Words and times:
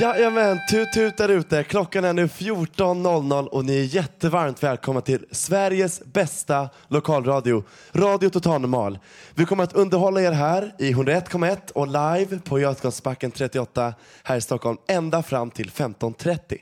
Jajamän, 0.00 0.60
tut 0.70 0.92
tut 0.92 1.16
där 1.16 1.28
ute. 1.28 1.64
Klockan 1.64 2.04
är 2.04 2.12
nu 2.12 2.26
14.00 2.26 3.46
och 3.46 3.64
ni 3.64 3.78
är 3.78 3.82
jättevarmt 3.84 4.62
välkomna 4.62 5.00
till 5.00 5.26
Sveriges 5.30 6.04
bästa 6.04 6.68
lokalradio, 6.88 7.64
Radio 7.92 8.28
Total 8.28 8.60
Normal. 8.60 8.98
Vi 9.34 9.44
kommer 9.44 9.64
att 9.64 9.72
underhålla 9.72 10.20
er 10.20 10.32
här 10.32 10.74
i 10.78 10.92
101,1 10.92 11.72
och 11.72 11.86
live 11.86 12.38
på 12.38 12.58
Götgatsbacken 12.58 13.30
38 13.30 13.94
här 14.22 14.36
i 14.36 14.40
Stockholm 14.40 14.78
ända 14.88 15.22
fram 15.22 15.50
till 15.50 15.70
15.30. 15.70 16.58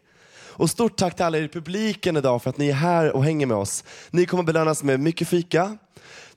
Och 0.56 0.70
stort 0.70 0.96
tack 0.96 1.16
till 1.16 1.24
alla 1.24 1.38
er 1.38 1.42
i 1.42 1.48
publiken 1.48 2.16
idag 2.16 2.42
för 2.42 2.50
att 2.50 2.58
ni 2.58 2.68
är 2.68 2.74
här 2.74 3.12
och 3.12 3.24
hänger 3.24 3.46
med 3.46 3.56
oss. 3.56 3.84
Ni 4.10 4.26
kommer 4.26 4.42
belönas 4.42 4.82
med 4.82 5.00
mycket 5.00 5.28
fika. 5.28 5.78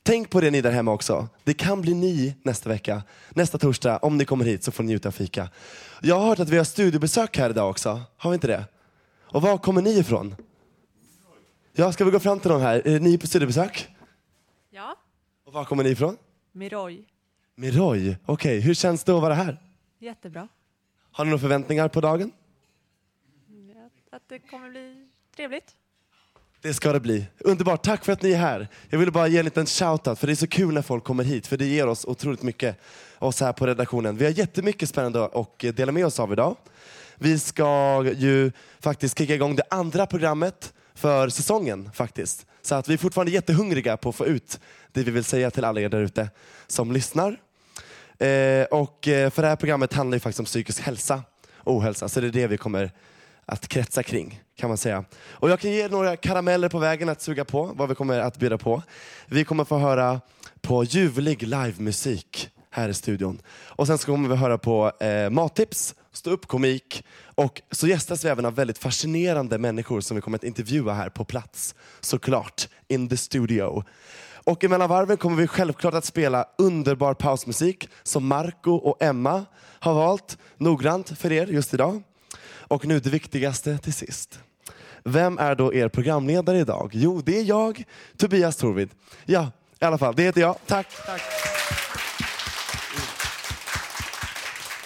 Tänk 0.07 0.29
på 0.29 0.41
det 0.41 0.51
ni 0.51 0.61
där 0.61 0.71
hemma 0.71 0.91
också. 0.91 1.27
Det 1.43 1.53
kan 1.53 1.81
bli 1.81 1.93
ni 1.93 2.35
nästa 2.43 2.69
vecka. 2.69 3.03
Nästa 3.29 3.57
torsdag, 3.57 3.97
om 3.97 4.17
ni 4.17 4.25
kommer 4.25 4.45
hit 4.45 4.63
så 4.63 4.71
får 4.71 4.83
ni 4.83 4.87
njuta 4.87 5.09
av 5.09 5.11
fika. 5.11 5.49
Jag 6.01 6.19
har 6.19 6.27
hört 6.27 6.39
att 6.39 6.49
vi 6.49 6.57
har 6.57 6.63
studiebesök 6.63 7.37
här 7.37 7.49
idag 7.49 7.69
också. 7.69 8.01
Har 8.17 8.29
vi 8.29 8.33
inte 8.33 8.47
det? 8.47 8.65
Och 9.21 9.41
var 9.41 9.57
kommer 9.57 9.81
ni 9.81 9.99
ifrån? 9.99 10.35
Ja, 11.73 11.91
ska 11.91 12.05
vi 12.05 12.11
gå 12.11 12.19
fram 12.19 12.39
till 12.39 12.51
någon 12.51 12.61
här? 12.61 12.87
Är 12.87 12.99
ni 12.99 13.17
på 13.17 13.27
studiebesök? 13.27 13.87
Ja, 14.69 14.95
Och 15.45 15.53
var 15.53 15.65
kommer 15.65 15.83
ni 15.83 15.89
ifrån? 15.89 16.17
Miroj. 16.51 17.05
Miroj. 17.55 18.17
Okej, 18.25 18.59
hur 18.59 18.73
känns 18.73 19.03
det 19.03 19.15
att 19.15 19.21
vara 19.21 19.33
här? 19.33 19.57
Jättebra. 19.99 20.47
Har 21.11 21.25
ni 21.25 21.31
några 21.31 21.41
förväntningar 21.41 21.87
på 21.87 22.01
dagen? 22.01 22.31
Att 24.11 24.29
det 24.29 24.39
kommer 24.39 24.69
bli 24.69 25.09
trevligt. 25.35 25.75
Det 26.61 26.73
ska 26.73 26.93
det 26.93 26.99
bli. 26.99 27.25
Underbart, 27.39 27.83
tack 27.83 28.05
för 28.05 28.13
att 28.13 28.21
ni 28.21 28.31
är 28.31 28.37
här. 28.37 28.67
Jag 28.89 28.99
ville 28.99 29.11
bara 29.11 29.27
ge 29.27 29.37
en 29.37 29.45
liten 29.45 29.65
shout-out 29.65 30.15
för 30.15 30.27
det 30.27 30.33
är 30.33 30.35
så 30.35 30.47
kul 30.47 30.73
när 30.73 30.81
folk 30.81 31.03
kommer 31.03 31.23
hit, 31.23 31.47
för 31.47 31.57
det 31.57 31.65
ger 31.65 31.87
oss 31.87 32.05
otroligt 32.05 32.41
mycket, 32.41 32.79
oss 33.19 33.41
här 33.41 33.53
på 33.53 33.67
redaktionen. 33.67 34.17
Vi 34.17 34.25
har 34.25 34.31
jättemycket 34.31 34.89
spännande 34.89 35.25
att 35.25 35.63
eh, 35.63 35.73
dela 35.73 35.91
med 35.91 36.05
oss 36.05 36.19
av 36.19 36.33
idag. 36.33 36.55
Vi 37.15 37.39
ska 37.39 38.03
ju 38.15 38.51
faktiskt 38.79 39.17
kicka 39.17 39.35
igång 39.35 39.55
det 39.55 39.63
andra 39.69 40.05
programmet 40.05 40.73
för 40.95 41.29
säsongen 41.29 41.91
faktiskt. 41.93 42.45
Så 42.61 42.75
att 42.75 42.89
vi 42.89 42.93
är 42.93 42.97
fortfarande 42.97 43.31
jättehungriga 43.31 43.97
på 43.97 44.09
att 44.09 44.15
få 44.15 44.25
ut 44.25 44.59
det 44.91 45.03
vi 45.03 45.11
vill 45.11 45.23
säga 45.23 45.51
till 45.51 45.65
alla 45.65 45.81
er 45.81 45.89
där 45.89 46.01
ute 46.01 46.29
som 46.67 46.91
lyssnar. 46.91 47.39
Eh, 48.19 48.63
och 48.63 49.07
eh, 49.07 49.29
för 49.29 49.41
det 49.41 49.47
här 49.47 49.55
programmet 49.55 49.93
handlar 49.93 50.15
ju 50.15 50.19
faktiskt 50.19 50.39
om 50.39 50.45
psykisk 50.45 50.81
hälsa 50.81 51.23
och 51.55 51.75
ohälsa, 51.75 52.09
så 52.09 52.19
det 52.19 52.27
är 52.27 52.31
det 52.31 52.47
vi 52.47 52.57
kommer 52.57 52.91
att 53.45 53.67
kretsa 53.67 54.03
kring 54.03 54.41
kan 54.57 54.69
man 54.69 54.77
säga. 54.77 55.03
Och 55.29 55.49
jag 55.49 55.59
kan 55.59 55.71
ge 55.71 55.83
er 55.83 55.89
några 55.89 56.15
karameller 56.15 56.69
på 56.69 56.79
vägen 56.79 57.09
att 57.09 57.21
suga 57.21 57.45
på, 57.45 57.71
vad 57.75 57.89
vi 57.89 57.95
kommer 57.95 58.19
att 58.19 58.37
bjuda 58.37 58.57
på. 58.57 58.83
Vi 59.25 59.45
kommer 59.45 59.63
få 59.63 59.77
höra 59.77 60.21
på 60.61 60.83
ljuvlig 60.83 61.43
livemusik 61.43 62.49
här 62.71 62.89
i 62.89 62.93
studion. 62.93 63.41
Och 63.49 63.87
sen 63.87 63.97
så 63.97 64.05
kommer 64.05 64.29
vi 64.29 64.35
höra 64.35 64.57
på 64.57 64.91
eh, 64.99 65.29
mattips, 65.29 65.95
ståuppkomik 66.11 67.05
och 67.35 67.61
så 67.71 67.87
gästas 67.87 68.25
vi 68.25 68.29
även 68.29 68.45
av 68.45 68.55
väldigt 68.55 68.77
fascinerande 68.77 69.57
människor 69.57 70.01
som 70.01 70.15
vi 70.15 70.21
kommer 70.21 70.37
att 70.37 70.43
intervjua 70.43 70.93
här 70.93 71.09
på 71.09 71.25
plats. 71.25 71.75
Såklart, 71.99 72.67
in 72.87 73.09
the 73.09 73.17
studio. 73.17 73.83
Och 74.33 74.63
emellan 74.63 74.89
varven 74.89 75.17
kommer 75.17 75.37
vi 75.37 75.47
självklart 75.47 75.93
att 75.93 76.05
spela 76.05 76.45
underbar 76.57 77.13
pausmusik 77.13 77.89
som 78.03 78.27
Marco 78.27 78.71
och 78.71 79.03
Emma 79.03 79.45
har 79.79 79.93
valt 79.93 80.37
noggrant 80.57 81.19
för 81.19 81.31
er 81.31 81.47
just 81.47 81.73
idag. 81.73 82.03
Och 82.69 82.85
nu 82.85 82.99
det 82.99 83.09
viktigaste 83.09 83.77
till 83.77 83.93
sist. 83.93 84.39
Vem 85.07 85.37
är 85.37 85.55
då 85.55 85.73
er 85.73 85.89
programledare 85.89 86.57
idag? 86.57 86.89
Jo, 86.93 87.21
det 87.25 87.39
är 87.39 87.43
jag, 87.43 87.83
Tobias 88.17 88.55
Torvid. 88.55 88.89
Ja, 89.25 89.51
i 89.81 89.85
alla 89.85 89.97
fall, 89.97 90.15
det 90.15 90.23
heter 90.23 90.41
jag. 90.41 90.55
Tack. 90.65 90.87
Tack, 91.05 91.21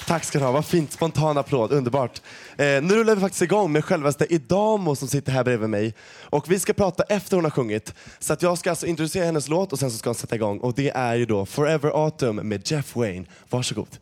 Tack 0.08 0.24
ska 0.24 0.40
du 0.40 0.46
ha, 0.46 0.52
vad 0.52 0.66
fint. 0.66 0.92
Spontan 0.92 1.38
applåd, 1.38 1.72
underbart. 1.72 2.22
Eh, 2.58 2.66
nu 2.66 2.96
rullar 2.96 3.16
vi 3.16 3.22
faktiskt 3.22 3.42
igång 3.42 3.72
med 3.72 3.86
självaste 3.86 4.34
Idamo 4.34 4.96
som 4.96 5.08
sitter 5.08 5.32
här 5.32 5.44
bredvid 5.44 5.70
mig. 5.70 5.94
Och 6.22 6.52
vi 6.52 6.60
ska 6.60 6.74
prata 6.74 7.04
efter 7.04 7.38
hon 7.38 7.44
har 7.44 7.52
sjungit. 7.52 7.94
Så 8.20 8.34
att 8.34 8.42
jag 8.42 8.58
ska 8.58 8.70
alltså 8.70 8.88
introducera 8.88 9.26
hennes 9.26 9.48
låt 9.48 9.74
och 9.74 9.80
sen 9.80 9.92
så 9.92 9.98
ska 9.98 10.10
hon 10.10 10.16
sätta 10.16 10.36
igång. 10.36 10.60
Och 10.60 10.74
det 10.74 10.90
är 10.90 11.16
ju 11.16 11.26
då 11.26 11.46
Forever 11.46 12.04
Autumn 12.04 12.36
med 12.36 12.72
Jeff 12.72 12.96
Wayne. 12.96 13.26
Varsågod. 13.50 13.98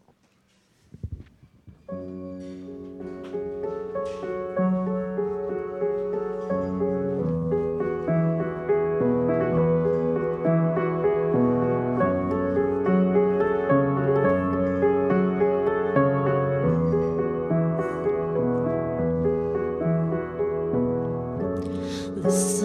todas. 22.22 22.59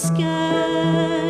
Sky. 0.00 1.29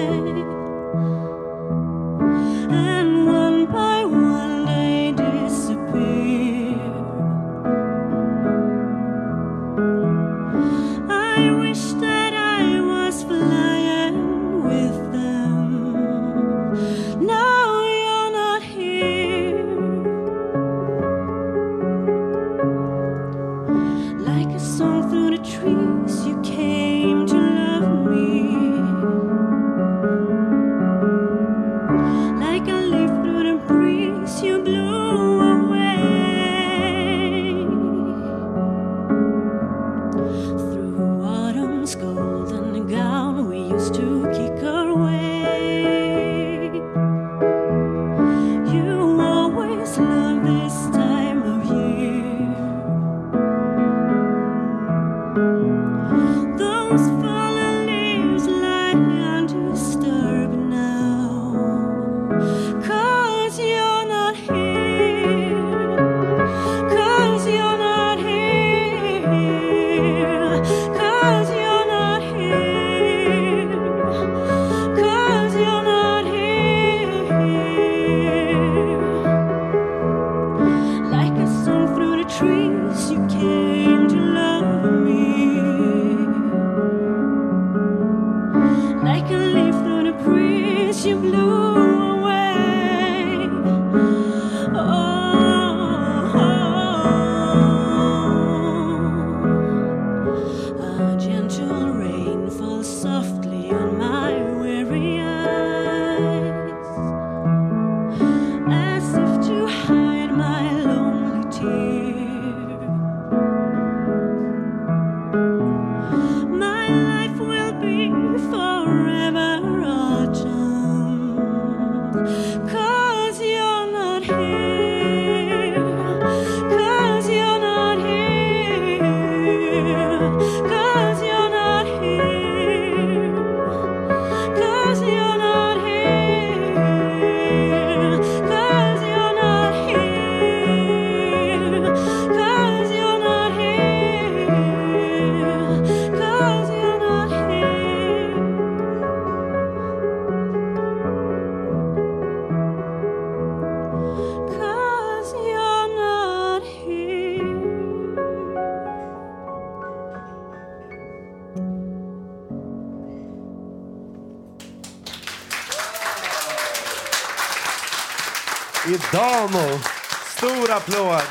Applåd! 170.80 171.22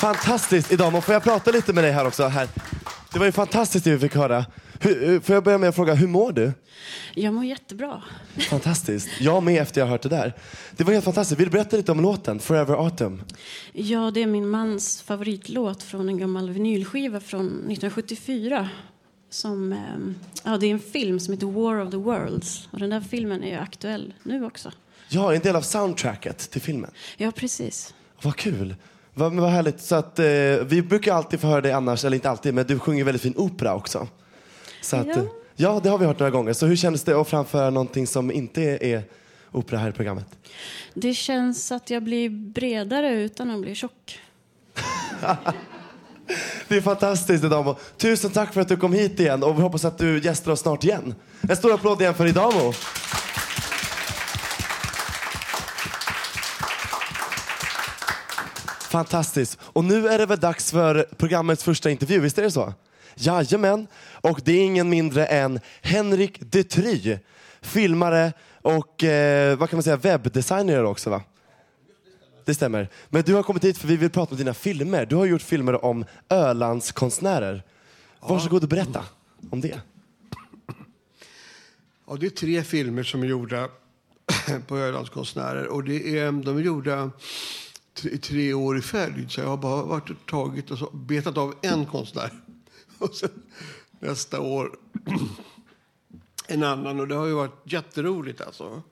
Fantastiskt 0.00 0.72
Idamo. 0.72 1.00
Får 1.00 1.12
jag 1.14 1.22
prata 1.22 1.50
lite 1.50 1.72
med 1.72 1.84
dig 1.84 1.92
här 1.92 2.06
också? 2.06 2.26
Här. 2.26 2.48
Det 3.12 3.18
var 3.18 3.26
ju 3.26 3.32
fantastiskt 3.32 3.84
det 3.84 3.90
vi 3.90 3.98
fick 3.98 4.14
höra. 4.14 4.44
Hur, 4.80 5.06
hur- 5.06 5.20
får 5.20 5.34
jag 5.34 5.44
börja 5.44 5.58
med 5.58 5.68
att 5.68 5.74
fråga, 5.74 5.94
hur 5.94 6.06
mår 6.08 6.32
du? 6.32 6.52
Jag 7.14 7.34
mår 7.34 7.44
jättebra. 7.44 8.02
Fantastiskt. 8.50 9.08
Jag 9.20 9.42
med 9.42 9.62
efter 9.62 9.80
jag 9.80 9.88
hört 9.88 10.02
det 10.02 10.08
där. 10.08 10.32
Det 10.76 10.84
var 10.84 10.92
helt 10.92 11.04
fantastiskt. 11.04 11.40
Vill 11.40 11.46
du 11.46 11.52
berätta 11.52 11.76
lite 11.76 11.92
om 11.92 12.00
låten 12.00 12.38
Forever 12.38 12.74
Autumn? 12.84 13.22
Ja, 13.72 14.10
det 14.14 14.22
är 14.22 14.26
min 14.26 14.48
mans 14.48 15.02
favoritlåt 15.02 15.82
från 15.82 16.08
en 16.08 16.18
gammal 16.18 16.50
vinylskiva 16.50 17.20
från 17.20 17.46
1974. 17.46 18.68
Som, 19.34 19.72
ehm, 19.72 20.14
ja, 20.44 20.56
det 20.58 20.66
är 20.66 20.70
en 20.70 20.78
film 20.78 21.20
som 21.20 21.34
heter 21.34 21.46
War 21.46 21.82
of 21.82 21.90
the 21.90 21.96
Worlds. 21.96 22.68
Och 22.70 22.78
den 22.78 22.90
där 22.90 23.00
filmen 23.00 23.42
är 23.44 23.48
ju 23.50 23.56
aktuell 23.56 24.14
nu 24.22 24.44
också. 24.44 24.72
Ja, 25.08 25.34
en 25.34 25.40
del 25.40 25.56
av 25.56 25.62
soundtracket 25.62 26.38
till 26.50 26.60
filmen. 26.60 26.90
Ja, 27.16 27.30
precis. 27.30 27.94
Vad 28.22 28.36
kul. 28.36 28.74
Vad, 29.14 29.32
vad 29.34 29.50
härligt. 29.50 29.80
Så 29.80 29.94
att, 29.94 30.18
eh, 30.18 30.24
vi 30.66 30.82
brukar 30.88 31.14
alltid 31.14 31.40
få 31.40 31.46
höra 31.46 31.60
dig 31.60 31.72
annars, 31.72 32.04
eller 32.04 32.14
inte 32.14 32.30
alltid, 32.30 32.54
men 32.54 32.66
du 32.66 32.78
sjunger 32.78 33.04
väldigt 33.04 33.22
fin 33.22 33.34
opera 33.36 33.74
också. 33.74 34.08
Så 34.82 34.96
att, 34.96 35.06
Ja. 35.06 35.12
eh, 35.12 35.24
ja, 35.56 35.80
det 35.82 35.88
har 35.88 35.98
vi 35.98 36.06
hört 36.06 36.18
några 36.18 36.30
gånger. 36.30 36.52
Så 36.52 36.66
hur 36.66 36.76
kändes 36.76 37.02
det 37.04 37.20
att 37.20 37.28
framföra 37.28 37.70
någonting 37.70 38.06
som 38.06 38.30
inte 38.32 38.62
är, 38.62 38.82
är 38.82 39.02
opera 39.52 39.78
här 39.78 39.88
i 39.88 39.92
programmet? 39.92 40.26
Det 40.94 41.14
känns 41.14 41.72
att 41.72 41.90
jag 41.90 42.02
blir 42.02 42.30
bredare 42.30 43.14
utan 43.22 43.50
att 43.50 43.60
bli 43.60 43.74
tjock. 43.74 44.20
Det 46.68 46.76
är 46.76 46.80
fantastiskt 46.80 47.44
Idamo. 47.44 47.76
Tusen 47.96 48.30
tack 48.30 48.52
för 48.54 48.60
att 48.60 48.68
du 48.68 48.76
kom 48.76 48.92
hit 48.92 49.20
igen 49.20 49.42
och 49.42 49.58
vi 49.58 49.62
hoppas 49.62 49.84
att 49.84 49.98
du 49.98 50.18
gästar 50.18 50.52
oss 50.52 50.60
snart 50.60 50.84
igen. 50.84 51.14
En 51.48 51.56
stor 51.56 51.74
applåd 51.74 52.00
igen 52.00 52.14
för 52.14 52.26
Idamo. 52.26 52.72
Fantastiskt. 58.90 59.58
Och 59.62 59.84
nu 59.84 60.08
är 60.08 60.18
det 60.18 60.26
väl 60.26 60.40
dags 60.40 60.70
för 60.70 61.06
programmets 61.16 61.64
första 61.64 61.90
intervju, 61.90 62.20
visst 62.20 62.38
är 62.38 62.42
det 62.42 62.50
så? 62.50 62.72
Jajamän. 63.14 63.86
Och 64.12 64.40
det 64.44 64.52
är 64.52 64.64
ingen 64.64 64.88
mindre 64.88 65.26
än 65.26 65.60
Henrik 65.82 66.38
Detry. 66.40 67.18
Filmare 67.62 68.32
och 68.62 69.04
eh, 69.04 69.58
vad 69.58 69.70
kan 69.70 69.76
man 69.76 69.82
säga, 69.82 69.96
webbdesigner 69.96 70.84
också 70.84 71.10
va? 71.10 71.22
Det 72.44 72.54
stämmer. 72.54 72.88
Men 73.08 73.22
du 73.22 73.34
har 73.34 73.42
kommit 73.42 73.64
hit 73.64 73.78
för 73.78 73.88
vi 73.88 73.96
vill 73.96 74.10
prata 74.10 74.30
om 74.30 74.36
dina 74.36 74.54
filmer. 74.54 75.06
Du 75.06 75.16
har 75.16 75.24
gjort 75.24 75.42
filmer 75.42 75.84
om 75.84 76.04
Ölandskonstnärer. 76.28 77.62
Varsågod 78.20 78.62
och 78.62 78.68
berätta 78.68 79.04
om 79.50 79.60
det. 79.60 79.80
Ja, 82.06 82.16
det 82.16 82.26
är 82.26 82.30
tre 82.30 82.62
filmer 82.62 83.02
som 83.02 83.22
är 83.22 83.26
gjorda 83.26 83.68
på 84.66 84.78
Ölandskonstnärer. 84.78 85.66
Och 85.66 85.84
det 85.84 86.18
är, 86.18 86.32
de 86.32 86.56
är 86.56 86.60
gjorda 86.60 87.10
tre, 87.94 88.16
tre 88.18 88.54
år 88.54 88.78
i 88.78 88.82
följd. 88.82 89.30
Så 89.30 89.40
jag 89.40 89.48
har 89.48 89.56
bara 89.56 89.82
varit 89.82 90.10
och 90.10 90.26
tagit 90.26 90.70
och 90.70 90.78
så, 90.78 90.90
betat 90.90 91.38
av 91.38 91.54
en 91.62 91.86
konstnär. 91.86 92.30
Och 92.98 93.14
sen 93.14 93.42
nästa 94.00 94.40
år 94.40 94.76
en 96.46 96.62
annan. 96.62 97.00
Och 97.00 97.08
det 97.08 97.14
har 97.14 97.26
ju 97.26 97.32
varit 97.32 97.72
jätteroligt 97.72 98.40
alltså. 98.40 98.82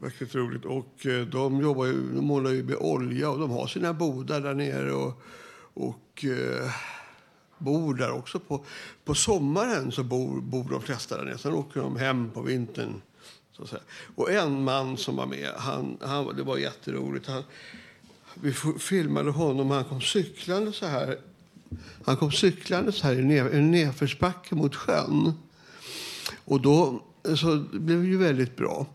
Verkligt 0.00 0.34
roligt. 0.34 0.64
Och 0.64 1.06
eh, 1.06 1.26
de 1.26 1.60
jobbar 1.60 1.86
ju, 1.86 2.14
de 2.14 2.24
målar 2.24 2.50
ju 2.50 2.62
med 2.62 2.76
olja 2.76 3.30
och 3.30 3.38
de 3.38 3.50
har 3.50 3.66
sina 3.66 3.92
bodar 3.92 4.40
där 4.40 4.54
nere. 4.54 4.92
Och, 4.92 5.22
och 5.74 6.24
eh, 6.24 6.70
bor 7.58 7.94
där 7.94 8.10
också. 8.10 8.38
På, 8.38 8.64
på 9.04 9.14
sommaren 9.14 9.92
så 9.92 10.02
bor, 10.02 10.40
bor 10.40 10.70
de 10.70 10.82
flesta 10.82 11.16
där 11.16 11.24
nere. 11.24 11.38
Sen 11.38 11.52
åker 11.52 11.80
de 11.80 11.96
hem 11.96 12.30
på 12.30 12.42
vintern. 12.42 13.02
Så 13.52 13.62
att 13.62 13.68
säga. 13.68 13.82
Och 14.14 14.30
en 14.30 14.64
man 14.64 14.96
som 14.96 15.16
var 15.16 15.26
med, 15.26 15.50
han, 15.56 15.98
han, 16.00 16.36
det 16.36 16.42
var 16.42 16.58
jätteroligt. 16.58 17.26
Han, 17.26 17.42
vi 18.34 18.52
filmade 18.78 19.30
honom, 19.30 19.70
han 19.70 19.84
kom 19.84 20.00
cyklande 20.00 20.72
så 20.72 20.86
här. 20.86 21.18
Han 22.04 22.16
kom 22.16 22.32
cyklande 22.32 22.92
så 22.92 23.06
här 23.06 23.14
i 23.14 23.38
en 23.38 23.70
nedförsbacke 23.70 24.54
mot 24.54 24.76
sjön. 24.76 25.32
Och 26.44 26.60
då 26.60 27.02
så 27.36 27.54
det 27.54 27.78
blev 27.78 28.04
ju 28.04 28.18
väldigt 28.18 28.56
bra. 28.56 28.86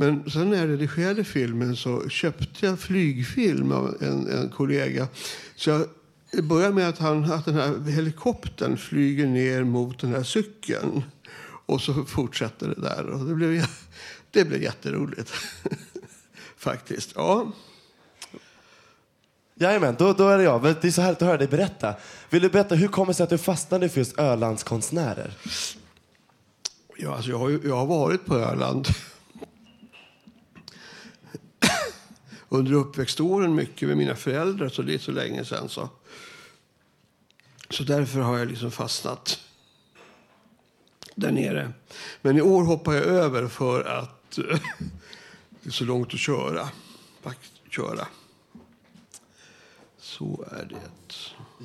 Men 0.00 0.30
sen 0.30 0.50
när 0.50 0.56
jag 0.58 0.68
redigerade 0.68 1.24
filmen 1.24 1.76
så 1.76 2.08
köpte 2.08 2.66
jag 2.66 2.80
flygfilm 2.80 3.72
av 3.72 3.96
en, 4.00 4.28
en 4.28 4.50
kollega. 4.50 5.08
Så 5.56 5.70
jag 5.70 5.86
det 6.30 6.42
börjar 6.42 6.72
med 6.72 6.88
att, 6.88 6.98
han, 6.98 7.32
att 7.32 7.44
den 7.44 7.54
här 7.54 7.90
helikoptern 7.90 8.76
flyger 8.76 9.26
ner 9.26 9.64
mot 9.64 9.98
den 9.98 10.14
här 10.14 10.22
cykeln. 10.22 11.02
Och 11.66 11.80
så 11.80 12.04
fortsätter 12.04 12.68
det 12.68 12.80
där. 12.80 13.06
Och 13.06 13.24
det 13.24 13.34
blev, 13.34 13.66
det 14.30 14.44
blev 14.44 14.62
jätteroligt. 14.62 15.32
Faktiskt. 16.56 17.12
Ja. 17.14 17.52
Jajamän, 19.54 19.96
då, 19.98 20.12
då 20.12 20.28
är 20.28 20.38
det 20.38 20.44
jag. 20.44 20.62
Det 20.62 20.84
är 20.84 20.90
så 20.90 21.02
härligt 21.02 21.22
att 21.22 21.28
höra 21.28 21.38
dig 21.38 21.48
berätta. 21.48 21.94
Vill 22.30 22.42
du 22.42 22.48
berätta, 22.48 22.74
hur 22.74 22.88
kommer 22.88 23.06
det 23.06 23.14
sig 23.14 23.24
att 23.24 23.30
du 23.30 23.38
fastnade 23.38 23.88
för 23.88 24.00
just 24.00 24.18
Ölands 24.18 24.62
konstnärer? 24.62 25.32
Ja, 26.96 27.14
alltså 27.14 27.30
jag, 27.30 27.38
har 27.38 27.60
jag 27.64 27.76
har 27.76 27.86
varit 27.86 28.26
på 28.26 28.36
Öland 28.36 28.88
under 32.48 32.72
uppväxtåren 32.72 33.54
mycket 33.54 33.88
med 33.88 33.96
mina 33.96 34.14
föräldrar, 34.14 34.68
så 34.68 34.82
det 34.82 34.94
är 34.94 34.98
så 34.98 35.12
länge 35.12 35.44
sedan. 35.44 35.68
Så, 35.68 35.88
så 37.70 37.82
därför 37.82 38.20
har 38.20 38.38
jag 38.38 38.48
liksom 38.48 38.70
fastnat 38.70 39.38
där 41.14 41.32
nere. 41.32 41.72
Men 42.22 42.36
i 42.36 42.40
år 42.40 42.64
hoppar 42.64 42.94
jag 42.94 43.04
över 43.04 43.48
för 43.48 43.84
att 43.84 44.30
det 45.62 45.68
är 45.68 45.70
så 45.70 45.84
långt 45.84 46.14
att 46.14 46.20
köra. 46.20 46.68
Faktiskt, 47.22 47.52
köra. 47.70 48.06
Så 49.98 50.44
är 50.50 50.64
det. 50.64 50.76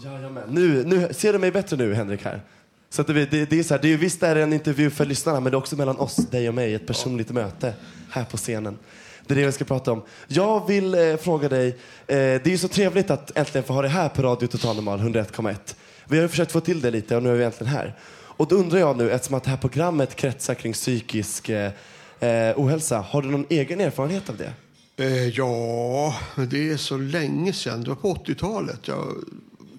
Jajamän. 0.06 0.50
Nu, 0.50 0.84
nu, 0.84 1.14
ser 1.14 1.34
du 1.34 1.40
mig 1.40 1.52
bättre 1.52 1.78
nu, 1.78 1.94
Henrik? 1.94 2.24
här? 2.24 2.42
Så 2.90 3.02
att 3.02 3.08
det, 3.08 3.26
det, 3.26 3.46
det 3.50 3.60
är 3.60 3.64
så 3.64 3.74
här, 3.74 3.82
det 3.82 3.94
är, 3.94 3.98
visst 3.98 4.24
är 4.24 4.36
det 4.36 4.44
en 4.44 4.54
intervju 4.54 4.90
för 4.90 5.06
lyssnarna, 5.06 5.40
men 5.40 5.52
det 5.52 5.56
är 5.56 5.60
också 5.60 5.76
mellan 5.76 5.98
oss, 5.98 6.16
dig 6.16 6.50
och 6.50 6.56
mig, 6.56 6.74
ett 6.74 6.88
personligt 6.88 7.32
möte 7.32 7.74
här 8.10 8.26
på 8.26 8.38
scenen. 8.38 8.78
Det 9.28 9.34
är 9.34 9.36
det 9.36 9.46
vi 9.46 9.52
ska 9.52 9.66
prata 9.66 9.92
om. 9.92 10.02
Jag 10.28 10.68
vill 10.68 10.96
eh, 10.96 11.18
fråga 11.18 11.50
dig, 11.50 11.68
eh, 11.68 11.76
det 12.08 12.46
är 12.46 12.50
ju 12.50 12.58
så 12.58 12.68
trevligt 12.68 13.10
att 13.10 13.38
äntligen 13.38 13.64
få 13.64 13.74
ha 13.74 13.82
dig 13.82 13.92
här 13.92 14.10
på 14.10 14.22
Radio 14.22 14.48
Total 14.48 14.76
Normal 14.76 15.00
101,1. 15.00 15.76
Vi 16.06 16.18
har 16.18 16.24
ju 16.24 16.30
försökt 16.30 16.52
få 16.52 16.60
till 16.60 16.82
det 16.82 16.92
lite 16.92 17.16
och 17.16 17.24
nu 17.24 17.30
är 17.30 17.36
vi 17.36 17.44
äntligen 17.44 17.74
här. 17.74 17.98
Och 18.36 18.48
då 18.48 18.56
undrar 18.56 18.80
jag 18.80 18.98
nu, 18.98 19.12
eftersom 19.12 19.36
att 19.36 19.44
det 19.44 19.50
här 19.50 19.58
programmet 19.58 20.16
kretsar 20.16 20.54
kring 20.54 20.74
psykisk 20.74 21.50
eh, 21.50 21.72
eh 22.20 22.54
ohälsa, 22.56 23.00
har 23.00 23.22
du 23.22 23.32
någon 23.32 23.46
egen 23.50 23.82
erfarenhet 23.82 24.30
av 24.30 24.38
det? 24.38 24.54
Eh, 24.96 25.28
ja, 25.28 26.16
det 26.36 26.70
är 26.70 26.78
så 26.78 26.98
länge 26.98 27.54
sedan. 27.54 27.84
Det 27.84 27.90
var 27.90 27.96
på 27.96 28.14
80-talet 28.14 28.88
jag 28.88 29.14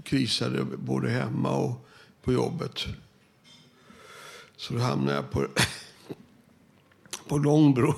krisade 0.04 0.64
både 0.64 1.10
hemma 1.10 1.56
och 1.56 1.86
på 2.22 2.32
jobbet. 2.32 2.86
Så 4.56 4.74
då 4.74 4.80
hamnade 4.80 5.16
jag 5.16 5.30
på, 5.30 5.46
på 7.28 7.38
Långbro. 7.38 7.94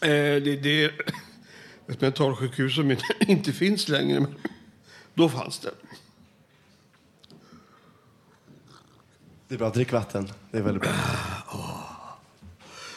Det, 0.00 0.40
det 0.40 0.84
är 0.84 0.92
ett 1.88 2.00
mentalsjukhus 2.00 2.74
som 2.74 2.96
inte, 3.20 3.52
finns 3.52 3.88
längre, 3.88 4.20
men 4.20 4.34
då 5.14 5.28
fanns 5.28 5.58
det. 5.58 5.70
Det 9.48 9.54
är 9.54 9.58
bra, 9.58 9.70
drick 9.70 9.92
vatten. 9.92 10.32
Det 10.50 10.58
är 10.58 10.62
väldigt 10.62 10.82
bra. 10.82 10.92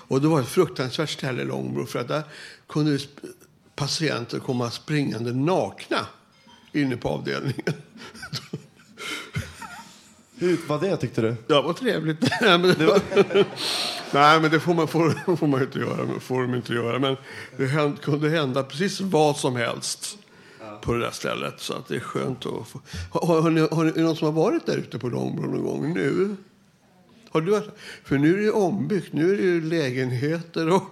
Och 0.08 0.22
det 0.22 0.28
var 0.28 0.42
ett 0.42 0.48
fruktansvärt 0.48 1.10
ställe, 1.10 1.44
Långbro, 1.44 1.86
för 1.86 2.00
att 2.00 2.08
där 2.08 2.24
kunde 2.68 3.00
patienter 3.76 4.40
komma 4.40 4.72
springande 4.72 5.34
nakna 5.34 6.08
inne 6.72 6.98
på 6.98 7.10
avdelningen. 7.10 7.74
Hur 10.36 10.68
var 10.68 10.80
det 10.80 10.98
tyckte 10.98 11.22
du? 11.22 11.36
Ja, 11.48 11.62
vad 11.62 11.76
trevligt. 11.76 12.22
Det, 12.22 12.58
var... 12.58 13.02
Nej, 14.14 14.42
men 14.42 14.52
det 14.52 14.60
får 14.60 14.74
man, 14.74 14.88
får, 14.88 15.36
får 15.36 15.48
man 15.48 15.60
ju 15.60 15.66
inte 15.66 15.80
göra. 15.80 16.20
får 16.20 16.42
de 16.42 16.56
inte 16.56 16.74
göra. 16.74 17.00
Men 17.00 17.18
det 17.58 17.66
händ, 17.66 18.02
kunde 18.02 18.30
hända 18.30 18.64
precis 18.64 19.02
vad 19.02 19.38
som 19.38 19.56
helst 19.56 20.18
på 20.82 20.94
det 20.94 21.00
där 21.00 21.12
stället. 21.12 21.60
Så 21.60 21.74
att 21.74 21.88
det 21.88 21.96
är 21.96 22.00
skönt 22.00 22.46
att 22.46 22.68
få... 22.68 22.82
Har, 23.12 23.42
har, 23.42 23.50
ni, 23.50 23.62
har 23.72 23.84
ni, 23.84 23.90
är 23.90 23.94
det 23.94 24.02
någon 24.02 24.16
som 24.16 24.26
har 24.26 24.44
varit 24.44 24.66
där 24.66 24.78
ute 24.78 25.00
på 25.00 25.10
Långbro 25.10 25.52
någon 25.52 25.64
gång 25.64 25.94
nu? 25.94 26.36
Har 27.30 27.42
du 27.42 27.52
varit? 27.52 27.70
För 28.04 28.18
nu 28.18 28.34
är 28.40 28.46
det 28.46 28.52
ombyggt. 28.52 29.14
Nu 29.14 29.34
är 29.34 29.38
det 29.38 29.44
ju 29.44 29.62
lägenheter 29.62 30.70
och, 30.74 30.84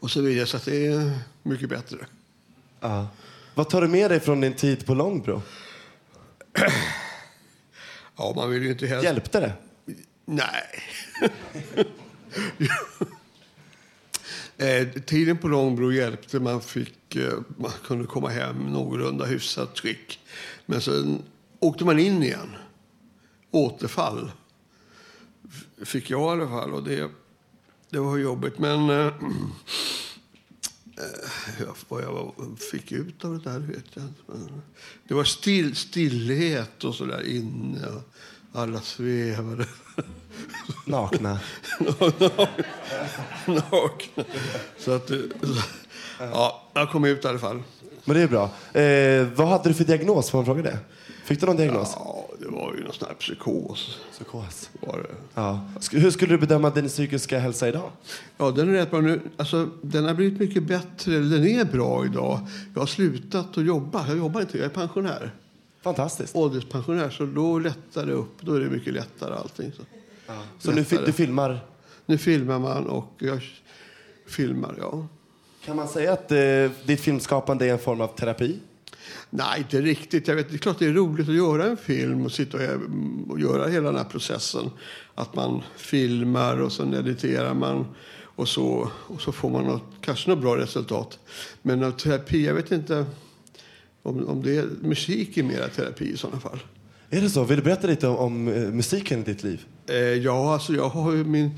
och 0.00 0.10
så 0.10 0.20
vidare. 0.20 0.46
Så 0.46 0.56
att 0.56 0.64
det 0.64 0.86
är 0.86 1.18
mycket 1.42 1.68
bättre. 1.68 1.98
Ja. 2.80 3.08
Vad 3.54 3.68
tar 3.68 3.80
du 3.80 3.88
med 3.88 4.10
dig 4.10 4.20
från 4.20 4.40
din 4.40 4.54
tid 4.54 4.86
på 4.86 4.94
Långbro? 4.94 5.42
Ja, 8.16 8.32
man 8.36 8.50
vill 8.50 8.62
ju 8.62 8.70
inte 8.70 8.86
helst... 8.86 9.04
Hjälpte 9.04 9.40
det? 9.40 9.52
Nej. 10.30 10.82
eh, 14.56 14.88
tiden 15.02 15.38
på 15.38 15.48
Långbro 15.48 15.92
hjälpte. 15.92 16.40
Man, 16.40 16.60
fick, 16.62 17.16
eh, 17.16 17.32
man 17.56 17.70
kunde 17.86 18.06
komma 18.06 18.28
hem 18.28 18.56
någorlunda 18.72 19.24
hyfsat 19.24 19.78
skick. 19.78 20.20
Men 20.66 20.80
sen 20.80 21.22
åkte 21.60 21.84
man 21.84 21.98
in 21.98 22.22
igen. 22.22 22.56
Återfall. 23.50 24.32
f- 25.48 25.88
fick 25.88 26.10
jag 26.10 26.20
i 26.20 26.40
alla 26.40 26.48
fall. 26.50 26.72
Och 26.74 26.82
det, 26.84 27.10
det 27.90 27.98
var 27.98 28.16
jobbigt. 28.16 28.58
Men 28.58 28.90
eh, 28.90 29.06
eh, 31.58 31.68
vad 31.88 32.02
jag 32.02 32.34
fick 32.70 32.92
ut 32.92 33.24
av 33.24 33.38
det 33.38 33.50
där 33.50 33.58
vet 33.58 33.84
jag 33.94 34.04
inte. 34.04 34.22
Men 34.26 34.62
Det 35.08 35.14
var 35.14 35.24
still, 35.24 35.76
stillhet 35.76 36.84
och 36.84 36.94
så 36.94 37.04
där 37.04 37.26
inne. 37.26 37.86
Alla 38.52 38.80
svävade. 38.80 39.66
Nakna. 40.86 41.38
Nakna. 43.46 44.24
Så 44.78 44.90
att, 44.92 45.08
så, 45.08 45.14
ja, 46.18 46.62
jag 46.74 46.90
kom 46.90 47.04
ut 47.04 47.24
i 47.24 47.28
alla 47.28 47.38
fall. 47.38 47.62
Men 48.04 48.16
det 48.16 48.22
är 48.22 48.28
bra. 48.28 48.44
Eh, 48.80 49.26
vad 49.36 49.48
hade 49.48 49.68
du 49.70 49.74
för 49.74 49.84
diagnos? 49.84 50.30
Får 50.30 50.38
man 50.38 50.44
fråga 50.44 50.62
det? 50.62 50.78
Fick 51.24 51.40
du 51.40 51.46
någon 51.46 51.56
diagnos? 51.56 51.92
Ja, 51.96 52.26
det 52.40 52.48
var 52.48 52.74
ju 52.78 52.84
någon 52.84 52.92
sån 52.92 53.08
här 53.08 53.14
psykos. 53.14 53.98
Psykos. 54.12 54.70
Var 54.80 54.98
det. 54.98 55.14
Ja. 55.34 55.60
Sk- 55.80 55.98
Hur 55.98 56.10
skulle 56.10 56.34
du 56.34 56.38
bedöma 56.38 56.70
din 56.70 56.88
psykiska 56.88 57.38
hälsa 57.38 57.68
idag? 57.68 57.90
Ja, 58.36 58.50
den 58.50 58.68
är 58.68 58.72
rätt 58.72 58.90
bra 58.90 59.00
nu. 59.00 59.20
Alltså, 59.36 59.68
den 59.82 60.04
har 60.04 60.14
blivit 60.14 60.40
mycket 60.40 60.62
bättre. 60.62 61.18
Den 61.18 61.46
är 61.46 61.64
bra 61.64 62.04
idag. 62.04 62.40
Jag 62.74 62.80
har 62.82 62.86
slutat 62.86 63.58
att 63.58 63.64
jobba. 63.64 64.08
Jag 64.08 64.16
jobbar 64.16 64.40
inte. 64.40 64.58
Jag 64.58 64.64
är 64.64 64.68
pensionär. 64.70 65.34
Fantastiskt. 65.82 66.36
Ålderspensionär. 66.36 67.10
Så 67.10 67.24
då 67.26 67.58
lättar 67.58 68.06
det 68.06 68.12
upp. 68.12 68.36
Då 68.40 68.54
är 68.54 68.60
det 68.60 68.70
mycket 68.70 68.92
lättare 68.94 69.34
allting. 69.34 69.72
Så, 69.76 69.82
Så 70.58 70.72
nu 70.72 70.84
du 71.06 71.12
filmar? 71.12 71.60
nu 72.06 72.18
filmar 72.18 72.58
man 72.58 72.86
och 72.86 73.12
jag 73.18 73.40
filmar, 74.26 74.74
ja. 74.78 75.06
Kan 75.64 75.76
man 75.76 75.88
säga 75.88 76.12
att 76.12 76.32
eh, 76.32 76.70
ditt 76.84 77.00
filmskapande 77.00 77.66
är 77.66 77.72
en 77.72 77.78
form 77.78 78.00
av 78.00 78.06
terapi? 78.06 78.58
Nej, 79.30 79.58
inte 79.58 79.80
riktigt. 79.80 80.28
Jag 80.28 80.34
vet, 80.34 80.48
det 80.50 80.56
är 80.56 80.58
klart 80.58 80.78
det 80.78 80.86
är 80.86 80.92
roligt 80.92 81.28
att 81.28 81.34
göra 81.34 81.64
en 81.64 81.76
film 81.76 82.24
och 82.24 82.32
sitta 82.32 82.56
och, 82.56 82.62
och 83.28 83.40
göra 83.40 83.68
hela 83.68 83.86
den 83.86 83.96
här 83.96 84.04
processen. 84.04 84.70
Att 85.14 85.34
man 85.34 85.62
filmar 85.76 86.60
och 86.60 86.72
sen 86.72 86.94
editerar 86.94 87.54
man 87.54 87.86
och 88.22 88.48
så, 88.48 88.90
och 88.94 89.20
så 89.20 89.32
får 89.32 89.50
man 89.50 89.64
något, 89.64 89.84
kanske 90.00 90.30
något 90.30 90.40
bra 90.40 90.56
resultat. 90.56 91.18
Men 91.62 91.84
av 91.84 91.90
terapi, 91.90 92.46
jag 92.46 92.54
vet 92.54 92.72
inte 92.72 93.06
om, 94.02 94.28
om 94.28 94.42
det 94.42 94.56
är, 94.56 94.68
musik 94.82 95.36
är 95.36 95.42
mera 95.42 95.68
terapi 95.68 96.04
i 96.04 96.16
sådana 96.16 96.40
fall. 96.40 96.58
Är 97.10 97.20
det 97.20 97.30
så? 97.30 97.44
Vill 97.44 97.56
du 97.56 97.64
berätta 97.64 97.86
lite 97.86 98.08
om, 98.08 98.16
om 98.16 98.48
eh, 98.48 98.68
musiken 98.68 99.20
i 99.20 99.22
ditt 99.22 99.42
liv? 99.42 99.66
Eh, 99.90 99.96
ja, 99.98 100.52
alltså 100.52 100.72
jag 100.72 100.88
har 100.88 101.12
ju 101.12 101.24
min... 101.24 101.50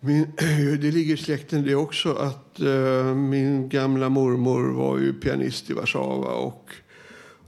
min 0.00 0.26
det 0.80 0.90
ligger 0.90 1.14
i 1.14 1.16
släkten 1.16 1.62
det 1.62 1.74
också 1.74 2.12
att 2.12 2.60
eh, 2.60 3.14
min 3.14 3.68
gamla 3.68 4.08
mormor 4.08 4.72
var 4.72 4.98
ju 4.98 5.12
pianist 5.12 5.70
i 5.70 5.72
Warszawa 5.72 6.34
och, 6.34 6.70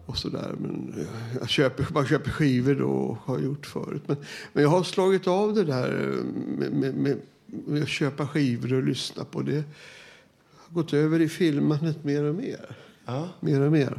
och 0.07 0.17
sådär. 0.17 0.55
Men 0.59 0.95
eh, 0.99 1.37
jag 1.41 1.49
köper, 1.49 1.87
man 1.95 2.07
köper 2.07 2.31
skivor 2.31 2.75
då 2.75 2.91
och 2.91 3.17
har 3.17 3.39
gjort 3.39 3.67
förut. 3.67 4.03
Men, 4.07 4.17
men 4.53 4.63
jag 4.63 4.71
har 4.71 4.83
slagit 4.83 5.27
av 5.27 5.55
det 5.55 5.65
där 5.65 5.89
eh, 5.89 6.25
med, 6.59 6.73
med, 6.73 6.95
med, 6.95 7.21
med 7.47 7.83
att 7.83 7.89
köpa 7.89 8.27
skivor 8.27 8.73
och 8.75 8.83
lyssna 8.83 9.25
på 9.25 9.43
det. 9.43 9.65
har 10.57 10.75
gått 10.75 10.93
över 10.93 11.21
i 11.21 11.29
filmandet 11.29 12.05
mer 12.05 12.25
och 12.25 12.35
mer. 12.35 12.77
Ja. 13.05 13.29
Mer 13.41 13.61
och 13.61 13.73
mer. 13.73 13.99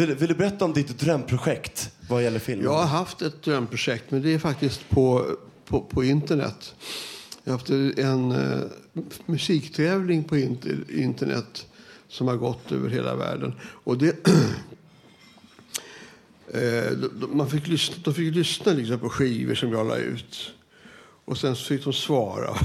Vill, 0.00 0.14
vill 0.14 0.28
du 0.28 0.34
berätta 0.34 0.64
om 0.64 0.72
ditt 0.72 0.98
drömprojekt 0.98 1.90
vad 2.08 2.22
gäller 2.22 2.38
film? 2.38 2.62
Jag 2.62 2.72
har 2.72 2.86
haft 2.86 3.22
ett 3.22 3.42
drömprojekt, 3.42 4.10
men 4.10 4.22
det 4.22 4.34
är 4.34 4.38
faktiskt 4.38 4.90
på, 4.90 5.36
på, 5.64 5.80
på 5.80 6.04
internet. 6.04 6.74
Jag 7.44 7.52
har 7.52 7.58
haft 7.58 7.70
en 7.98 8.32
eh, 8.32 8.60
musiktävling 9.26 10.24
på 10.24 10.38
inter, 10.38 10.84
internet 10.90 11.66
som 12.08 12.28
har 12.28 12.36
gått 12.36 12.72
över 12.72 12.88
hela 12.88 13.16
världen. 13.16 13.54
Och 13.62 13.98
det, 13.98 14.08
eh, 16.54 16.92
man 17.32 17.50
fick 17.50 17.66
lyssna, 17.66 17.96
de 18.04 18.14
fick 18.14 18.34
lyssna 18.34 18.72
liksom 18.72 18.98
på 18.98 19.08
skivor 19.08 19.54
som 19.54 19.72
jag 19.72 19.86
la 19.86 19.96
ut. 19.96 20.52
Och 21.24 21.38
sen 21.38 21.56
så 21.56 21.64
fick 21.64 21.84
de 21.84 21.92
svara 21.92 22.50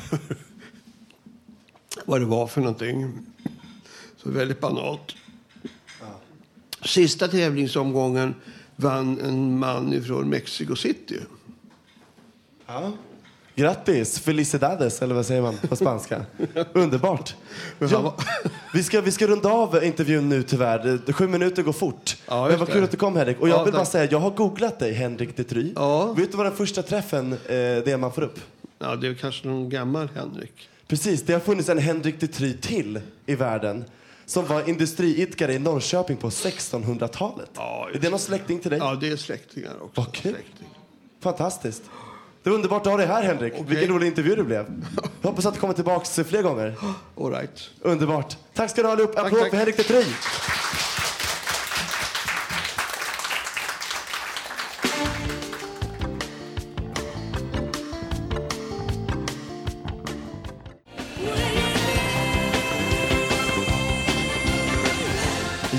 vad 2.05 2.21
det 2.21 2.25
var 2.25 2.47
för 2.47 2.61
någonting. 2.61 3.25
Så 4.17 4.29
väldigt 4.29 4.59
banalt. 4.59 5.15
Sista 6.85 7.27
tävlingsomgången 7.27 8.35
vann 8.75 9.21
en 9.21 9.59
man 9.59 10.03
från 10.03 10.29
Mexico 10.29 10.75
City. 10.75 11.19
Ja. 12.67 12.91
Grattis! 13.55 14.19
Felicidades, 14.19 15.01
eller 15.01 15.15
vad 15.15 15.25
säger 15.25 15.41
man 15.41 15.57
på 15.57 15.75
spanska? 15.75 16.25
Underbart! 16.73 17.35
Ja, 17.79 18.15
vi, 18.73 18.83
ska, 18.83 19.01
vi 19.01 19.11
ska 19.11 19.27
runda 19.27 19.49
av 19.49 19.83
intervjun 19.83 20.29
nu 20.29 20.43
tyvärr. 20.43 21.11
Sju 21.13 21.27
minuter 21.27 21.63
går 21.63 21.73
fort. 21.73 22.17
Ja, 22.27 22.47
Men 22.47 22.59
vad 22.59 22.69
kul 22.69 22.83
att 22.83 22.91
du 22.91 22.97
kom 22.97 23.15
Henrik. 23.15 23.39
Och 23.41 23.49
jag 23.49 23.59
Ja, 23.59 23.63
vill 23.63 23.73
bara 23.73 23.85
säga, 23.85 24.11
jag 24.11 24.19
har 24.19 24.29
googlat 24.31 24.79
dig, 24.79 24.93
Henrik 24.93 25.37
Detry. 25.37 25.73
Vet 26.15 26.31
du 26.31 26.37
vad 26.37 26.45
den 26.45 26.55
första 26.55 26.81
träffen 26.83 27.33
eh, 27.33 27.37
det 27.47 27.87
är 27.87 27.97
man 27.97 28.11
får 28.13 28.21
upp? 28.21 28.39
Ja, 28.79 28.95
det 28.95 29.07
är 29.07 29.13
kanske 29.13 29.47
någon 29.47 29.69
gammal 29.69 30.09
Henrik. 30.15 30.69
Precis, 30.87 31.21
det 31.23 31.33
har 31.33 31.39
funnits 31.39 31.69
en 31.69 31.77
Henrik 31.77 32.19
Detry 32.19 32.53
till 32.53 32.99
i 33.25 33.35
världen 33.35 33.83
som 34.25 34.45
var 34.45 34.69
industriidkare 34.69 35.53
i 35.53 35.59
Norrköping 35.59 36.17
på 36.17 36.29
1600-talet. 36.29 37.49
är 37.93 37.99
det 37.99 38.09
någon 38.09 38.19
släkting 38.19 38.59
till 38.59 38.71
dig? 38.71 38.79
Ja, 38.79 38.95
det 38.95 39.09
är 39.09 39.15
släktingar 39.15 39.73
också. 39.81 40.01
Vad 40.01 40.13
kul. 40.13 40.35
Fantastiskt. 41.23 41.83
Det 42.43 42.49
är 42.49 42.53
underbart 42.53 42.81
att 42.81 42.87
ha 42.87 42.97
dig 42.97 43.07
här 43.07 43.23
Henrik. 43.23 43.53
Vilken 43.67 43.89
rolig 43.89 44.07
intervju 44.07 44.35
det 44.35 44.43
blev. 44.43 44.65
Jag 45.21 45.29
hoppas 45.29 45.45
att 45.45 45.53
du 45.53 45.59
kommer 45.59 45.73
tillbaka 45.73 46.23
fler 46.23 46.41
gånger. 46.41 46.75
All 47.17 47.31
right. 47.31 47.69
Underbart. 47.81 48.37
Tack 48.53 48.69
ska 48.69 48.81
du 48.81 48.87
ha 48.87 48.93
allihop. 48.93 49.17
Applåd 49.17 49.39
tack. 49.39 49.49
för 49.49 49.57
Henrik 49.57 49.77
Detry. 49.77 50.03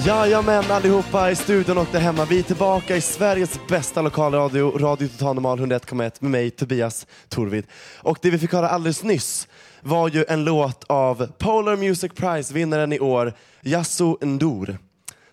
Jajamän 0.06 0.64
allihopa 0.70 1.30
i 1.30 1.36
studion 1.36 1.78
och 1.78 1.86
där 1.92 2.00
hemma. 2.00 2.24
Vi 2.24 2.38
är 2.38 2.42
tillbaka 2.42 2.96
i 2.96 3.00
Sveriges 3.00 3.60
bästa 3.68 4.02
lokalradio, 4.02 4.78
Radio 4.78 5.08
Total 5.08 5.34
Normal 5.34 5.60
101,1 5.60 6.12
med 6.20 6.30
mig 6.30 6.50
Tobias 6.50 7.06
Torvid. 7.28 7.66
Och 7.98 8.18
det 8.22 8.30
vi 8.30 8.38
fick 8.38 8.52
höra 8.52 8.68
alldeles 8.68 9.02
nyss 9.02 9.48
var 9.80 10.08
ju 10.08 10.24
en 10.28 10.44
låt 10.44 10.84
av 10.84 11.26
Polar 11.38 11.76
Music 11.76 12.12
Prize-vinnaren 12.12 12.92
i 12.92 13.00
år, 13.00 13.32
Yassou 13.62 14.16
N'Dour. 14.20 14.78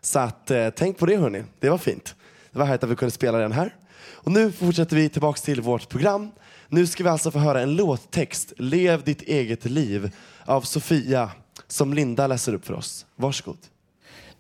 Så 0.02 0.20
att, 0.20 0.52
eh, 0.52 0.70
tänk 0.70 0.98
på 0.98 1.06
det 1.06 1.18
hörni, 1.18 1.44
det 1.60 1.70
var 1.70 1.78
fint. 1.78 2.16
Det 2.52 2.60
var 2.60 2.66
härligt 2.66 2.84
att 2.84 2.90
vi 2.90 2.96
kunde 2.96 3.12
spela 3.12 3.38
den 3.38 3.52
här. 3.52 3.76
Och 4.14 4.32
nu 4.32 4.52
fortsätter 4.52 4.96
vi 4.96 5.10
tillbaks 5.10 5.42
till 5.42 5.62
vårt 5.62 5.90
program. 5.90 6.32
Nu 6.68 6.88
ska 6.88 7.04
vi 7.04 7.10
alltså 7.10 7.32
få 7.32 7.40
höra 7.40 7.62
en 7.62 7.76
låttext, 7.76 8.54
Lev 8.58 9.04
ditt 9.04 9.22
eget 9.22 9.66
liv, 9.66 10.12
av 10.46 10.62
Sofia, 10.62 11.32
som 11.68 11.94
Linda 11.94 12.28
läser 12.28 12.54
upp 12.54 12.66
för 12.66 12.74
oss. 12.74 13.06
Varsågod. 13.16 13.58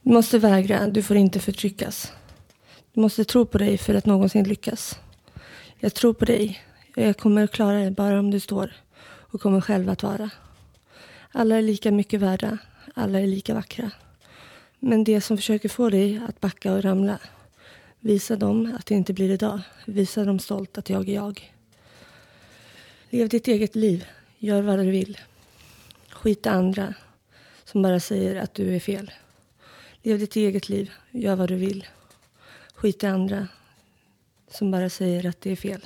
Du 0.04 0.14
måste 0.14 0.40
vägra, 0.40 0.88
du 0.88 1.04
får 1.04 1.18
inte 1.18 1.40
förtryckas. 1.40 2.14
Du 2.94 3.02
måste 3.02 3.26
tro 3.26 3.46
på 3.46 3.58
dig 3.58 3.78
för 3.78 3.96
att 3.96 4.06
någonsin 4.06 4.44
lyckas. 4.44 5.00
Jag 5.80 5.94
tror 5.94 6.14
på 6.14 6.26
dig. 6.26 6.62
Jag 6.96 7.18
kommer 7.18 7.44
att 7.44 7.52
klara 7.52 7.80
det 7.80 7.92
bara 7.92 8.20
om 8.20 8.32
du 8.32 8.40
står 8.40 8.76
och 9.06 9.42
kommer 9.42 9.62
själv 9.62 9.90
att 9.90 10.04
vara. 10.04 10.30
Alla 11.32 11.56
är 11.56 11.62
lika 11.62 11.92
mycket 11.92 12.20
värda. 12.20 12.58
Alla 12.94 13.20
är 13.20 13.28
lika 13.28 13.54
vackra. 13.54 13.92
Men 14.80 15.04
det 15.04 15.22
som 15.22 15.38
försöker 15.38 15.70
få 15.70 15.90
dig 15.90 16.22
att 16.28 16.42
backa 16.42 16.74
och 16.74 16.84
ramla 16.84 17.20
visa 18.00 18.36
dem 18.36 18.76
att 18.80 18.86
det 18.86 18.96
inte 18.96 19.14
blir 19.14 19.30
idag. 19.30 19.60
Visa 19.86 20.26
dem 20.26 20.40
stolt 20.40 20.78
att 20.78 20.90
jag 20.90 21.10
är 21.10 21.14
jag. 21.14 21.54
Lev 23.10 23.30
ditt 23.30 23.48
eget 23.48 23.76
liv. 23.76 24.06
Gör 24.38 24.62
vad 24.62 24.80
du 24.80 24.92
vill. 24.92 25.18
Skit 26.10 26.46
i 26.46 26.50
andra 26.50 26.94
som 27.64 27.82
bara 27.82 28.00
säger 28.00 28.36
att 28.36 28.54
du 28.54 28.76
är 28.76 28.80
fel. 28.80 29.12
Lev 30.06 30.20
ditt 30.20 30.36
eget 30.36 30.70
liv. 30.70 30.92
Gör 31.12 31.36
vad 31.36 31.50
du 31.50 31.56
vill. 31.56 31.88
Skit 32.76 33.04
i 33.04 33.08
andra 33.08 33.48
som 34.52 34.72
bara 34.72 34.90
säger 34.90 35.26
att 35.26 35.42
det 35.42 35.52
är 35.52 35.56
fel. 35.56 35.86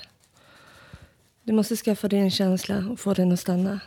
Du 1.43 1.53
måste 1.53 1.75
skaffa 1.75 2.07
dig 2.07 2.19
en 2.19 2.31
känsla 2.31 2.87
och 2.91 2.99
få 2.99 3.13
den 3.13 3.31
att 3.31 3.39
stanna. 3.39 3.79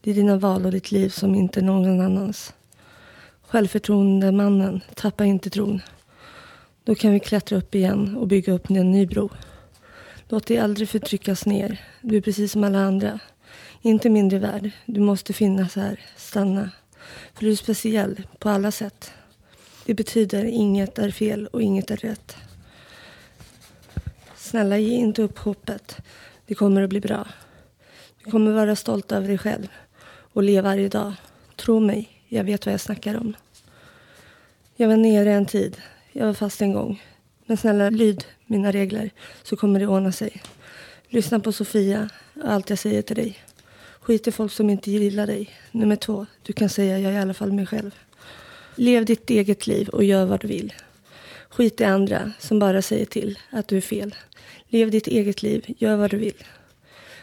Det 0.00 0.10
är 0.10 0.14
dina 0.14 0.36
val 0.36 0.66
och 0.66 0.72
ditt 0.72 0.92
liv 0.92 1.08
som 1.08 1.34
inte 1.34 1.60
är 1.60 1.64
någon 1.64 2.00
annans. 2.00 2.54
Självförtroende 3.42 4.32
mannen, 4.32 4.80
tappa 4.94 5.24
inte 5.24 5.50
tron. 5.50 5.80
Då 6.84 6.94
kan 6.94 7.12
vi 7.12 7.20
klättra 7.20 7.58
upp 7.58 7.74
igen 7.74 8.16
och 8.16 8.28
bygga 8.28 8.52
upp 8.52 8.70
en 8.70 8.92
ny 8.92 9.06
bro. 9.06 9.30
Låt 10.28 10.46
dig 10.46 10.58
aldrig 10.58 10.88
förtryckas 10.88 11.46
ner. 11.46 11.80
Du 12.00 12.16
är 12.16 12.20
precis 12.20 12.52
som 12.52 12.64
alla 12.64 12.78
andra. 12.78 13.18
Inte 13.82 14.10
mindre 14.10 14.38
värd. 14.38 14.70
Du 14.86 15.00
måste 15.00 15.32
finnas 15.32 15.76
här. 15.76 16.00
Stanna. 16.16 16.70
För 17.34 17.44
du 17.44 17.52
är 17.52 17.56
speciell 17.56 18.22
på 18.38 18.48
alla 18.48 18.70
sätt. 18.70 19.12
Det 19.86 19.94
betyder 19.94 20.44
inget 20.44 20.98
är 20.98 21.10
fel 21.10 21.46
och 21.46 21.62
inget 21.62 21.90
är 21.90 21.96
rätt. 21.96 22.36
Snälla, 24.36 24.78
ge 24.78 24.94
inte 24.94 25.22
upp 25.22 25.38
hoppet. 25.38 25.96
Det 26.46 26.54
kommer 26.54 26.82
att 26.82 26.90
bli 26.90 27.00
bra. 27.00 27.28
Du 28.24 28.30
kommer 28.30 28.52
vara 28.52 28.76
stolt 28.76 29.12
över 29.12 29.28
dig 29.28 29.38
själv 29.38 29.68
och 30.06 30.42
le 30.42 30.60
varje 30.60 30.88
dag. 30.88 31.12
Tro 31.56 31.80
mig, 31.80 32.08
jag 32.28 32.44
vet 32.44 32.66
vad 32.66 32.72
jag 32.72 32.80
snackar 32.80 33.16
om. 33.16 33.36
Jag 34.76 34.88
var 34.88 34.96
nere 34.96 35.32
en 35.32 35.46
tid. 35.46 35.76
Jag 36.12 36.26
var 36.26 36.34
fast 36.34 36.62
en 36.62 36.72
gång. 36.72 37.02
Men 37.46 37.56
snälla, 37.56 37.90
lyd 37.90 38.24
mina 38.46 38.72
regler 38.72 39.10
så 39.42 39.56
kommer 39.56 39.80
det 39.80 39.86
ordna 39.86 40.12
sig. 40.12 40.42
Lyssna 41.08 41.40
på 41.40 41.52
Sofia 41.52 42.08
och 42.42 42.52
allt 42.52 42.70
jag 42.70 42.78
säger 42.78 43.02
till 43.02 43.16
dig. 43.16 43.38
Skit 44.00 44.26
i 44.26 44.32
folk 44.32 44.52
som 44.52 44.70
inte 44.70 44.90
gillar 44.90 45.26
dig. 45.26 45.50
Nummer 45.72 45.96
två, 45.96 46.26
du 46.42 46.52
kan 46.52 46.68
säga 46.68 46.98
jag 46.98 47.12
är 47.12 47.16
i 47.16 47.22
alla 47.22 47.34
fall 47.34 47.52
mig 47.52 47.66
själv. 47.66 47.94
Lev 48.74 49.04
ditt 49.04 49.30
eget 49.30 49.66
liv 49.66 49.88
och 49.88 50.04
gör 50.04 50.24
vad 50.24 50.40
du 50.40 50.48
vill. 50.48 50.72
Skit 51.48 51.80
i 51.80 51.84
andra 51.84 52.32
som 52.38 52.58
bara 52.58 52.82
säger 52.82 53.06
till 53.06 53.38
att 53.50 53.68
du 53.68 53.76
är 53.76 53.80
fel. 53.80 54.14
Lev 54.68 54.90
ditt 54.90 55.06
eget 55.06 55.42
liv, 55.42 55.74
gör 55.78 55.96
vad 55.96 56.10
du 56.10 56.16
vill. 56.16 56.44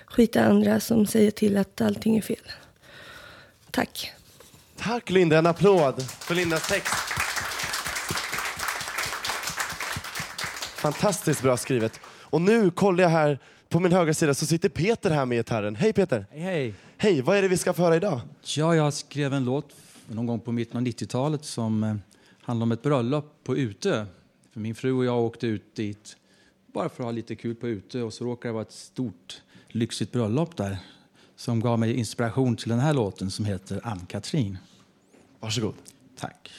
Skit 0.05 0.35
i 0.35 0.39
andra 0.39 0.79
som 0.79 1.05
säger 1.05 1.31
till 1.31 1.57
att 1.57 1.81
allting 1.81 2.17
är 2.17 2.21
fel. 2.21 2.51
Tack. 3.71 4.11
Tack 4.77 5.09
Linda, 5.09 5.37
en 5.37 5.45
applåd 5.45 6.03
för 6.03 6.35
Lindas 6.35 6.67
text. 6.67 6.93
Fantastiskt 10.75 11.41
bra 11.41 11.57
skrivet. 11.57 11.99
Och 12.05 12.41
nu 12.41 12.71
kollar 12.71 13.03
jag 13.03 13.09
här 13.09 13.39
på 13.69 13.79
min 13.79 13.91
högra 13.91 14.13
sida 14.13 14.33
så 14.33 14.45
sitter 14.45 14.69
Peter 14.69 15.09
här 15.09 15.25
med 15.25 15.37
gitarren. 15.37 15.75
Hej 15.75 15.93
Peter! 15.93 16.25
Hej, 16.31 16.41
hej. 16.41 16.73
Hej, 16.97 17.21
vad 17.21 17.37
är 17.37 17.41
det 17.41 17.47
vi 17.47 17.57
ska 17.57 17.73
få 17.73 17.81
höra 17.81 17.95
idag? 17.95 18.21
Ja, 18.43 18.75
jag 18.75 18.93
skrev 18.93 19.33
en 19.33 19.45
låt 19.45 19.69
någon 20.15 20.26
gång 20.26 20.39
på 20.39 20.52
mitten 20.52 20.78
av 20.78 20.84
90-talet 20.84 21.45
som 21.45 21.84
eh, 21.84 21.95
handlar 22.41 22.63
om 22.63 22.71
ett 22.71 22.82
bröllop 22.82 23.43
på 23.43 23.58
Utö. 23.58 24.06
För 24.52 24.60
min 24.60 24.76
fru 24.76 24.91
och 24.91 25.06
jag 25.06 25.19
åkte 25.19 25.47
ut 25.47 25.76
dit 25.76 26.17
bara 26.74 26.89
för 26.89 27.04
att 27.04 27.08
ha 27.08 27.12
lite 27.12 27.36
kul 27.36 27.56
på 27.56 27.67
Utö 27.67 28.02
och 28.02 28.13
så 28.13 28.26
råkade 28.26 28.50
det 28.50 28.54
vara 28.54 28.62
ett 28.63 28.71
stort 28.71 29.41
lyxigt 29.67 30.12
bröllop 30.12 30.58
där 30.58 30.78
som 31.36 31.60
gav 31.60 31.80
mig 31.80 31.93
inspiration 31.93 32.56
till 32.56 32.69
den 32.69 32.80
här 32.80 32.93
låten 32.93 33.32
som 33.32 33.45
heter 33.45 33.82
Ann-Katrin. 33.84 34.58
Varsågod. 35.39 35.76
Tack. 36.17 36.52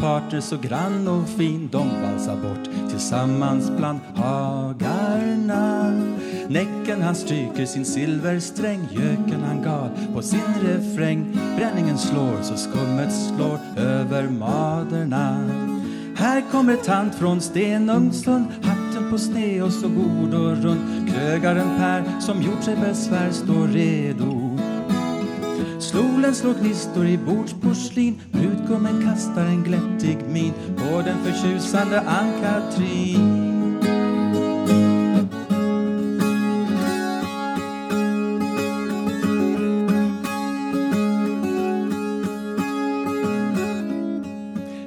Parter 0.00 0.40
så 0.40 0.56
grann 0.56 1.08
och 1.08 1.28
fin. 1.28 1.68
De 1.72 1.88
valsar 2.02 2.36
bort 2.36 2.90
tillsammans 2.90 3.70
bland 3.76 4.00
hagarna. 4.14 5.92
Näcken 6.48 7.02
han 7.02 7.14
stryker 7.14 7.66
sin 7.66 7.84
silversträng 7.84 8.88
Göken 8.90 9.42
han 9.46 9.62
gal. 9.62 9.90
På 10.14 10.22
sin 10.22 10.54
refräng 10.62 11.38
Bränningen 11.56 11.98
slår 11.98 12.42
så 12.42 12.56
skummet 12.56 13.12
slår 13.12 13.58
över 13.76 14.28
maderna. 14.28 15.50
Här 16.16 16.42
kommer 16.50 16.76
tant 16.76 17.14
från 17.14 17.40
Stenungsund 17.40 18.46
Hatten 18.62 19.10
på 19.10 19.18
sne 19.18 19.62
och 19.62 19.72
så 19.72 19.88
god 19.88 20.34
och 20.34 20.56
rund. 20.62 21.08
Krögaren 21.08 21.78
Per 21.78 22.20
som 22.20 22.42
gjort 22.42 22.64
sig 22.64 22.76
besvär 22.76 23.30
står 23.30 23.68
redo. 23.68 24.47
Solen 25.88 26.34
slår 26.34 26.54
gnistor 26.54 27.06
i 27.06 27.18
bordsporslin. 27.18 28.20
Brudgummen 28.32 29.02
kastar 29.04 29.44
en 29.44 29.64
glättig 29.64 30.18
min 30.28 30.52
på 30.76 31.02
den 31.02 31.18
förtjusande 31.24 32.00
Ann-Katrin. 32.00 33.48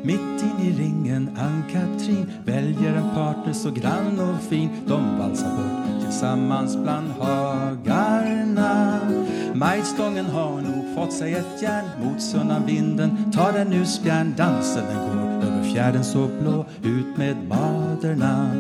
Mitt 0.04 0.44
i 0.64 0.72
ringen 0.72 1.30
Ann-Katrin 1.38 2.32
väljer 2.46 2.94
en 2.94 3.10
partner 3.16 3.54
så 3.54 3.72
grann 3.72 4.20
och 4.20 4.42
fin. 4.42 4.70
De 4.88 5.18
valsar 5.18 5.50
bort 5.50 6.02
tillsammans 6.04 6.78
bland 6.78 7.12
hagarna. 7.12 9.00
Majstången 9.54 10.26
har 10.26 10.62
nog 10.62 10.81
fått 10.96 11.14
sig 11.14 11.34
ett 11.34 11.62
järn 11.62 11.86
mot 12.04 12.22
vinden. 12.68 13.32
Tar 13.32 13.54
den 13.54 13.68
nu 13.68 13.86
spjärn 13.86 14.34
Dansen 14.38 14.84
den 14.86 14.98
går 14.98 15.48
över 15.48 15.64
fjärden 15.74 16.04
så 16.04 16.28
blå 16.42 16.66
Ut 16.84 17.18
med 17.18 17.38
maderna 17.48 18.52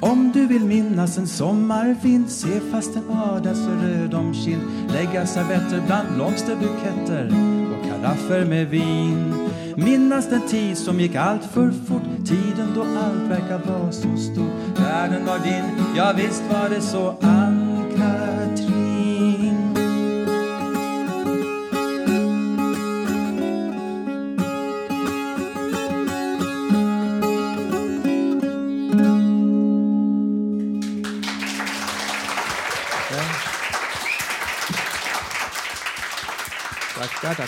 Om 0.00 0.32
du 0.34 0.46
vill 0.46 0.64
minnas 0.64 1.18
en 1.18 1.26
sommarvind 1.26 2.30
Se 2.30 2.60
fast 2.72 2.96
en 2.96 3.10
ada 3.10 3.54
så 3.54 3.70
röd 3.70 4.14
om 4.14 4.34
kind. 4.34 4.62
Lägga 4.92 5.26
servetter 5.26 5.82
bland 5.86 6.08
blomsterbuketter 6.14 7.26
Och 7.72 7.88
karaffer 7.88 8.44
med 8.44 8.68
vin. 8.68 9.45
Minnas 9.76 10.30
den 10.30 10.48
tid 10.48 10.78
som 10.78 11.00
gick 11.00 11.14
allt 11.14 11.44
för 11.44 11.70
fort. 11.70 12.26
Tiden 12.26 12.68
då 12.74 12.80
allt 12.80 13.30
verkar 13.30 13.58
vara 13.58 13.92
så 13.92 14.16
stort. 14.16 14.78
Världen 14.78 15.26
var 15.26 15.38
din, 15.38 15.64
ja 15.96 16.12
visst 16.16 16.42
var 16.50 16.68
det 16.68 16.80
så. 16.80 17.14
Ann-Katrin 17.20 17.45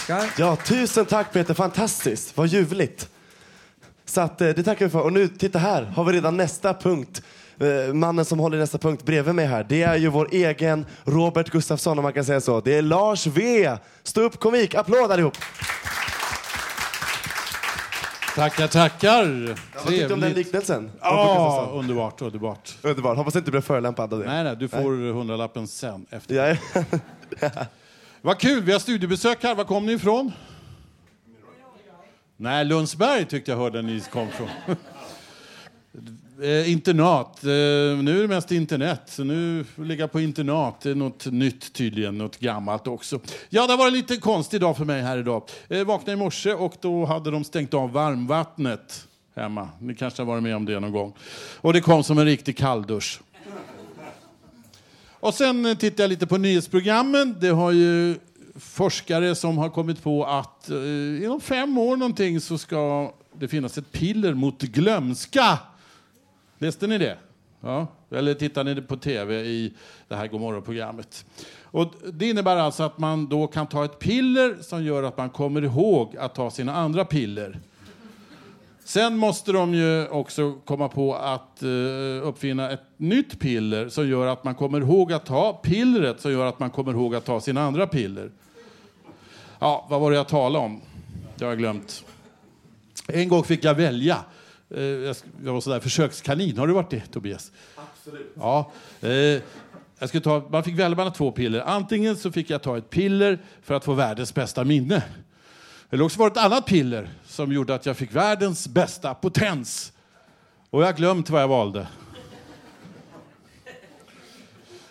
Tackar. 0.08 0.32
Ja, 0.38 0.56
tusen 0.56 1.06
tack 1.06 1.32
Peter, 1.32 1.54
fantastiskt. 1.54 2.36
Vad 2.36 2.46
ljuvligt. 2.46 3.08
Så 4.04 4.20
att, 4.20 4.40
eh, 4.40 4.48
det 4.48 4.62
tackar 4.62 4.84
vi 4.84 4.90
för. 4.90 5.00
Och 5.00 5.12
nu, 5.12 5.28
titta 5.28 5.58
här, 5.58 5.82
har 5.82 6.04
vi 6.04 6.12
redan 6.12 6.36
nästa 6.36 6.74
punkt. 6.74 7.22
Eh, 7.60 7.94
Mannen 7.94 8.24
som 8.24 8.38
håller 8.38 8.58
nästa 8.58 8.78
punkt 8.78 9.04
bredvid 9.04 9.34
mig 9.34 9.46
här, 9.46 9.66
det 9.68 9.82
är 9.82 9.96
ju 9.96 10.08
vår 10.08 10.28
egen 10.32 10.86
Robert 11.04 11.50
Gustafsson 11.50 11.98
om 11.98 12.02
man 12.02 12.12
kan 12.12 12.24
säga 12.24 12.40
så. 12.40 12.60
Det 12.60 12.74
är 12.74 12.82
Lars 12.82 13.26
V. 13.26 13.76
Stå 14.02 14.20
upp 14.20 14.40
komik, 14.40 14.74
applåd 14.74 15.12
allihop. 15.12 15.36
Tackar, 18.34 18.66
tackar. 18.66 19.24
Ja, 19.48 19.54
vad 19.74 19.86
tyckte 19.86 20.08
du 20.08 20.14
om 20.14 20.20
den 20.20 20.32
liknelsen? 20.32 20.90
Ja, 21.00 21.70
underbart, 21.74 22.22
underbart. 22.22 22.74
Underbart, 22.82 23.16
hoppas 23.16 23.36
inte 23.36 23.46
du 23.46 23.50
blev 23.50 23.60
förolämpad 23.60 24.12
av 24.12 24.20
det. 24.20 24.26
Nej, 24.26 24.44
nej, 24.44 24.56
du 24.56 24.68
får 24.68 25.12
hundralappen 25.12 25.68
sen. 25.68 26.06
Efter. 26.10 26.56
Ja. 27.40 27.48
Vad 28.22 28.38
kul, 28.38 28.62
vi 28.62 28.72
har 28.72 28.78
studiebesök 28.78 29.42
här. 29.42 29.54
Var 29.54 29.64
kom 29.64 29.86
ni 29.86 29.92
ifrån? 29.92 30.32
Nej, 32.36 32.64
Lundsberg 32.64 33.24
tyckte 33.24 33.50
jag 33.50 33.58
hörde 33.58 33.82
ni 33.82 34.00
kom 34.00 34.28
från. 34.28 34.48
eh, 36.42 36.72
internat. 36.72 37.44
Eh, 37.44 37.48
nu 37.48 38.16
är 38.18 38.22
det 38.22 38.28
mest 38.28 38.52
internet. 38.52 39.02
Så 39.06 39.24
nu 39.24 39.64
ligga 39.76 40.08
på 40.08 40.20
internat. 40.20 40.80
Det 40.80 40.90
är 40.90 40.94
något 40.94 41.26
nytt 41.26 41.72
tydligen, 41.72 42.18
något 42.18 42.38
gammalt 42.38 42.86
också. 42.86 43.20
Ja, 43.48 43.66
det 43.66 43.76
var 43.76 43.86
en 43.86 43.92
lite 43.92 44.16
konstig 44.16 44.60
dag 44.60 44.76
för 44.76 44.84
mig 44.84 45.02
här 45.02 45.18
idag. 45.18 45.42
Eh, 45.68 45.84
vaknade 45.84 46.12
i 46.12 46.16
morse 46.16 46.52
och 46.52 46.74
då 46.80 47.04
hade 47.04 47.30
de 47.30 47.44
stängt 47.44 47.74
av 47.74 47.92
varmvattnet 47.92 49.08
hemma. 49.36 49.68
Ni 49.80 49.94
kanske 49.94 50.22
har 50.22 50.26
varit 50.26 50.42
med 50.42 50.56
om 50.56 50.64
det 50.64 50.80
någon 50.80 50.92
gång. 50.92 51.12
Och 51.56 51.72
det 51.72 51.80
kom 51.80 52.04
som 52.04 52.18
en 52.18 52.24
riktig 52.24 52.56
kalldusch. 52.56 53.20
Och 55.20 55.34
sen 55.34 55.76
tittar 55.76 56.04
jag 56.04 56.08
lite 56.08 56.26
på 56.26 56.36
nyhetsprogrammen. 56.36 57.36
Det 57.40 57.48
har 57.48 57.72
ju 57.72 58.18
forskare 58.56 59.34
som 59.34 59.58
har 59.58 59.68
kommit 59.68 60.02
på 60.02 60.24
att 60.24 60.70
eh, 60.70 61.24
inom 61.24 61.40
fem 61.40 61.78
år 61.78 61.96
någonting 61.96 62.40
så 62.40 62.58
ska 62.58 63.12
det 63.32 63.48
finnas 63.48 63.78
ett 63.78 63.92
piller 63.92 64.34
mot 64.34 64.62
glömska. 64.62 65.58
Läste 66.58 66.86
ni 66.86 66.98
det? 66.98 67.18
Ja. 67.60 67.86
Eller 68.10 68.34
tittar 68.34 68.64
ni 68.64 68.82
på 68.82 68.96
tv 68.96 69.40
i 69.40 69.72
det 70.08 70.14
här 70.14 70.28
Gomorron-programmet? 70.28 71.24
Och 71.62 71.94
det 72.12 72.28
innebär 72.28 72.56
alltså 72.56 72.82
att 72.82 72.98
man 72.98 73.28
då 73.28 73.46
kan 73.46 73.66
ta 73.66 73.84
ett 73.84 73.98
piller 73.98 74.56
som 74.62 74.84
gör 74.84 75.02
att 75.02 75.16
man 75.16 75.30
kommer 75.30 75.64
ihåg 75.64 76.16
att 76.16 76.34
ta 76.34 76.50
sina 76.50 76.74
andra 76.74 77.04
piller. 77.04 77.60
Sen 78.88 79.16
måste 79.16 79.52
de 79.52 79.74
ju 79.74 80.08
också 80.08 80.52
komma 80.52 80.88
på 80.88 81.14
att 81.14 81.62
eh, 81.62 81.68
uppfinna 82.22 82.70
ett 82.70 82.82
nytt 82.96 83.40
piller 83.40 83.88
som 83.88 84.08
gör 84.08 84.26
att 84.26 84.44
man 84.44 84.54
kommer 84.54 84.80
ihåg 84.80 85.12
att 85.12 85.26
ta 85.26 85.52
pillret 85.52 86.20
som 86.20 86.32
gör 86.32 86.46
att 86.46 86.58
man 86.58 86.70
kommer 86.70 86.92
ihåg 86.92 87.14
att 87.14 87.24
ta 87.24 87.40
sina 87.40 87.62
andra 87.62 87.86
piller. 87.86 88.30
Ja, 89.58 89.86
vad 89.90 90.00
var 90.00 90.10
det 90.10 90.16
jag 90.16 90.28
talade 90.28 90.64
om? 90.64 90.80
Det 91.36 91.44
har 91.44 91.52
jag 91.52 91.58
glömt. 91.58 92.04
En 93.06 93.28
gång 93.28 93.44
fick 93.44 93.64
jag 93.64 93.74
välja. 93.74 94.18
Eh, 94.70 94.82
jag 94.82 95.52
var 95.52 95.60
sådär 95.60 95.80
försökskanin. 95.80 96.58
Har 96.58 96.66
du 96.66 96.72
varit 96.72 96.90
det, 96.90 97.06
Tobias? 97.12 97.52
Absolut. 97.74 98.32
Ja. 98.34 98.72
Eh, 99.00 99.10
jag 99.98 100.08
skulle 100.08 100.22
ta, 100.22 100.48
man 100.50 100.64
fick 100.64 100.74
välja 100.74 100.96
mellan 100.96 101.12
två 101.12 101.32
piller. 101.32 101.60
Antingen 101.60 102.16
så 102.16 102.32
fick 102.32 102.50
jag 102.50 102.62
ta 102.62 102.78
ett 102.78 102.90
piller 102.90 103.38
för 103.62 103.74
att 103.74 103.84
få 103.84 103.92
världens 103.92 104.34
bästa 104.34 104.64
minne. 104.64 105.02
Eller 105.90 106.04
också 106.04 106.18
var 106.18 106.30
det 106.30 106.40
ett 106.40 106.46
annat 106.46 106.66
piller 106.66 107.08
som 107.38 107.52
gjorde 107.52 107.74
att 107.74 107.86
jag 107.86 107.96
fick 107.96 108.14
världens 108.14 108.68
bästa 108.68 109.14
potens. 109.14 109.92
Och 110.70 110.82
jag 110.82 110.86
har 110.86 110.92
glömt 110.92 111.30
vad 111.30 111.42
jag 111.42 111.48
valde. 111.48 111.86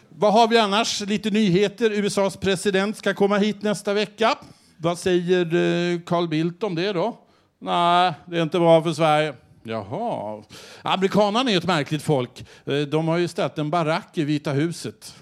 Vad 0.10 0.34
har 0.34 0.48
vi 0.48 0.58
annars? 0.58 1.02
Lite 1.02 1.30
nyheter. 1.30 1.92
USAs 1.92 2.38
president 2.38 2.98
ska 2.98 3.14
komma 3.14 3.38
hit 3.38 3.62
nästa 3.62 3.94
vecka. 3.94 4.36
Vad 4.78 5.00
säger 5.00 5.46
eh, 5.46 6.00
Carl 6.06 6.28
Bildt 6.28 6.64
om 6.64 6.76
det 6.76 6.94
då? 6.94 7.20
Nej, 7.60 8.14
det 8.26 8.38
är 8.38 8.44
inte 8.44 8.60
bra 8.60 8.84
för 8.84 8.94
Sverige. 8.94 9.34
Jaha. 9.64 10.44
Amerikanerna 10.82 11.52
är 11.52 11.58
ett 11.58 11.66
märkligt 11.66 12.04
folk. 12.04 12.46
Eh, 12.66 12.80
de 12.80 13.08
har 13.08 13.18
ju 13.18 13.28
ställt 13.28 13.58
en 13.58 13.70
barack 13.70 14.18
i 14.18 14.24
Vita 14.24 14.52
huset. 14.52 15.16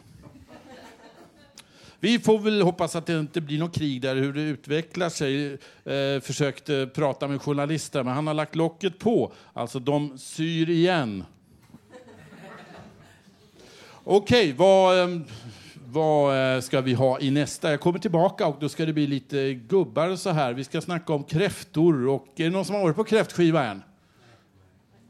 Vi 2.06 2.20
får 2.20 2.39
väl 2.39 2.62
hoppas 2.62 2.96
att 2.96 3.06
det 3.06 3.20
inte 3.20 3.41
blir 3.41 3.60
något 3.60 3.76
krig 3.76 4.02
där, 4.02 4.15
hur 4.15 4.34
det 4.34 4.41
utvecklar 4.41 5.10
sig. 5.10 5.54
Eh, 5.86 6.22
försökte 6.22 6.89
prata 6.94 7.28
med 7.28 7.41
journalister, 7.41 8.04
men 8.04 8.13
han 8.13 8.28
har 8.28 8.34
lagt 8.34 8.56
locket 8.56 9.00
på. 9.00 9.34
Alltså, 9.54 9.80
de 9.80 10.18
syr 10.18 10.70
igen. 10.70 11.24
Okej, 14.04 14.54
vad, 14.54 15.00
ehm, 15.00 15.24
vad 15.86 16.56
eh, 16.56 16.62
ska 16.62 16.82
vi 16.82 16.94
ha 16.94 17.20
i 17.20 17.32
nästa? 17.32 17.72
Jag 17.72 17.80
kommer 17.80 18.00
tillbaka 18.00 18.48
och 18.48 18.58
då 18.60 18.70
ska 18.70 18.86
det 18.86 18.94
bli 18.94 19.08
lite 19.08 19.54
gubbar 19.54 20.10
och 20.10 20.20
så 20.20 20.30
här. 20.30 20.54
Vi 20.54 20.63
ska 20.63 20.82
snacka 20.82 21.13
om 21.13 21.24
kräftor. 21.24 22.08
Och 22.08 22.28
är 22.36 22.44
det 22.44 22.50
någon 22.50 22.65
som 22.65 22.76
har 22.76 22.82
varit 22.82 22.96
på 22.96 23.04
kräftskiva 23.04 23.65
än? 23.65 23.82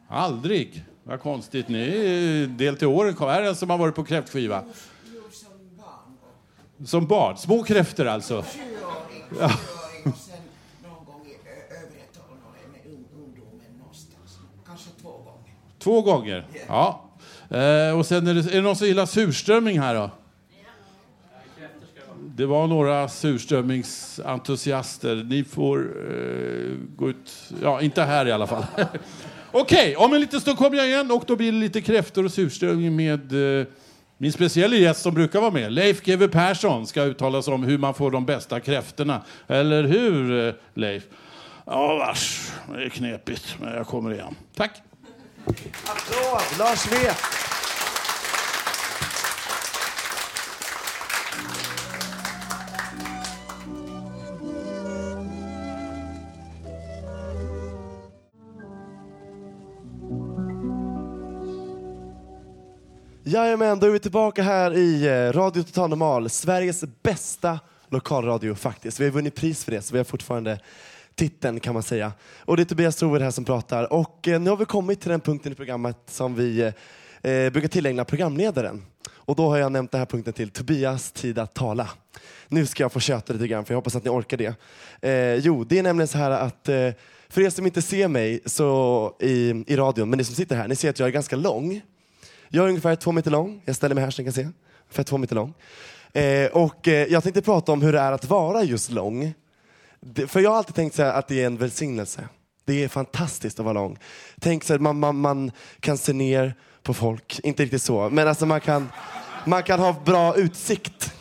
Aldrig. 0.07 0.85
Vad 1.03 1.21
konstigt. 1.21 1.67
Ni 1.67 1.79
är 1.79 2.47
del 2.47 2.77
till 2.77 2.87
åren. 2.87 3.15
Här 3.19 3.41
är 3.41 3.47
en 3.47 3.55
som 3.55 3.69
har 3.69 3.77
varit 3.77 3.95
på 3.95 4.03
kräftskiva. 4.03 4.63
Som 6.83 7.07
barn? 7.07 7.37
Små 7.37 7.63
kräftor 7.63 8.05
alltså? 8.05 8.45
Ja. 9.39 9.51
Två 15.79 16.01
gånger? 16.01 16.47
Ja. 16.67 17.01
Eh, 17.49 17.97
och 17.97 18.05
sen 18.05 18.27
är 18.27 18.33
det, 18.33 18.39
är 18.39 18.55
det 18.55 18.61
någon 18.61 18.75
som 18.75 18.87
gillar 18.87 19.05
surströmming 19.05 19.79
här 19.79 19.95
då? 19.95 20.09
Det 22.35 22.45
var 22.45 22.67
några 22.67 23.09
surströmmingsentusiaster. 23.09 25.15
Ni 25.15 25.43
får 25.43 25.79
eh, 25.79 25.85
gå 26.95 27.09
ut... 27.09 27.33
Ja, 27.61 27.81
inte 27.81 28.03
här 28.03 28.27
i 28.27 28.31
alla 28.31 28.47
fall. 28.47 28.65
Okej, 29.51 29.95
om 29.95 30.13
en 30.13 30.21
liten 30.21 30.41
stund 30.41 30.57
kommer 30.57 30.77
jag 30.77 30.87
igen 30.87 31.11
och 31.11 31.23
då 31.27 31.35
blir 31.35 31.51
det 31.51 31.57
lite 31.57 31.81
kräftor 31.81 32.25
och 32.25 32.31
surströmming 32.31 32.95
med 32.95 33.59
eh, 33.59 33.65
min 34.17 34.31
speciella 34.31 34.75
gäst 34.75 35.01
som 35.01 35.13
brukar 35.13 35.41
vara 35.41 35.51
med. 35.51 35.71
Leif 35.71 36.01
GW 36.01 36.27
Persson 36.27 36.87
ska 36.87 37.01
uttala 37.03 37.41
sig 37.41 37.53
om 37.53 37.63
hur 37.63 37.77
man 37.77 37.93
får 37.93 38.11
de 38.11 38.25
bästa 38.25 38.59
kräftorna. 38.59 39.21
Eller 39.47 39.83
hur, 39.83 40.47
eh, 40.47 40.53
Leif? 40.73 41.03
Ja, 41.65 41.95
vars. 41.95 42.51
Det 42.75 42.83
är 42.83 42.89
knepigt, 42.89 43.55
men 43.61 43.73
jag 43.73 43.87
kommer 43.87 44.13
igen. 44.13 44.35
Tack. 44.55 44.71
Applåd! 45.85 46.59
Lars 46.59 46.91
vet! 46.91 47.44
Jajamän, 63.27 63.79
då 63.79 63.87
är 63.87 63.91
vi 63.91 63.99
tillbaka 63.99 64.43
här 64.43 64.73
i 64.73 65.07
eh, 65.07 65.33
Radio 65.33 65.63
Total 65.63 65.89
Normal, 65.89 66.29
Sveriges 66.29 66.83
bästa 67.03 67.59
lokalradio 67.89 68.55
faktiskt. 68.55 68.99
Vi 68.99 69.03
har 69.05 69.11
vunnit 69.11 69.35
pris 69.35 69.63
för 69.63 69.71
det, 69.71 69.81
så 69.81 69.93
vi 69.93 69.97
har 69.97 70.03
fortfarande 70.03 70.59
titeln 71.15 71.59
kan 71.59 71.73
man 71.73 71.83
säga. 71.83 72.11
Och 72.39 72.57
det 72.57 72.63
är 72.63 72.65
Tobias 72.65 72.95
Troed 72.95 73.21
här 73.21 73.31
som 73.31 73.45
pratar. 73.45 73.93
Och 73.93 74.27
eh, 74.27 74.39
nu 74.39 74.49
har 74.49 74.57
vi 74.57 74.65
kommit 74.65 75.01
till 75.01 75.09
den 75.09 75.19
punkten 75.19 75.51
i 75.51 75.55
programmet 75.55 75.97
som 76.07 76.35
vi 76.35 76.59
eh, 77.21 77.31
eh, 77.31 77.51
brukar 77.51 77.67
tillägna 77.67 78.05
programledaren. 78.05 78.85
Och 79.11 79.35
då 79.35 79.49
har 79.49 79.57
jag 79.57 79.71
nämnt 79.71 79.91
den 79.91 79.99
här 79.99 80.05
punkten 80.05 80.33
till 80.33 80.49
Tobias 80.49 81.11
tid 81.11 81.39
att 81.39 81.53
tala. 81.53 81.89
Nu 82.47 82.65
ska 82.65 82.83
jag 82.83 82.91
få 82.91 82.99
köta 82.99 83.33
lite 83.33 83.47
grann, 83.47 83.65
för 83.65 83.73
jag 83.73 83.77
hoppas 83.77 83.95
att 83.95 84.03
ni 84.03 84.09
orkar 84.09 84.37
det. 84.37 84.55
Eh, 85.01 85.35
jo, 85.35 85.63
det 85.63 85.79
är 85.79 85.83
nämligen 85.83 86.07
så 86.07 86.17
här 86.17 86.31
att 86.31 86.69
eh, 86.69 86.89
för 87.29 87.41
er 87.41 87.49
som 87.49 87.65
inte 87.65 87.81
ser 87.81 88.07
mig 88.07 88.39
så 88.45 89.11
i, 89.19 89.63
i 89.67 89.75
radion, 89.75 90.09
men 90.09 90.17
ni 90.17 90.23
som 90.23 90.35
sitter 90.35 90.55
här, 90.55 90.67
ni 90.67 90.75
ser 90.75 90.89
att 90.89 90.99
jag 90.99 91.07
är 91.07 91.13
ganska 91.13 91.35
lång. 91.35 91.81
Jag 92.55 92.65
är 92.65 92.69
ungefär 92.69 92.95
två 92.95 93.11
meter 93.11 93.31
lång. 93.31 93.61
Jag 93.65 93.75
ställer 93.75 93.95
mig 93.95 94.03
här 94.03 94.11
så 94.11 94.21
ni 94.21 94.25
kan 94.25 94.33
se. 94.33 94.41
Ungefär 94.41 95.03
två 95.03 95.17
meter 95.17 95.35
lång. 95.35 95.53
Eh, 96.13 96.47
och 96.51 96.87
eh, 96.87 97.07
jag 97.07 97.23
tänkte 97.23 97.41
prata 97.41 97.71
om 97.71 97.81
hur 97.81 97.93
det 97.93 97.99
är 97.99 98.11
att 98.11 98.25
vara 98.25 98.63
just 98.63 98.91
lång. 98.91 99.33
Det, 99.99 100.27
för 100.27 100.39
jag 100.39 100.49
har 100.49 100.57
alltid 100.57 100.75
tänkt 100.75 100.95
så 100.95 101.03
här 101.03 101.13
att 101.13 101.27
det 101.27 101.41
är 101.41 101.45
en 101.45 101.57
välsignelse. 101.57 102.27
Det 102.65 102.83
är 102.83 102.87
fantastiskt 102.87 103.59
att 103.59 103.65
vara 103.65 103.73
lång. 103.73 103.97
Tänk 104.39 104.63
så 104.63 104.73
här, 104.73 104.79
man, 104.79 104.99
man, 104.99 105.15
man 105.15 105.51
kan 105.79 105.97
se 105.97 106.13
ner 106.13 106.55
på 106.83 106.93
folk. 106.93 107.39
Inte 107.43 107.63
riktigt 107.63 107.81
så, 107.81 108.09
men 108.09 108.27
alltså 108.27 108.45
man 108.45 108.61
kan, 108.61 108.89
man 109.45 109.63
kan 109.63 109.79
ha 109.79 109.95
bra 110.05 110.35
utsikt. 110.35 111.13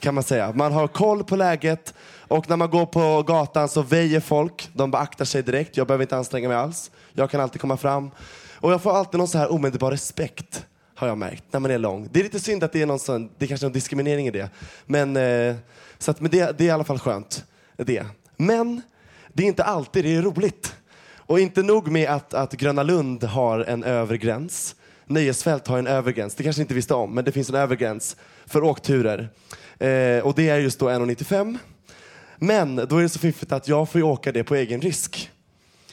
Kan 0.00 0.14
man 0.14 0.24
säga. 0.24 0.52
Man 0.52 0.72
har 0.72 0.88
koll 0.88 1.24
på 1.24 1.36
läget 1.36 1.94
och 2.18 2.48
när 2.48 2.56
man 2.56 2.70
går 2.70 2.86
på 2.86 3.22
gatan 3.22 3.68
så 3.68 3.82
väjer 3.82 4.20
folk. 4.20 4.68
De 4.72 4.90
beaktar 4.90 5.24
sig 5.24 5.42
direkt. 5.42 5.76
Jag 5.76 5.86
behöver 5.86 6.04
inte 6.04 6.16
anstränga 6.16 6.48
mig 6.48 6.56
alls. 6.56 6.90
Jag 7.12 7.30
kan 7.30 7.40
alltid 7.40 7.60
komma 7.60 7.76
fram. 7.76 8.10
Och 8.64 8.72
jag 8.72 8.82
får 8.82 8.96
alltid 8.96 9.18
någon 9.18 9.28
så 9.28 9.38
här 9.38 9.52
omedelbar 9.52 9.90
respekt, 9.90 10.66
har 10.94 11.08
jag 11.08 11.18
märkt, 11.18 11.44
när 11.50 11.60
man 11.60 11.70
är 11.70 11.78
lång. 11.78 12.08
Det 12.12 12.20
är 12.20 12.24
lite 12.24 12.40
synd 12.40 12.64
att 12.64 12.72
det 12.72 12.82
är 12.82 12.86
någon 12.86 12.98
sån, 12.98 13.30
det 13.38 13.44
är 13.44 13.48
kanske 13.48 13.66
någon 13.66 13.72
diskriminering 13.72 14.26
i 14.26 14.30
det. 14.30 14.50
Men, 14.86 15.16
eh, 15.16 15.56
så 15.98 16.10
att, 16.10 16.20
men 16.20 16.30
det, 16.30 16.58
det 16.58 16.64
är 16.64 16.68
i 16.68 16.70
alla 16.70 16.84
fall 16.84 16.98
skönt. 16.98 17.44
Det. 17.76 18.06
Men 18.36 18.82
det 19.32 19.42
är 19.42 19.46
inte 19.46 19.64
alltid 19.64 20.04
det 20.04 20.14
är 20.14 20.22
roligt. 20.22 20.74
Och 21.26 21.40
inte 21.40 21.62
nog 21.62 21.88
med 21.88 22.08
att, 22.08 22.34
att 22.34 22.52
Gröna 22.52 22.82
Lund 22.82 23.24
har 23.24 23.60
en 23.60 23.84
övre 23.84 24.18
gräns. 24.18 24.76
Nöjesfält 25.06 25.66
har 25.66 25.78
en 25.78 25.86
övre 25.86 26.12
gräns. 26.12 26.34
Det 26.34 26.42
kanske 26.42 26.60
ni 26.60 26.62
inte 26.62 26.74
visste 26.74 26.94
om, 26.94 27.14
men 27.14 27.24
det 27.24 27.32
finns 27.32 27.48
en 27.48 27.54
övre 27.54 27.76
gräns 27.76 28.16
för 28.46 28.64
åkturer. 28.64 29.28
Eh, 29.78 30.26
och 30.26 30.34
det 30.34 30.48
är 30.48 30.58
just 30.58 30.78
då 30.78 30.88
1,95. 30.88 31.58
Men 32.38 32.76
då 32.76 32.98
är 32.98 33.02
det 33.02 33.08
så 33.08 33.18
fiffigt 33.18 33.52
att 33.52 33.68
jag 33.68 33.88
får 33.88 33.98
ju 33.98 34.06
åka 34.06 34.32
det 34.32 34.44
på 34.44 34.54
egen 34.54 34.80
risk. 34.80 35.30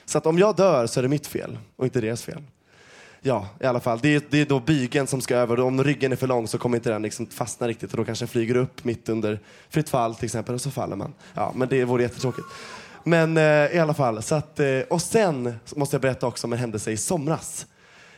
Så 0.05 0.17
att 0.17 0.25
om 0.25 0.37
jag 0.39 0.55
dör 0.55 0.87
så 0.87 0.99
är 0.99 1.01
det 1.01 1.09
mitt 1.09 1.27
fel 1.27 1.57
och 1.75 1.85
inte 1.85 2.01
deras 2.01 2.23
fel. 2.23 2.43
Ja, 3.23 3.47
i 3.59 3.65
alla 3.65 3.79
fall. 3.79 3.99
Det 4.01 4.15
är, 4.15 4.21
det 4.29 4.41
är 4.41 4.45
då 4.45 4.59
bygeln 4.59 5.07
som 5.07 5.21
ska 5.21 5.35
över. 5.35 5.59
Om 5.59 5.83
ryggen 5.83 6.11
är 6.11 6.15
för 6.15 6.27
lång 6.27 6.47
så 6.47 6.57
kommer 6.57 6.77
inte 6.77 6.89
den 6.89 7.01
liksom 7.01 7.25
fastna 7.25 7.67
riktigt 7.67 7.91
och 7.91 7.97
då 7.97 8.05
kanske 8.05 8.25
den 8.25 8.29
flyger 8.29 8.55
upp 8.55 8.83
mitt 8.83 9.09
under 9.09 9.39
fritt 9.69 9.89
fall 9.89 10.15
till 10.15 10.25
exempel 10.25 10.55
och 10.55 10.61
så 10.61 10.71
faller 10.71 10.95
man. 10.95 11.13
Ja, 11.33 11.51
men 11.55 11.69
det 11.69 11.85
vore 11.85 12.03
jättetråkigt. 12.03 12.47
Men 13.03 13.37
eh, 13.37 13.43
i 13.75 13.79
alla 13.79 13.93
fall. 13.93 14.23
Så 14.23 14.35
att, 14.35 14.59
eh, 14.59 14.79
och 14.89 15.01
sen 15.01 15.55
måste 15.75 15.95
jag 15.95 16.01
berätta 16.01 16.27
också 16.27 16.47
om 16.47 16.53
en 16.53 16.59
händelse 16.59 16.91
i 16.91 16.97
somras. 16.97 17.65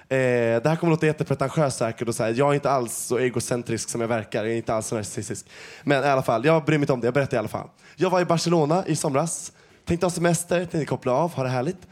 Eh, 0.10 0.18
det 0.64 0.70
här 0.70 0.76
kommer 0.76 0.92
låta 0.92 1.06
jättepretentiöst 1.06 1.78
säkert 1.78 2.08
och 2.08 2.16
så 2.16 2.24
här, 2.24 2.34
jag 2.38 2.50
är 2.50 2.54
inte 2.54 2.70
alls 2.70 2.98
så 2.98 3.18
egocentrisk 3.18 3.90
som 3.90 4.02
jag 4.02 4.08
verkar. 4.08 4.44
Jag 4.44 4.54
är 4.54 4.58
inte 4.58 4.74
alls 4.74 4.88
så 4.88 4.96
narcissistisk. 4.96 5.46
Men 5.84 6.04
i 6.04 6.08
alla 6.08 6.24
fall, 6.24 6.46
jag 6.46 6.66
bryr 6.66 6.78
mig 6.78 6.84
inte 6.84 6.94
om 6.94 7.00
det. 7.00 7.08
Jag 7.08 7.14
berättar 7.14 7.38
i 7.38 7.40
alla 7.40 7.48
fall. 7.48 7.68
Jag 7.96 8.10
var 8.10 8.22
i 8.22 8.26
Barcelona 8.26 8.84
i 8.88 8.96
somras. 8.96 9.52
Tänkte 9.86 10.06
ha 10.06 10.12
semester, 10.12 10.60
tänkte 10.60 10.86
koppla 10.86 11.12
av, 11.12 11.34
ha 11.34 11.44
det 11.44 11.50
härligt. 11.50 11.88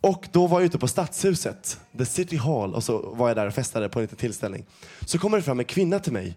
Och 0.00 0.28
då 0.32 0.46
var 0.46 0.60
jag 0.60 0.66
ute 0.66 0.78
på 0.78 0.88
Stadshuset, 0.88 1.80
The 1.98 2.06
City 2.06 2.36
Hall, 2.36 2.74
och 2.74 2.84
så 2.84 2.98
var 2.98 3.28
jag 3.28 3.36
där 3.36 3.46
och 3.46 3.54
festade 3.54 3.88
på 3.88 3.98
en 3.98 4.02
liten 4.02 4.18
tillställning. 4.18 4.64
Så 5.06 5.18
kommer 5.18 5.36
det 5.36 5.42
fram 5.42 5.58
en 5.58 5.64
kvinna 5.64 5.98
till 5.98 6.12
mig, 6.12 6.36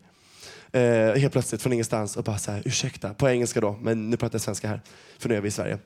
eh, 0.72 0.82
helt 1.14 1.32
plötsligt 1.32 1.62
från 1.62 1.74
ingenstans 1.74 2.18
och 2.18 2.24
bara 2.24 2.38
så 2.38 2.52
här, 2.52 2.62
ursäkta, 2.66 3.14
på 3.14 3.30
engelska 3.30 3.62
då, 3.62 3.78
men 3.82 4.10
nu 4.10 4.18
pratar 4.18 4.36
jag 4.36 4.42
svenska 4.42 4.68
här, 4.68 4.82
för 5.20 5.30
nu 5.30 5.36
är 5.36 5.42
vi 5.42 5.48
i 5.48 5.52
Sverige. 5.52 5.78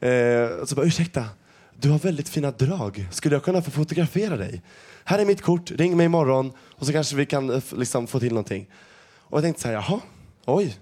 Eh, 0.00 0.64
så 0.64 0.74
bara, 0.74 0.86
ursäkta, 0.86 1.24
du 1.76 1.90
har 1.90 1.98
väldigt 1.98 2.28
fina 2.28 2.50
drag, 2.50 3.08
skulle 3.10 3.34
jag 3.34 3.44
kunna 3.44 3.62
få 3.62 3.70
fotografera 3.70 4.36
dig? 4.36 4.62
Här 5.04 5.18
är 5.18 5.24
mitt 5.24 5.42
kort, 5.42 5.70
ring 5.70 5.96
mig 5.96 6.06
imorgon 6.06 6.52
och 6.58 6.86
så 6.86 6.92
kanske 6.92 7.16
vi 7.16 7.26
kan 7.26 7.50
eh, 7.50 7.62
liksom, 7.76 8.06
få 8.06 8.20
till 8.20 8.32
någonting. 8.32 8.66
Och 9.18 9.38
jag 9.38 9.44
tänkte 9.44 9.62
så 9.62 9.68
här, 9.68 9.74
jaha, 9.74 10.00
oj, 10.44 10.78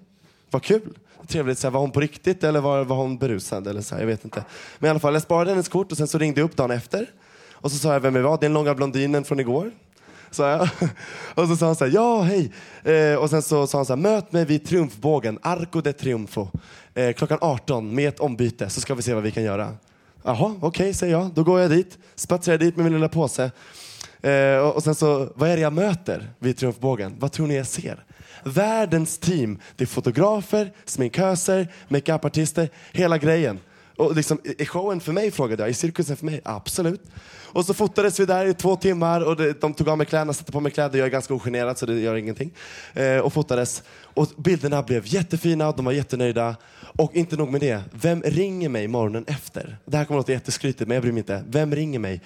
vad 0.50 0.62
kul. 0.62 0.98
Trevligt, 1.28 1.58
så 1.58 1.66
här, 1.66 1.72
var 1.72 1.80
hon 1.80 1.90
på 1.90 2.00
riktigt 2.00 2.44
eller 2.44 2.60
var, 2.60 2.84
var 2.84 2.96
hon 2.96 3.18
berusad? 3.18 3.66
Eller 3.66 3.80
så 3.80 3.94
här, 3.94 4.02
jag 4.02 4.06
vet 4.06 4.24
inte. 4.24 4.44
Men 4.78 4.88
i 4.88 4.90
alla 4.90 5.00
fall, 5.00 5.12
jag 5.12 5.22
sparade 5.22 5.50
hennes 5.50 5.68
kort 5.68 5.92
och 5.92 5.98
sen 5.98 6.08
så 6.08 6.18
ringde 6.18 6.40
jag 6.40 6.44
upp 6.46 6.56
dagen 6.56 6.70
efter. 6.70 7.06
Och 7.52 7.72
så 7.72 7.78
sa 7.78 7.92
jag 7.92 8.00
vem 8.00 8.16
jag 8.16 8.22
var, 8.22 8.30
det 8.30 8.36
är 8.36 8.48
den 8.48 8.52
långa 8.52 8.74
blondinen 8.74 9.24
från 9.24 9.40
igår. 9.40 9.70
Så 10.30 10.42
jag. 10.42 10.68
Och 11.34 11.48
så 11.48 11.56
sa 11.56 11.66
han 11.66 11.76
så 11.76 11.84
här, 11.84 11.92
ja 11.94 12.22
hej. 12.22 12.52
Eh, 12.82 13.18
och 13.18 13.30
sen 13.30 13.42
så 13.42 13.66
sa 13.66 13.78
han 13.78 13.84
så 13.84 13.92
här, 13.92 14.02
möt 14.02 14.32
mig 14.32 14.44
vid 14.44 14.66
triumfbågen, 14.66 15.38
Arco 15.42 15.80
de 15.80 15.92
Triumfo. 15.92 16.48
Eh, 16.94 17.12
klockan 17.12 17.38
18 17.40 17.94
med 17.94 18.08
ett 18.08 18.20
ombyte 18.20 18.70
så 18.70 18.80
ska 18.80 18.94
vi 18.94 19.02
se 19.02 19.14
vad 19.14 19.22
vi 19.22 19.30
kan 19.30 19.42
göra. 19.42 19.76
Jaha, 20.22 20.54
okej, 20.56 20.68
okay, 20.68 20.94
säger 20.94 21.12
jag. 21.12 21.30
Då 21.34 21.44
går 21.44 21.60
jag 21.60 21.70
dit, 21.70 21.98
spatserar 22.14 22.58
dit 22.58 22.76
med 22.76 22.84
min 22.84 22.92
lilla 22.92 23.08
påse. 23.08 23.50
Eh, 24.22 24.58
och, 24.58 24.76
och 24.76 24.82
sen 24.82 24.94
så, 24.94 25.32
vad 25.34 25.50
är 25.50 25.56
det 25.56 25.62
jag 25.62 25.72
möter 25.72 26.30
vid 26.38 26.56
Triumfbågen? 26.56 27.16
Vad 27.18 27.32
tror 27.32 27.46
ni 27.46 27.56
jag 27.56 27.66
ser? 27.66 28.04
Världens 28.44 29.18
team. 29.18 29.58
Det 29.76 29.84
är 29.84 29.86
fotografer, 29.86 30.72
sminköser, 30.84 31.72
makeupartister, 31.88 32.68
hela 32.92 33.18
grejen. 33.18 33.60
Och 33.96 34.16
liksom, 34.16 34.40
I 34.58 34.66
showen 34.66 35.00
för 35.00 35.12
mig? 35.12 35.30
frågade 35.30 35.62
jag. 35.62 35.70
i 35.70 35.74
cirkusen 35.74 36.16
för 36.16 36.26
mig? 36.26 36.40
Absolut. 36.44 37.02
Och 37.52 37.64
så 37.64 37.74
fotades 37.74 38.20
vi 38.20 38.26
där 38.26 38.46
i 38.46 38.54
två 38.54 38.76
timmar 38.76 39.20
och 39.20 39.36
det, 39.36 39.60
de 39.60 39.74
tog 39.74 39.88
av 39.88 39.98
mig 39.98 40.06
kläderna, 40.06 40.32
satte 40.32 40.52
på 40.52 40.60
mig 40.60 40.72
kläder. 40.72 40.98
Jag 40.98 41.06
är 41.06 41.10
ganska 41.10 41.34
ogenerad 41.34 41.78
så 41.78 41.86
det 41.86 42.00
gör 42.00 42.16
ingenting. 42.16 42.52
Eh, 42.94 43.18
och 43.18 43.32
fotades. 43.32 43.82
Och 44.02 44.26
bilderna 44.36 44.82
blev 44.82 45.02
jättefina, 45.06 45.68
och 45.68 45.76
de 45.76 45.84
var 45.84 45.92
jättenöjda. 45.92 46.56
Och 46.80 47.14
inte 47.16 47.36
nog 47.36 47.52
med 47.52 47.60
det, 47.60 47.82
vem 47.92 48.22
ringer 48.22 48.68
mig 48.68 48.88
morgonen 48.88 49.24
efter? 49.28 49.78
Det 49.84 49.96
här 49.96 50.04
kommer 50.04 50.20
att 50.20 50.24
låta 50.24 50.32
jätteskrytigt 50.32 50.88
men 50.88 50.94
jag 50.94 51.02
bryr 51.02 51.12
mig 51.12 51.20
inte. 51.20 51.44
Vem 51.48 51.74
ringer 51.74 51.98
mig? 51.98 52.22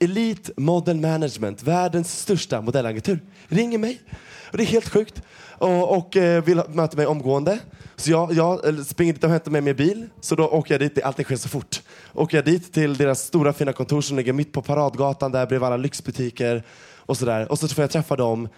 Elite 0.00 0.52
Model 0.56 1.00
Management, 1.00 1.62
världens 1.62 2.20
största 2.20 2.60
modellagentur, 2.60 3.20
ringer 3.48 3.78
mig. 3.78 4.00
Och 4.50 4.56
det 4.56 4.64
är 4.64 4.66
helt 4.66 4.88
sjukt. 4.88 5.22
Och, 5.58 5.96
och 5.96 6.16
eh, 6.16 6.44
vill 6.44 6.62
möta 6.68 6.96
mig 6.96 7.06
omgående. 7.06 7.58
Så 7.96 8.10
jag, 8.10 8.32
jag 8.32 8.68
eh, 8.68 8.76
springer 8.76 9.12
dit 9.12 9.24
och 9.24 9.30
hämtar 9.30 9.50
mig 9.50 9.60
med 9.60 9.76
bil. 9.76 10.06
Så 10.20 10.34
då 10.34 10.48
åker 10.48 10.74
jag 10.74 10.80
dit, 10.80 11.02
allting 11.02 11.24
sker 11.24 11.36
så 11.36 11.48
fort. 11.48 11.82
Åker 12.12 12.36
jag 12.38 12.44
dit 12.44 12.72
till 12.72 12.96
deras 12.96 13.20
stora 13.20 13.52
fina 13.52 13.72
kontor 13.72 14.00
som 14.00 14.16
ligger 14.16 14.32
mitt 14.32 14.52
på 14.52 14.62
Paradgatan 14.62 15.32
där 15.32 15.46
bredvid 15.46 15.66
alla 15.66 15.76
lyxbutiker. 15.76 16.62
Och, 16.96 17.16
sådär. 17.16 17.50
och 17.52 17.58
så 17.58 17.68
får 17.68 17.82
jag 17.82 17.90
träffa 17.90 18.16
dem. 18.16 18.48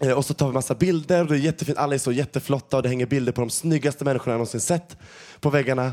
Eh, 0.00 0.10
och 0.10 0.24
så 0.24 0.34
tar 0.34 0.46
vi 0.46 0.52
massa 0.52 0.74
bilder. 0.74 1.20
Och 1.20 1.28
det 1.28 1.36
är 1.36 1.38
jättefint. 1.38 1.78
Alla 1.78 1.94
är 1.94 1.98
så 1.98 2.12
jätteflotta 2.12 2.76
och 2.76 2.82
det 2.82 2.88
hänger 2.88 3.06
bilder 3.06 3.32
på 3.32 3.40
de 3.40 3.50
snyggaste 3.50 4.04
människorna 4.04 4.32
jag 4.32 4.38
någonsin 4.38 4.60
sett 4.60 4.96
på 5.40 5.50
väggarna. 5.50 5.92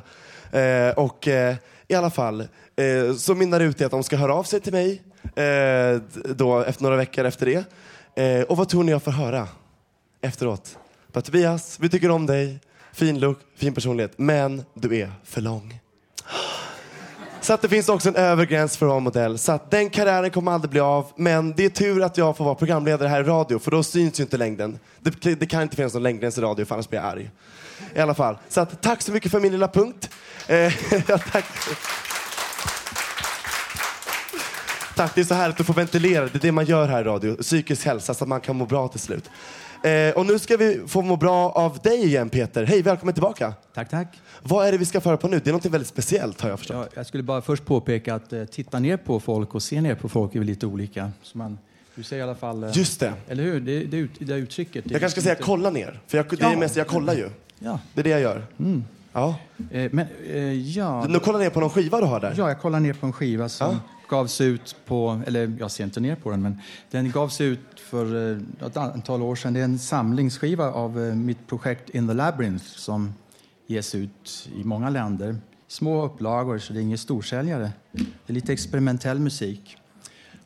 Eh, 0.52 0.90
och 0.90 1.28
eh, 1.28 1.56
i 1.88 1.96
alla 1.96 2.10
fall 2.10 2.42
eh, 2.76 3.16
så 3.18 3.36
mynnar 3.36 3.60
det 3.60 3.66
ut 3.66 3.82
i 3.82 3.84
att 3.84 3.92
de 3.92 4.04
ska 4.04 4.16
höra 4.16 4.34
av 4.34 4.44
sig 4.44 4.60
till 4.60 4.74
mig 4.74 5.02
eh, 5.36 6.02
då, 6.36 6.60
efter 6.60 6.84
några 6.84 6.96
veckor 6.96 7.26
efter 7.26 7.46
det. 7.46 7.64
Eh, 8.16 8.42
och 8.42 8.58
vad 8.58 8.70
tror 8.70 8.84
ni 8.84 8.92
jag 8.92 9.04
får 9.04 9.12
höra 9.12 9.48
efteråt? 10.22 10.78
Bara, 11.14 11.22
Tobias, 11.22 11.78
vi 11.80 11.90
tycker 11.90 12.12
om 12.12 12.26
dig. 12.26 12.60
Fin 12.94 13.20
look, 13.20 13.40
fin 13.56 13.74
personlighet. 13.74 14.14
Men 14.16 14.64
du 14.74 14.98
är 14.98 15.12
för 15.24 15.42
lång. 15.42 15.80
Så 17.42 17.54
att 17.54 17.62
det 17.62 17.70
finns 17.70 17.90
också 17.90 18.10
en 18.10 18.16
övergräns 18.16 18.78
för 18.78 18.86
att 18.86 18.90
vara 18.90 19.00
modell. 19.00 19.38
Så 19.38 19.52
att 19.52 19.72
den 19.72 19.90
karriären 19.90 20.32
kommer 20.32 20.52
aldrig 20.52 20.72
bli 20.72 20.80
av. 20.80 21.12
Men 21.16 21.54
det 21.56 21.66
är 21.66 21.70
tur 21.70 22.04
att 22.04 22.18
jag 22.18 22.38
får 22.38 22.46
vara 22.46 22.56
programledare 22.56 23.08
här 23.08 23.22
i 23.22 23.24
radio 23.24 23.60
för 23.60 23.72
då 23.72 23.84
syns 23.84 24.20
ju 24.20 24.24
inte 24.24 24.38
längden. 24.38 24.80
Det, 25.00 25.36
det 25.36 25.46
kan 25.46 25.62
inte 25.62 25.76
finnas 25.76 25.94
någon 25.94 26.04
längdgräns 26.04 26.38
i 26.38 26.42
radio 26.42 26.66
för 26.66 26.76
annars 26.76 26.90
blir 26.90 27.00
jag 27.00 27.10
arg. 27.10 27.32
I 27.96 28.00
alla 28.00 28.14
fall. 28.14 28.38
Så 28.50 28.62
att, 28.62 28.82
tack 28.82 29.02
så 29.02 29.12
mycket 29.12 29.32
för 29.32 29.40
min 29.40 29.52
lilla 29.52 29.68
punkt. 29.68 30.10
Eh, 30.48 30.58
ja, 31.08 31.18
tack. 31.32 31.46
Tack, 35.02 35.16
det 35.16 35.22
är 35.22 35.26
så 35.26 35.34
härligt 35.34 35.60
att 35.60 35.66
få 35.66 35.74
ventilera. 35.74 36.26
Det 36.26 36.36
är 36.36 36.40
det 36.40 36.52
man 36.52 36.66
gör 36.66 36.88
här 36.88 37.02
i 37.02 37.04
radio. 37.04 37.36
Psykisk 37.36 37.86
hälsa 37.86 38.14
så 38.14 38.24
att 38.24 38.28
man 38.28 38.42
kan 38.42 38.56
må 38.56 38.66
bra 38.66 38.88
till 38.88 39.00
slut. 39.00 39.30
Eh, 39.84 40.16
och 40.16 40.26
nu 40.26 40.40
ska 40.40 40.58
vi 40.58 40.82
få 40.88 41.02
må 41.02 41.16
bra 41.16 41.50
av 41.50 41.80
dig 41.84 42.06
igen 42.06 42.30
Peter. 42.30 42.64
Hej, 42.64 42.82
välkommen 42.82 43.14
tillbaka. 43.14 43.54
Tack, 43.74 43.90
tack. 43.90 44.08
Vad 44.42 44.68
är 44.68 44.72
det 44.72 44.78
vi 44.78 44.86
ska 44.86 45.02
föra 45.02 45.18
på 45.18 45.28
nu? 45.28 45.42
Det 45.44 45.50
är 45.50 45.54
något 45.54 45.66
väldigt 45.66 45.88
speciellt 45.88 46.42
har 46.42 46.50
jag 46.50 46.60
förstått. 46.60 46.78
Ja, 46.78 46.88
jag 46.94 47.06
skulle 47.06 47.24
bara 47.24 47.42
först 47.42 47.66
påpeka 47.66 48.16
att 48.16 48.34
eh, 48.34 48.44
titta 48.44 48.80
ner 48.80 48.98
på 48.98 49.20
folk 49.20 49.56
och 49.56 49.64
se 49.64 49.82
ner 49.82 49.96
på 49.96 50.10
folk 50.10 50.36
är 50.36 50.40
väl 50.40 50.48
lite 50.48 50.66
olika. 50.66 51.12
Så 51.24 51.38
man, 51.38 51.58
du 51.96 52.04
säger 52.04 52.20
i 52.20 52.24
alla 52.24 52.36
fall... 52.36 52.64
Eh, 52.64 52.70
Just 52.74 53.00
det. 53.00 53.14
Eller 53.28 53.44
hur? 53.44 53.60
Det, 53.60 53.84
det, 53.84 53.98
ut, 53.98 54.12
det 54.20 54.34
uttrycket. 54.36 54.86
Det 54.86 54.92
Jag 54.92 55.02
kanske 55.02 55.22
ska 55.22 55.30
säga 55.30 55.44
kolla 55.44 55.70
ner. 55.70 56.00
För 56.08 56.18
jag, 56.18 56.26
det 56.30 56.46
är 56.46 56.58
mest, 56.58 56.76
jag 56.76 56.88
kollar 56.88 57.14
ju. 57.14 57.30
Ja. 57.60 57.80
Det 57.94 58.02
är 58.02 58.04
det 58.04 58.10
jag 58.10 58.22
gör. 58.22 58.46
Mm. 58.60 58.84
Ja. 59.14 59.36
Eh, 59.72 59.92
men, 59.92 60.08
eh, 60.34 60.54
ja. 60.54 61.06
Du 61.10 61.20
kollar 61.20 61.40
ner 61.40 61.50
på 61.50 61.60
någon 61.60 61.70
skiva 61.70 62.00
du 62.02 62.06
har 62.06 62.20
där? 62.20 62.34
Ja, 62.38 62.48
jag 62.48 62.62
kollar 62.62 62.80
ner 62.80 62.94
på 62.94 63.06
en 63.06 63.14
skiva 63.14 63.50
som 63.50 63.68
Ja 63.72 63.80
gavs 64.12 64.42
ut 64.42 64.76
på, 64.86 65.22
eller 65.28 65.58
jag 65.60 65.72
ser 65.72 65.84
inte 65.84 66.00
ner 66.00 66.16
på 66.16 66.32
den, 66.32 66.42
men 66.42 66.62
den 66.92 67.12
gavs 67.12 67.42
ut 67.42 67.60
för 67.76 68.32
eh, 68.32 68.68
ett 68.68 68.78
antal 68.78 69.22
år 69.22 69.36
sedan. 69.36 69.54
Det 69.54 69.60
är 69.60 69.64
en 69.64 69.80
samlingsskiva 69.80 70.72
av 70.72 71.00
eh, 71.00 71.16
mitt 71.16 71.48
projekt 71.48 71.90
In 71.90 72.08
the 72.08 72.14
Labyrinth 72.14 72.66
som 72.66 73.14
ges 73.68 73.96
ut 73.96 74.50
i 74.56 74.64
många 74.64 74.90
länder. 74.90 75.38
Små 75.68 76.06
upplagor, 76.06 76.58
så 76.58 76.74
det 76.74 76.80
är 76.80 76.82
ingen 76.82 76.98
storsäljare. 76.98 77.72
Det 77.92 78.04
är 78.28 78.34
lite 78.34 78.54
experimentell 78.54 79.20
musik. 79.20 79.78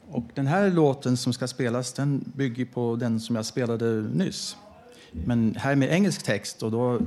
Och 0.10 0.24
den 0.34 0.48
här 0.48 0.72
låten 0.72 1.18
som 1.18 1.34
ska 1.34 1.48
spelas, 1.48 1.94
den 1.94 2.32
bygger 2.36 2.66
på 2.66 2.96
den 2.96 3.20
som 3.20 3.36
jag 3.36 3.46
spelade 3.46 4.02
nyss. 4.02 4.58
Men 5.12 5.56
här 5.56 5.76
med 5.76 5.92
engelsk 5.92 6.24
text 6.24 6.64
och 6.64 6.72
då 6.72 7.00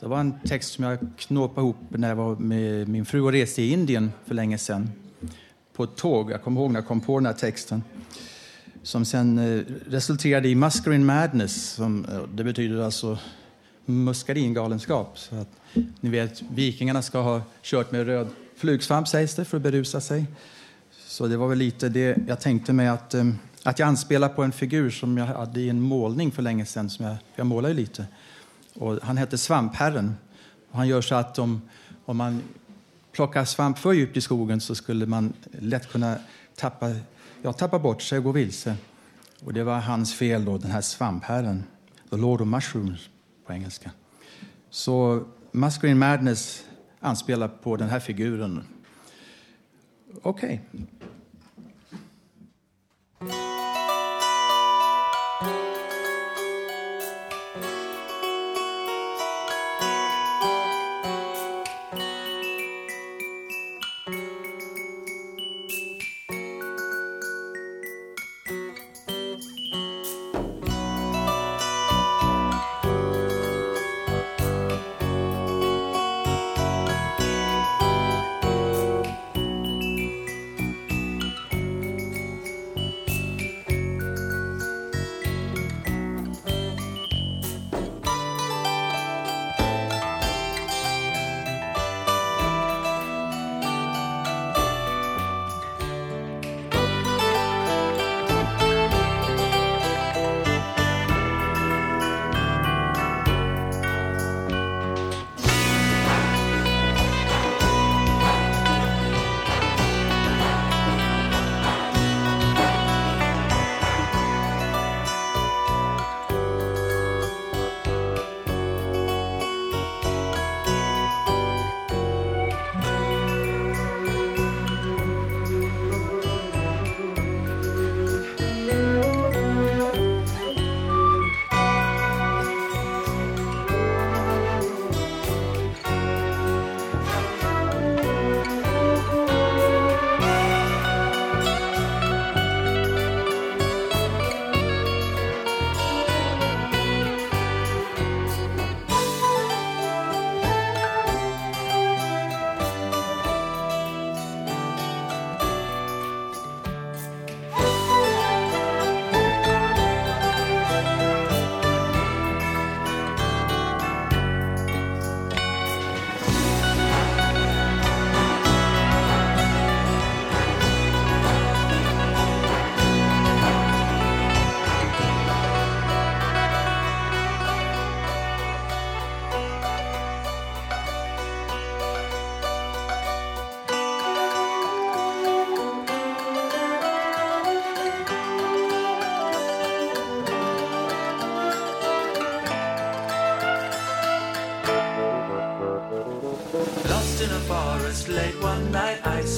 det 0.00 0.06
var 0.08 0.20
en 0.20 0.40
text 0.40 0.72
som 0.72 0.84
jag 0.84 0.98
knåpade 1.18 1.60
ihop 1.60 1.76
när 1.88 2.08
jag 2.08 2.16
var 2.16 2.36
med 2.36 2.88
min 2.88 3.04
fru 3.04 3.20
och 3.20 3.32
reste 3.32 3.62
i 3.62 3.72
Indien 3.72 4.12
för 4.24 4.34
länge 4.34 4.58
sedan. 4.58 4.90
På 5.80 5.84
ett 5.84 5.96
tåg. 5.96 6.30
Jag 6.30 6.42
kommer 6.42 6.60
ihåg 6.60 6.70
när 6.70 6.80
jag 6.80 6.86
kom 6.86 7.00
på 7.00 7.18
den 7.18 7.26
här 7.26 7.32
texten. 7.32 7.82
Som 8.82 9.04
sen 9.04 9.38
eh, 9.38 9.62
resulterade 9.86 10.48
i 10.48 10.54
Muscarine 10.54 11.04
Madness. 11.04 11.72
Som, 11.72 12.04
eh, 12.04 12.22
det 12.34 12.44
betyder 12.44 12.82
alltså 12.82 13.18
muskaringalenskap. 13.84 15.18
Så 15.18 15.36
att, 15.36 15.48
ni 16.00 16.10
vet, 16.10 16.42
vikingarna 16.42 17.02
ska 17.02 17.20
ha 17.20 17.42
kört 17.62 17.92
med 17.92 18.06
röd 18.06 18.28
flugsvamp 18.56 19.08
sägs 19.08 19.34
det 19.34 19.44
för 19.44 19.56
att 19.56 19.62
berusa 19.62 20.00
sig. 20.00 20.26
Så 21.06 21.26
det 21.26 21.36
var 21.36 21.48
väl 21.48 21.58
lite 21.58 21.88
det 21.88 22.18
jag 22.28 22.40
tänkte 22.40 22.72
mig 22.72 22.88
att, 22.88 23.14
eh, 23.14 23.24
att 23.62 23.78
jag 23.78 23.86
anspelar 23.86 24.28
på 24.28 24.42
en 24.42 24.52
figur 24.52 24.90
som 24.90 25.18
jag 25.18 25.26
hade 25.26 25.60
i 25.60 25.68
en 25.68 25.80
målning 25.80 26.30
för 26.30 26.42
länge 26.42 26.66
sedan. 26.66 26.90
Som 26.90 27.06
jag, 27.06 27.16
jag 27.36 27.46
målar 27.46 27.68
ju 27.68 27.74
lite. 27.74 28.06
Och 28.74 28.98
han 29.02 29.16
hette 29.16 29.38
Svampherren. 29.38 30.14
Och 30.70 30.78
han 30.78 30.88
gör 30.88 31.00
så 31.00 31.14
att 31.14 31.38
om, 31.38 31.62
om 32.04 32.16
man 32.16 32.42
plockar 33.12 33.44
svamp 33.44 33.78
för 33.78 33.92
djupt 33.92 34.16
i 34.16 34.20
skogen 34.20 34.60
så 34.60 34.74
skulle 34.74 35.06
man 35.06 35.32
lätt 35.50 35.92
kunna 35.92 36.16
tappa, 36.56 36.90
ja, 37.42 37.52
tappa 37.52 37.78
bort 37.78 38.02
sig 38.02 38.18
och 38.18 38.24
gå 38.24 38.32
vilse. 38.32 38.76
Och 39.44 39.52
det 39.52 39.64
var 39.64 39.80
hans 39.80 40.14
fel 40.14 40.44
då, 40.44 40.58
den 40.58 40.70
här 40.70 40.80
svampherren. 40.80 41.64
The 42.10 42.16
Lord 42.16 42.40
of 42.40 42.48
Mushrooms 42.48 43.08
på 43.46 43.52
engelska. 43.52 43.90
Så 44.70 45.24
Masculine 45.52 45.98
Madness 45.98 46.64
anspelar 47.00 47.48
på 47.48 47.76
den 47.76 47.88
här 47.88 48.00
figuren. 48.00 48.64
Okej. 50.22 50.62
Okay. 50.72 50.86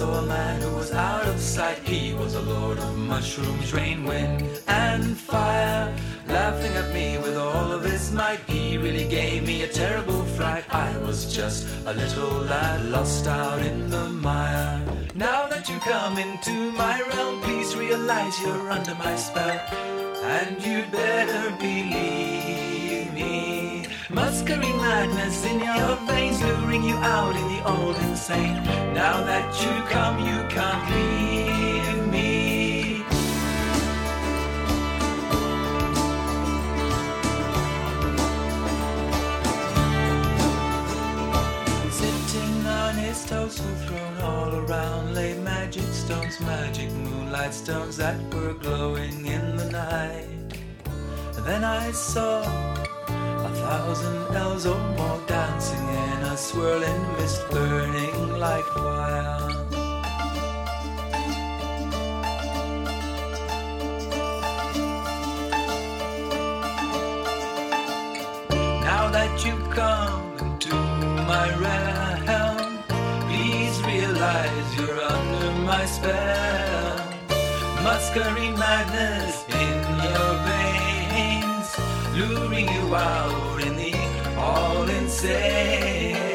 Saw 0.02 0.18
a 0.18 0.26
man 0.26 0.60
who 0.60 0.74
was 0.74 0.90
out 0.92 1.26
of 1.32 1.38
sight. 1.38 1.78
He 1.94 2.12
was 2.14 2.34
a 2.34 2.44
lord 2.54 2.78
of 2.78 2.90
mushrooms, 3.12 3.72
rain, 3.72 4.00
wind, 4.04 4.42
and 4.66 5.16
fire. 5.16 5.94
Laughing 6.26 6.72
at 6.82 6.88
me 6.92 7.08
with 7.24 7.36
all 7.36 7.68
of 7.76 7.84
his 7.84 8.10
might, 8.10 8.40
he 8.54 8.78
really 8.78 9.08
gave 9.20 9.46
me 9.46 9.62
a 9.62 9.68
terrible 9.68 10.24
fright. 10.36 10.64
I 10.88 10.90
was 11.06 11.18
just 11.38 11.60
a 11.90 11.92
little 12.02 12.34
lad 12.52 12.80
lost 12.96 13.28
out 13.28 13.60
in 13.70 13.78
the 13.90 14.06
mire. 14.26 14.80
Now 15.14 15.40
that 15.52 15.68
you 15.68 15.78
come 15.92 16.18
into 16.18 16.56
my 16.84 16.96
realm, 17.10 17.40
please 17.42 17.70
realize 17.76 18.34
you're 18.42 18.70
under 18.78 18.96
my 18.96 19.14
spell. 19.26 19.58
And 20.36 20.52
you'd 20.66 20.90
better 20.90 21.44
believe 21.66 23.12
me. 23.18 23.51
Muscarine 24.12 24.76
madness 24.76 25.44
in 25.46 25.58
your 25.58 25.96
veins, 26.06 26.42
luring 26.42 26.84
you 26.84 26.94
out 26.96 27.34
in 27.34 27.48
the 27.48 27.62
old 27.66 27.96
insane. 27.96 28.62
Now 28.92 29.24
that 29.24 29.48
you 29.62 29.72
come, 29.88 30.18
you 30.18 30.38
can't 30.50 30.84
leave 30.92 32.06
me. 32.12 33.04
Sitting 41.90 42.66
on 42.66 42.94
his 42.96 43.24
toes, 43.24 43.56
thrown 43.86 44.18
all 44.20 44.54
around, 44.54 45.14
lay 45.14 45.38
magic 45.38 45.84
stones, 45.84 46.38
magic 46.40 46.90
moonlight 46.92 47.54
stones 47.54 47.96
that 47.96 48.18
were 48.34 48.52
glowing 48.52 49.24
in 49.24 49.56
the 49.56 49.70
night. 49.70 50.28
Then 51.46 51.64
I 51.64 51.90
saw 51.92 52.44
thousand 53.54 54.36
elves 54.36 54.66
or 54.66 54.78
more 54.96 55.20
dancing 55.26 55.78
in 55.78 56.22
a 56.32 56.36
swirling 56.36 57.02
mist, 57.14 57.42
burning 57.50 58.38
like 58.38 58.64
fire. 58.64 59.48
Now 68.90 69.10
that 69.10 69.44
you've 69.44 69.70
come 69.70 70.38
into 70.38 70.74
my 71.32 71.48
realm, 71.64 72.84
please 73.28 73.82
realize 73.84 74.76
you're 74.76 75.00
under 75.00 75.52
my 75.70 75.84
spell. 75.86 77.08
Muscarine 77.84 78.56
madness 78.56 79.44
in 79.48 79.81
luring 82.14 82.68
you 82.68 82.94
out 82.94 83.62
in 83.62 83.76
the 83.76 83.94
all 84.36 84.88
insane. 84.88 86.31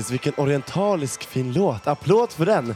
Fantastiskt, 0.00 0.12
vilken 0.12 0.44
orientalisk 0.44 1.24
fin 1.24 1.52
låt. 1.52 1.86
Applåd 1.86 2.32
för 2.32 2.46
den. 2.46 2.74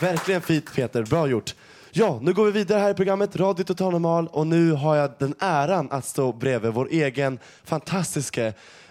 Verkligen 0.00 0.40
fint 0.40 0.74
Peter, 0.74 1.02
bra 1.02 1.26
gjort. 1.26 1.54
Ja, 1.92 2.18
nu 2.22 2.32
går 2.32 2.44
vi 2.46 2.52
vidare 2.52 2.80
här 2.80 2.90
i 2.90 2.94
programmet 2.94 3.36
Radio 3.36 3.64
Total 3.64 3.92
Normal 3.92 4.28
och 4.28 4.46
nu 4.46 4.72
har 4.72 4.96
jag 4.96 5.10
den 5.18 5.34
äran 5.38 5.88
att 5.90 6.04
stå 6.04 6.32
bredvid 6.32 6.72
vår 6.72 6.88
egen 6.90 7.38
fantastiska 7.64 8.46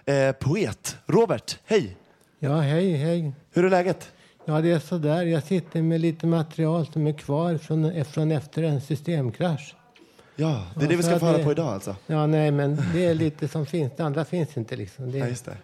eh, 0.05 0.31
poet. 0.39 0.97
Robert, 1.05 1.59
hej! 1.65 1.97
Ja, 2.39 2.59
hej, 2.59 2.93
hej. 2.93 3.31
Hur 3.53 3.65
är 3.65 3.69
läget? 3.69 4.11
Ja, 4.45 4.61
det 4.61 4.71
är 4.71 4.79
så 4.79 4.97
där. 4.97 5.23
Jag 5.23 5.43
sitter 5.43 5.81
med 5.81 6.01
lite 6.01 6.27
material 6.27 6.85
som 6.85 7.07
är 7.07 7.13
kvar 7.13 7.57
från, 7.57 8.05
från 8.05 8.31
efter 8.31 8.63
en 8.63 8.81
systemkrasch. 8.81 9.75
Ja, 10.41 10.63
det 10.75 10.85
är 10.85 10.89
det 10.89 10.95
vi 10.95 11.03
ska 11.03 11.19
få 11.19 11.25
höra 11.25 11.43
på 11.43 11.51
idag 11.51 11.67
alltså. 11.67 11.95
Ja, 12.07 12.27
nej, 12.27 12.51
men 12.51 12.83
det 12.93 13.05
är 13.05 13.15
lite 13.15 13.47
som 13.47 13.65
finns. 13.65 13.93
Det 13.97 14.03
andra 14.03 14.25
finns 14.25 14.57
inte 14.57 14.75
liksom. 14.75 15.11
Det 15.11 15.17
Ja, 15.17 15.27
just 15.27 15.45
det. 15.45 15.57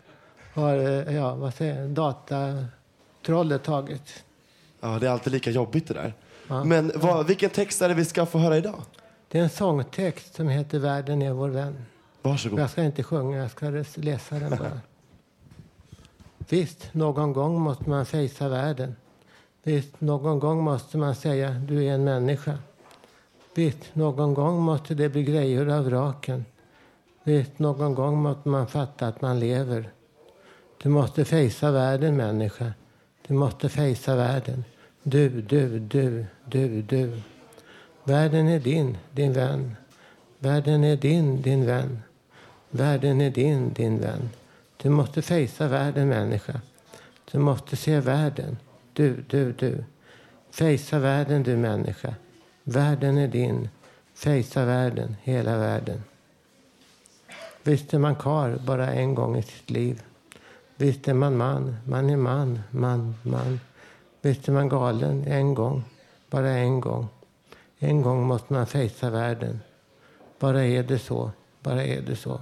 har, 0.54 0.78
eh, 0.78 1.16
ja, 1.16 1.36
vad 1.36 1.54
säger 1.54 1.82
jag, 1.82 1.90
datatrollet 1.90 3.64
tagit. 3.64 4.24
Ja, 4.80 5.00
det 5.00 5.08
är 5.08 5.12
alltid 5.12 5.34
lika 5.34 5.52
jobbigt 5.52 5.88
det 5.88 5.94
där. 5.94 6.14
Ja. 6.48 6.64
Men 6.64 6.92
vad, 6.96 7.28
vilken 7.28 7.50
text 7.50 7.82
är 7.82 7.90
det 7.90 7.96
vi 7.96 8.06
ska 8.06 8.26
få 8.26 8.38
höra 8.38 8.58
idag? 8.58 8.82
Det 9.28 9.40
är 9.40 9.44
en 9.44 9.50
sångtext 9.50 10.36
som 10.36 10.48
heter 10.48 10.80
Världen 10.80 11.22
är 11.22 11.32
vår 11.32 11.50
vän. 11.50 11.86
Varsågod. 12.22 12.60
Jag 12.60 12.70
ska 12.70 12.84
inte 12.84 13.04
sjunga, 13.04 13.38
jag 13.38 13.52
ska 13.52 13.84
läsa 13.96 14.40
den 14.40 14.50
bara. 14.50 14.80
Visst, 16.50 16.94
någon 16.94 17.34
gång 17.34 17.62
måste 17.62 17.90
man 17.90 18.06
fejsa 18.06 18.50
världen. 18.50 18.96
Visst, 19.64 20.02
någon 20.02 20.40
gång 20.40 20.64
måste 20.64 20.98
man 20.98 21.16
säga 21.16 21.50
du 21.50 21.86
är 21.86 21.94
en 21.94 22.04
människa. 22.04 22.58
Vet, 23.58 23.96
någon 23.96 24.34
gång 24.34 24.62
måste 24.62 24.96
det 24.96 25.10
bli 25.10 25.24
grejer 25.24 25.66
av 25.68 25.90
raken. 25.90 26.46
Vet, 27.24 27.60
någon 27.60 27.96
gång 27.96 28.18
måste 28.18 28.50
man 28.50 28.68
fatta 28.68 29.08
att 29.08 29.22
man 29.22 29.40
lever. 29.40 29.90
Du 30.84 30.90
måste 30.90 31.26
fejsa 31.26 31.72
världen, 31.72 32.16
människa. 32.16 32.74
Du 33.28 33.34
måste 33.34 33.70
fejsa 33.70 34.16
världen. 34.16 34.64
Du, 35.04 35.42
du, 35.42 35.80
du, 35.80 36.26
du, 36.46 36.82
du. 36.82 37.22
Världen 38.04 38.48
är 38.48 38.60
din, 38.60 38.98
din 39.12 39.34
vän. 39.34 39.76
Världen 40.40 40.84
är 40.84 40.96
din, 40.96 41.42
din 41.42 41.66
vän. 41.66 42.00
Världen 42.70 43.22
är 43.22 43.30
din, 43.30 43.74
din 43.74 44.00
vän. 44.00 44.30
Du 44.78 44.90
måste 44.90 45.22
fejsa 45.22 45.68
världen, 45.68 46.10
människa. 46.10 46.62
Du 47.32 47.40
måste 47.40 47.76
se 47.76 48.00
världen. 48.00 48.58
Du, 48.94 49.24
du, 49.30 49.52
du. 49.52 49.84
Fejsa 50.52 51.00
världen, 51.00 51.44
du 51.44 51.58
människa. 51.58 52.14
Världen 52.70 53.18
är 53.18 53.28
din. 53.28 53.70
Fejsa 54.14 54.66
världen, 54.66 55.16
hela 55.24 55.58
världen. 55.58 56.04
Visst 57.64 57.94
är 57.94 58.00
man 58.00 58.16
kar 58.16 58.60
bara 58.66 58.94
en 58.94 59.16
gång 59.16 59.38
i 59.38 59.44
sitt 59.44 59.70
liv. 59.70 60.04
Visst 60.76 61.08
är 61.08 61.14
man 61.14 61.38
man, 61.38 61.76
man 61.86 62.10
är 62.10 62.18
man, 62.18 62.60
man, 62.72 63.16
man. 63.24 63.60
Visst 64.22 64.48
är 64.48 64.52
man 64.52 64.70
galen 64.70 65.24
en 65.28 65.54
gång, 65.54 65.84
bara 66.30 66.50
en 66.50 66.80
gång. 66.80 67.08
En 67.80 68.02
gång 68.02 68.24
måste 68.24 68.54
man 68.54 68.68
fejsa 68.68 69.10
världen. 69.10 69.60
Bara 70.40 70.66
är 70.66 70.84
det 70.84 71.00
så, 71.00 71.32
bara 71.64 71.84
är 71.84 72.02
det 72.02 72.16
så. 72.16 72.42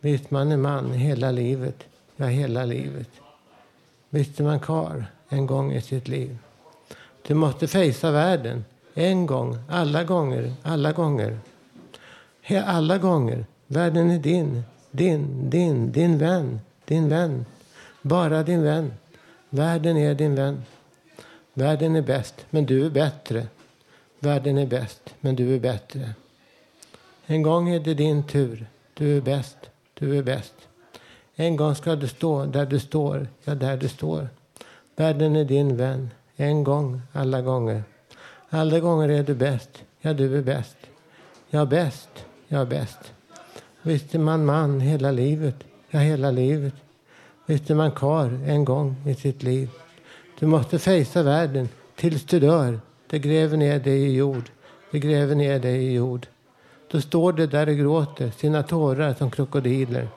Visst 0.00 0.30
man 0.30 0.52
är 0.52 0.56
man 0.56 0.92
hela 0.92 1.30
livet, 1.30 1.84
ja 2.16 2.26
hela 2.26 2.64
livet. 2.64 3.10
Visst 4.10 4.40
är 4.40 4.44
man 4.44 4.60
kar 4.60 5.06
en 5.28 5.46
gång 5.46 5.72
i 5.72 5.80
sitt 5.80 6.08
liv. 6.08 6.38
Du 7.26 7.34
måste 7.34 7.68
fejsa 7.68 8.10
världen. 8.10 8.64
En 8.98 9.26
gång, 9.26 9.58
alla 9.68 10.04
gånger, 10.04 10.52
alla 10.62 10.92
gånger. 10.92 11.38
Alla 12.64 12.98
gånger. 12.98 13.46
Världen 13.66 14.10
är 14.10 14.18
din, 14.18 14.62
din, 14.90 15.50
din, 15.50 15.92
din 15.92 16.18
vän, 16.18 16.60
din 16.84 17.08
vän. 17.08 17.46
Bara 18.02 18.42
din 18.42 18.62
vän. 18.62 18.92
Världen 19.50 19.96
är 19.96 20.14
din 20.14 20.34
vän. 20.34 20.62
Världen 21.54 21.96
är 21.96 22.02
bäst, 22.02 22.46
men 22.50 22.66
du 22.66 22.86
är 22.86 22.90
bättre. 22.90 23.46
Världen 24.20 24.58
är 24.58 24.66
bäst, 24.66 25.14
men 25.20 25.36
du 25.36 25.54
är 25.54 25.60
bättre. 25.60 26.10
En 27.26 27.42
gång 27.42 27.68
är 27.68 27.80
det 27.80 27.94
din 27.94 28.22
tur. 28.22 28.66
Du 28.94 29.16
är 29.16 29.20
bäst, 29.20 29.56
du 29.94 30.18
är 30.18 30.22
bäst. 30.22 30.54
En 31.34 31.56
gång 31.56 31.74
ska 31.74 31.96
du 31.96 32.08
stå 32.08 32.44
där 32.46 32.66
du 32.66 32.80
står, 32.80 33.28
ja 33.44 33.54
där 33.54 33.76
du 33.76 33.88
står. 33.88 34.28
Världen 34.96 35.36
är 35.36 35.44
din 35.44 35.76
vän. 35.76 36.10
En 36.36 36.64
gång, 36.64 37.02
alla 37.12 37.42
gånger. 37.42 37.82
Alla 38.56 38.80
gånger 38.80 39.08
är 39.08 39.22
du 39.22 39.34
bäst. 39.34 39.70
Ja, 40.00 40.12
du 40.12 40.38
är 40.38 40.42
bäst. 40.42 40.76
Ja, 41.50 41.64
bäst. 41.64 42.08
Ja, 42.48 42.64
bäst. 42.64 42.98
Visst 43.82 44.14
är 44.14 44.18
man 44.18 44.44
man 44.44 44.80
hela 44.80 45.10
livet. 45.10 45.54
Ja, 45.90 45.98
hela 45.98 46.30
livet. 46.30 46.74
Visst 47.46 47.70
är 47.70 47.74
man 47.74 47.90
kar 47.90 48.40
en 48.46 48.64
gång 48.64 48.96
i 49.06 49.14
sitt 49.14 49.42
liv. 49.42 49.70
Du 50.38 50.46
måste 50.46 50.78
fejsa 50.78 51.22
världen 51.22 51.68
tills 51.96 52.24
du 52.24 52.40
dör. 52.40 52.80
Det 53.06 53.18
gräver 53.18 53.56
ner 53.56 53.78
dig 53.78 54.02
i 54.02 54.14
jord. 54.14 54.50
det 54.90 54.98
gräver 54.98 55.34
ner 55.34 55.58
dig 55.58 55.84
i 55.84 55.92
jord. 55.92 56.26
Då 56.90 57.00
står 57.00 57.32
du 57.32 57.46
där 57.46 57.68
och 57.68 57.76
gråter 57.76 58.30
sina 58.30 58.62
tårar 58.62 59.14
som 59.14 59.30
krokodiler. 59.30 60.08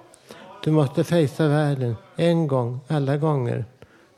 Du 0.64 0.72
måste 0.72 1.04
fejsa 1.04 1.48
världen 1.48 1.96
en 2.16 2.48
gång, 2.48 2.80
alla 2.88 3.18
gånger. 3.18 3.66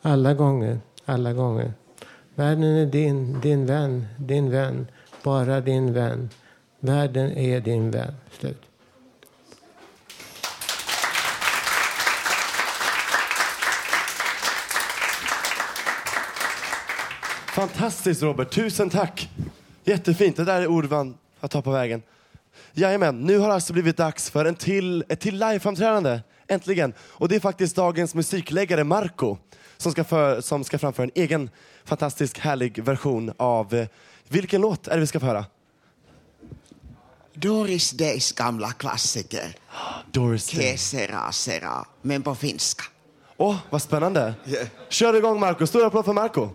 Alla 0.01 0.33
gånger, 0.33 0.79
alla 1.05 1.33
gånger. 1.33 1.73
Världen 2.35 2.63
är 2.63 2.85
din, 2.85 3.41
din 3.41 3.65
vän, 3.65 4.07
din 4.17 4.51
vän. 4.51 4.87
Bara 5.23 5.61
din 5.61 5.93
vän. 5.93 6.29
Världen 6.79 7.37
är 7.37 7.59
din 7.59 7.91
vän. 7.91 8.13
Slut. 8.39 8.61
Fantastiskt 17.45 18.21
Robert, 18.21 18.51
tusen 18.51 18.89
tack. 18.89 19.29
Jättefint, 19.83 20.35
det 20.35 20.45
där 20.45 20.61
är 20.61 20.67
ord 20.67 20.91
man 20.91 21.17
har 21.39 21.47
ta 21.47 21.61
på 21.61 21.71
vägen. 21.71 22.01
Jajamän, 22.73 23.21
nu 23.21 23.37
har 23.37 23.47
det 23.47 23.53
alltså 23.53 23.73
blivit 23.73 23.97
dags 23.97 24.29
för 24.29 24.45
en 24.45 24.55
till, 24.55 25.03
ett 25.09 25.19
till 25.19 25.39
liveframträdande. 25.39 26.19
Äntligen. 26.47 26.93
Och 26.99 27.29
det 27.29 27.35
är 27.35 27.39
faktiskt 27.39 27.75
dagens 27.75 28.15
musikläggare 28.15 28.83
Marco 28.83 29.37
som 29.81 29.91
ska, 29.91 30.03
för, 30.03 30.41
som 30.41 30.63
ska 30.63 30.77
framföra 30.79 31.03
en 31.03 31.11
egen 31.15 31.49
fantastisk 31.83 32.39
härlig 32.39 32.83
version 32.83 33.33
av 33.37 33.73
eh, 33.73 33.87
vilken 34.27 34.61
låt 34.61 34.87
är 34.87 34.95
det 34.95 34.99
vi 34.99 35.07
ska 35.07 35.19
få 35.19 35.25
höra? 35.25 35.45
Doris 37.33 37.91
Days 37.91 38.31
gamla 38.31 38.71
klassiker. 38.71 39.55
Doris 40.11 40.51
Day. 40.51 40.77
Sera 40.77 41.31
sera, 41.31 41.85
men 42.01 42.21
på 42.21 42.35
finska. 42.35 42.83
Åh, 43.37 43.57
vad 43.69 43.81
spännande. 43.81 44.33
Kör 44.89 45.15
igång 45.15 45.39
Marco, 45.39 45.67
stor 45.67 45.85
applåd 45.85 46.05
för 46.05 46.13
Marco. 46.13 46.49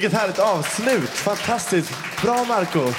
Vilket 0.00 0.18
härligt 0.20 0.38
avslut. 0.38 1.10
Fantastiskt. 1.10 1.92
Bra 2.22 2.44
Marco. 2.44 2.92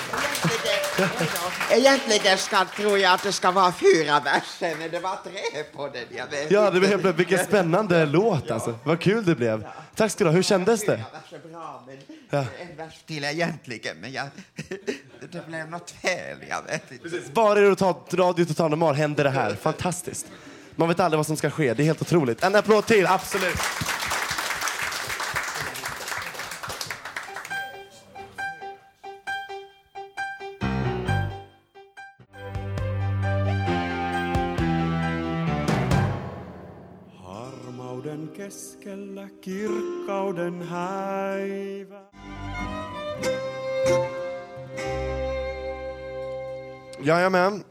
Egentligen 1.72 2.38
ska, 2.38 2.66
tror 2.66 2.98
jag 3.00 3.14
att 3.14 3.24
det 3.24 3.32
ska 3.32 3.52
vara 3.52 3.72
fyra 3.72 4.20
verser, 4.20 4.76
men 4.80 4.92
det 4.92 5.00
var 5.00 5.16
tre 5.24 5.64
på 5.76 5.88
den. 5.88 6.04
Jag 6.18 6.28
vet 6.28 6.52
Ja, 6.52 6.72
det 6.72 6.80
blev 6.80 7.04
helt 7.04 7.16
vilken 7.20 7.46
spännande 7.46 8.06
låt 8.06 8.52
alltså. 8.52 8.80
Vad 8.84 9.00
kul 9.00 9.26
det 9.26 9.36
blev. 9.36 9.68
Tack 9.96 10.12
ska 10.12 10.24
du 10.24 10.30
ha. 10.30 10.36
Hur 10.36 10.44
kändes 10.44 10.86
det? 10.86 10.86
Fyra 10.98 11.06
verser 11.22 11.50
bra, 11.52 11.84
men 11.88 11.98
Ja. 12.30 12.46
en 12.62 12.78
vers 12.78 13.00
till 13.08 13.24
egentligen, 13.24 13.98
men 13.98 14.12
jag, 14.12 14.28
det 15.32 15.48
blev 15.48 15.70
något 15.70 15.92
fel. 15.92 16.38
Jag 16.50 16.62
vet 16.64 16.92
inte. 16.92 17.22
Bara 17.34 17.60
i 17.60 17.64
Radio 17.66 18.46
Total 18.46 18.70
Normal 18.70 18.96
händer 18.96 19.24
det 19.24 19.30
här. 19.30 19.56
Fantastiskt. 19.62 20.26
Man 20.76 20.88
vet 20.88 21.00
aldrig 21.00 21.18
vad 21.18 21.26
som 21.28 21.38
ska 21.38 21.50
ske. 21.50 21.74
Det 21.74 21.84
är 21.84 21.86
helt 21.86 22.02
otroligt. 22.02 22.44
En 22.44 22.56
applåd 22.56 22.86
till, 22.86 23.08
absolut. 23.08 23.56
Kauden 38.02 38.32
keskellä 38.38 39.30
kirkkauden 39.42 40.62
häivä. 40.62 42.02
Jajamän. 47.04 47.64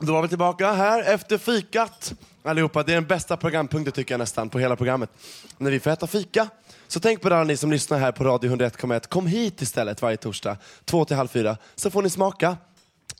Då 0.00 0.12
var 0.12 0.22
vi 0.22 0.28
tillbaka 0.28 0.72
här 0.72 1.02
efter 1.02 1.38
fikat. 1.38 2.14
Allihopa, 2.42 2.82
det 2.82 2.92
är 2.92 2.94
den 2.94 3.06
bästa 3.06 3.36
programpunkten 3.36 3.92
tycker 3.92 4.14
jag 4.14 4.18
nästan 4.18 4.50
på 4.50 4.58
hela 4.58 4.76
programmet. 4.76 5.10
När 5.58 5.70
vi 5.70 5.80
får 5.80 5.90
äta 5.90 6.06
fika. 6.06 6.48
Så 6.88 7.00
tänk 7.00 7.20
på 7.20 7.28
det 7.28 7.34
alla 7.34 7.44
ni 7.44 7.56
som 7.56 7.70
lyssnar 7.70 7.98
här 7.98 8.12
på 8.12 8.24
Radio 8.24 8.56
101,1. 8.56 9.08
Kom 9.08 9.26
hit 9.26 9.62
istället 9.62 10.02
varje 10.02 10.16
torsdag, 10.16 10.56
två 10.84 11.04
till 11.04 11.16
halv 11.16 11.28
fyra. 11.28 11.56
Så 11.74 11.90
får 11.90 12.02
ni 12.02 12.10
smaka. 12.10 12.56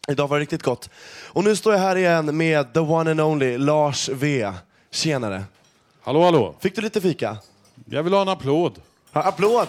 Idag 0.09 0.29
var 0.29 0.37
det 0.37 0.43
riktigt 0.43 0.63
gott. 0.63 0.91
Och 1.27 1.45
nu 1.45 1.57
står 1.57 1.73
jag 1.73 1.81
här 1.81 1.97
igen 1.97 2.37
med 2.37 2.75
the 2.75 2.81
one 2.81 3.11
and 3.11 3.21
only 3.21 3.59
Lars 3.59 4.09
V. 4.09 4.53
Tjenare. 4.91 5.45
Hallå, 6.03 6.23
hallå. 6.23 6.55
Fick 6.61 6.75
du 6.77 6.83
lite 6.83 7.01
fika? 7.01 7.37
Jag 7.91 8.03
vill 8.03 8.13
ha 8.13 8.23
en 8.23 8.29
applåd. 8.29 8.81
Ja, 9.13 9.23
applåd! 9.23 9.69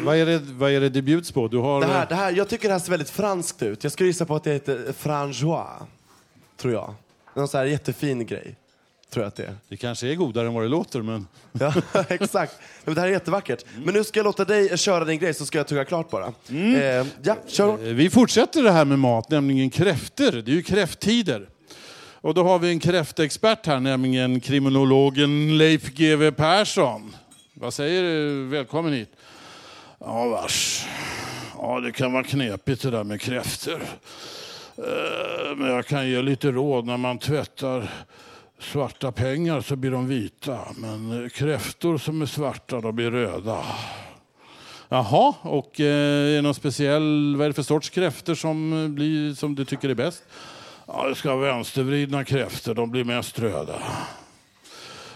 Vad 0.00 0.16
är, 0.16 0.26
det, 0.26 0.38
vad 0.38 0.70
är 0.70 0.80
det 0.80 0.88
det 0.88 1.02
bjuds 1.02 1.32
på? 1.32 1.48
Du 1.48 1.58
har... 1.58 1.80
Det 1.80 1.86
här, 1.86 2.06
det 2.08 2.14
här, 2.14 2.32
jag 2.32 2.48
tycker 2.48 2.68
det 2.68 2.74
här 2.74 2.78
ser 2.80 2.90
väldigt 2.90 3.10
franskt 3.10 3.62
ut. 3.62 3.82
Jag 3.84 3.92
skulle 3.92 4.06
gissa 4.06 4.24
på 4.26 4.36
att 4.36 4.44
det 4.44 4.52
heter 4.52 4.92
franjois. 4.98 5.66
Tror 6.56 6.72
jag. 6.72 6.94
Någon 7.34 7.48
sån 7.48 7.58
här 7.58 7.66
jättefin 7.66 8.26
grej. 8.26 8.56
tror 9.10 9.22
jag 9.22 9.28
att 9.28 9.36
det 9.36 9.44
är. 9.44 9.54
Det 9.68 9.76
kanske 9.76 10.06
är 10.08 10.14
godare 10.14 10.46
än 10.46 10.54
vad 10.54 10.62
det 10.64 10.68
låter, 10.68 11.02
men... 11.02 11.26
Ja, 11.52 11.72
exakt. 12.08 12.54
Men 12.84 12.94
det 12.94 13.00
här 13.00 13.08
är 13.08 13.12
jättevackert. 13.12 13.64
Men 13.84 13.94
nu 13.94 14.04
ska 14.04 14.18
jag 14.18 14.24
låta 14.24 14.44
dig 14.44 14.78
köra 14.78 15.04
din 15.04 15.18
grej 15.18 15.34
så 15.34 15.46
ska 15.46 15.58
jag 15.58 15.66
tugga 15.66 15.84
klart 15.84 16.10
bara. 16.10 16.26
Eh, 16.48 17.06
ja, 17.22 17.36
kör. 17.46 17.72
Eh, 17.88 17.94
Vi 17.94 18.10
fortsätter 18.10 18.62
det 18.62 18.72
här 18.72 18.84
med 18.84 18.98
mat, 18.98 19.30
nämligen 19.30 19.70
kräfter. 19.70 20.32
Det 20.32 20.50
är 20.50 20.54
ju 20.54 20.62
kräfttider. 20.62 21.48
Och 22.22 22.34
då 22.34 22.44
har 22.44 22.58
vi 22.58 22.70
en 22.70 22.80
kräftexpert 22.80 23.66
här, 23.66 23.80
nämligen 23.80 24.40
kriminologen 24.40 25.58
Leif 25.58 25.94
GW 25.94 26.30
Persson. 26.30 27.16
Vad 27.54 27.74
säger 27.74 28.02
du? 28.02 28.44
Välkommen 28.46 28.92
hit. 28.92 29.10
Ja, 29.98 30.28
vars. 30.28 30.86
Ja, 31.58 31.80
det 31.80 31.92
kan 31.92 32.12
vara 32.12 32.24
knepigt 32.24 32.82
det 32.82 32.90
där 32.90 33.04
med 33.04 33.20
kräftor. 33.20 33.82
Eh, 34.76 35.56
men 35.56 35.68
jag 35.68 35.86
kan 35.86 36.08
ge 36.08 36.22
lite 36.22 36.50
råd. 36.50 36.86
När 36.86 36.96
man 36.96 37.18
tvättar 37.18 37.90
svarta 38.58 39.12
pengar 39.12 39.60
så 39.60 39.76
blir 39.76 39.90
de 39.90 40.08
vita. 40.08 40.58
Men 40.76 41.30
kräftor 41.30 41.98
som 41.98 42.22
är 42.22 42.26
svarta, 42.26 42.80
de 42.80 42.96
blir 42.96 43.10
röda. 43.10 43.64
Jaha, 44.88 45.34
och 45.42 45.80
eh, 45.80 45.86
är 46.30 46.36
det 46.36 46.42
någon 46.42 46.54
speciell, 46.54 47.36
vad 47.36 47.44
är 47.44 47.48
det 47.48 47.54
för 47.54 47.62
sorts 47.62 47.90
kräftor 47.90 48.34
som, 48.34 48.86
blir, 48.94 49.34
som 49.34 49.54
du 49.54 49.64
tycker 49.64 49.88
är 49.88 49.94
bäst? 49.94 50.22
Ja, 50.86 51.08
det 51.08 51.14
ska 51.14 51.30
ha 51.30 51.36
vänstervridna 51.36 52.24
kräftor, 52.24 52.74
de 52.74 52.90
blir 52.90 53.04
mest 53.04 53.38
röda. 53.38 53.82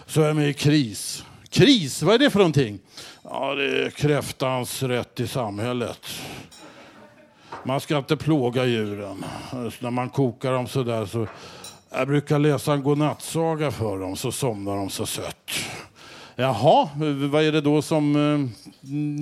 Så 0.07 0.23
är 0.23 0.27
jag 0.27 0.37
med 0.37 0.49
i 0.49 0.55
KRIS. 0.55 1.25
KRIS, 1.51 2.03
vad 2.03 2.15
är 2.15 2.19
det 2.19 2.31
för 2.31 2.39
någonting? 2.39 2.79
Ja, 3.23 3.55
det 3.55 3.85
är 3.85 3.91
kräftans 3.91 4.83
rätt 4.83 5.21
i 5.21 5.27
samhället. 5.27 6.01
Man 7.63 7.81
ska 7.81 7.99
inte 7.99 8.17
plåga 8.17 8.65
djuren. 8.65 9.25
Så 9.51 9.71
när 9.79 9.91
man 9.91 10.11
kokar 10.11 10.53
dem 10.53 10.67
så 10.67 10.83
där 10.83 11.07
så... 11.07 11.27
Jag 11.91 12.09
brukar 12.09 12.39
läsa 12.39 12.73
en 12.73 12.83
godnattsaga 12.83 13.71
för 13.71 13.99
dem 13.99 14.17
så 14.17 14.33
somnar 14.33 14.77
de 14.77 14.91
så 14.91 15.07
sött. 15.07 15.51
Jaha, 16.39 16.89
vad 17.31 17.43
är 17.43 17.53
det 17.53 17.61
då 17.61 17.83
som... 17.83 18.17
Eh, 18.17 18.49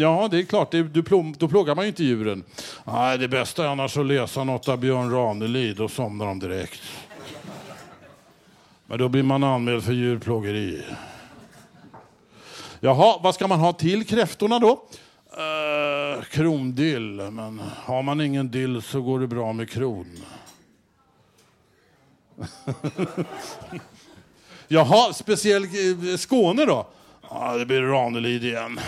ja, 0.02 0.28
det 0.30 0.38
är 0.38 0.44
klart, 0.44 0.70
det, 0.70 0.82
du 0.82 1.02
plå, 1.02 1.32
då 1.38 1.48
plågar 1.48 1.74
man 1.74 1.84
ju 1.84 1.88
inte 1.88 2.04
djuren. 2.04 2.44
Nej, 2.84 3.18
det 3.18 3.28
bästa 3.28 3.64
är 3.64 3.68
annars 3.68 3.96
att 3.96 4.06
läsa 4.06 4.44
något 4.44 4.68
av 4.68 4.78
Björn 4.78 5.10
Ranelid, 5.10 5.76
då 5.76 5.88
somnar 5.88 6.26
de 6.26 6.38
direkt. 6.38 6.82
Men 8.86 8.98
då 8.98 9.08
blir 9.08 9.22
man 9.22 9.44
anmäld 9.44 9.84
för 9.84 9.92
djurplågeri. 9.92 10.82
Jaha, 12.80 13.18
vad 13.22 13.34
ska 13.34 13.48
man 13.48 13.60
ha 13.60 13.72
till 13.72 14.06
kräftorna 14.06 14.58
då? 14.58 14.70
Uh, 14.70 16.24
krondill, 16.24 17.30
men 17.30 17.60
har 17.84 18.02
man 18.02 18.20
ingen 18.20 18.50
dill 18.50 18.82
så 18.82 19.02
går 19.02 19.20
det 19.20 19.26
bra 19.26 19.52
med 19.52 19.70
kron. 19.70 20.18
Jaha, 24.68 25.12
speciell 25.12 25.64
eh, 25.64 26.16
Skåne 26.16 26.64
då? 26.64 26.86
Ja, 27.36 27.56
det 27.56 27.66
blir 27.66 27.82
Ranelid 27.82 28.44
igen. 28.44 28.80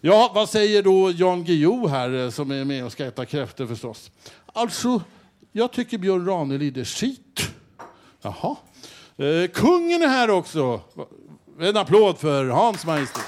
Ja, 0.00 0.32
vad 0.34 0.48
säger 0.48 0.82
då 0.82 1.10
Jan 1.10 1.44
Guillou 1.44 1.88
här 1.88 2.24
eh, 2.24 2.30
som 2.30 2.50
är 2.50 2.64
med 2.64 2.84
och 2.84 2.92
ska 2.92 3.04
äta 3.04 3.26
kräftor 3.26 3.66
förstås? 3.66 4.10
Alltså, 4.46 5.02
jag 5.52 5.72
tycker 5.72 5.98
Björn 5.98 6.26
Ranelid 6.26 6.78
är 6.78 6.84
skit. 6.84 7.48
Jaha. 8.22 8.56
Eh, 9.16 9.50
kungen 9.54 10.02
är 10.02 10.08
här 10.08 10.30
också. 10.30 10.80
En 11.60 11.76
applåd 11.76 12.18
för 12.18 12.44
Hans 12.44 12.86
Majestät. 12.86 13.22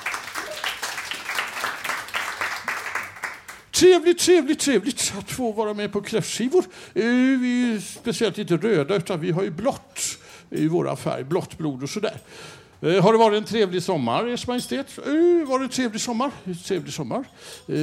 Trevligt, 3.70 4.18
trevligt, 4.18 4.60
trevligt 4.60 5.12
att 5.18 5.30
få 5.30 5.52
vara 5.52 5.74
med 5.74 5.92
på 5.92 6.00
kräftskivor. 6.02 6.64
Eh, 6.94 7.04
Vi 7.40 7.74
är 7.74 7.80
speciellt 7.80 8.38
inte 8.38 8.56
röda, 8.56 8.94
utan 8.94 9.20
vi 9.20 9.30
har 9.30 9.42
ju 9.42 9.50
blått 9.50 10.00
i 10.50 10.68
våra 10.68 10.96
färg. 10.96 11.24
Blått 11.24 11.58
blod 11.58 11.82
och 11.82 11.90
sådär. 11.90 12.20
Eh, 12.80 13.02
Har 13.02 13.12
det 13.12 13.18
varit 13.18 13.36
en 13.38 13.44
trevlig 13.44 13.82
sommar, 13.82 14.26
Ers 14.26 14.46
Majestät? 14.46 14.98
Eh, 14.98 15.48
Var 15.48 15.58
det 15.58 15.64
en 15.64 15.68
trevlig 15.68 16.00
sommar? 16.00 16.30
Eh, 16.44 16.56
trevlig 16.56 16.92
sommar. 16.92 17.24
Eh, 17.68 17.78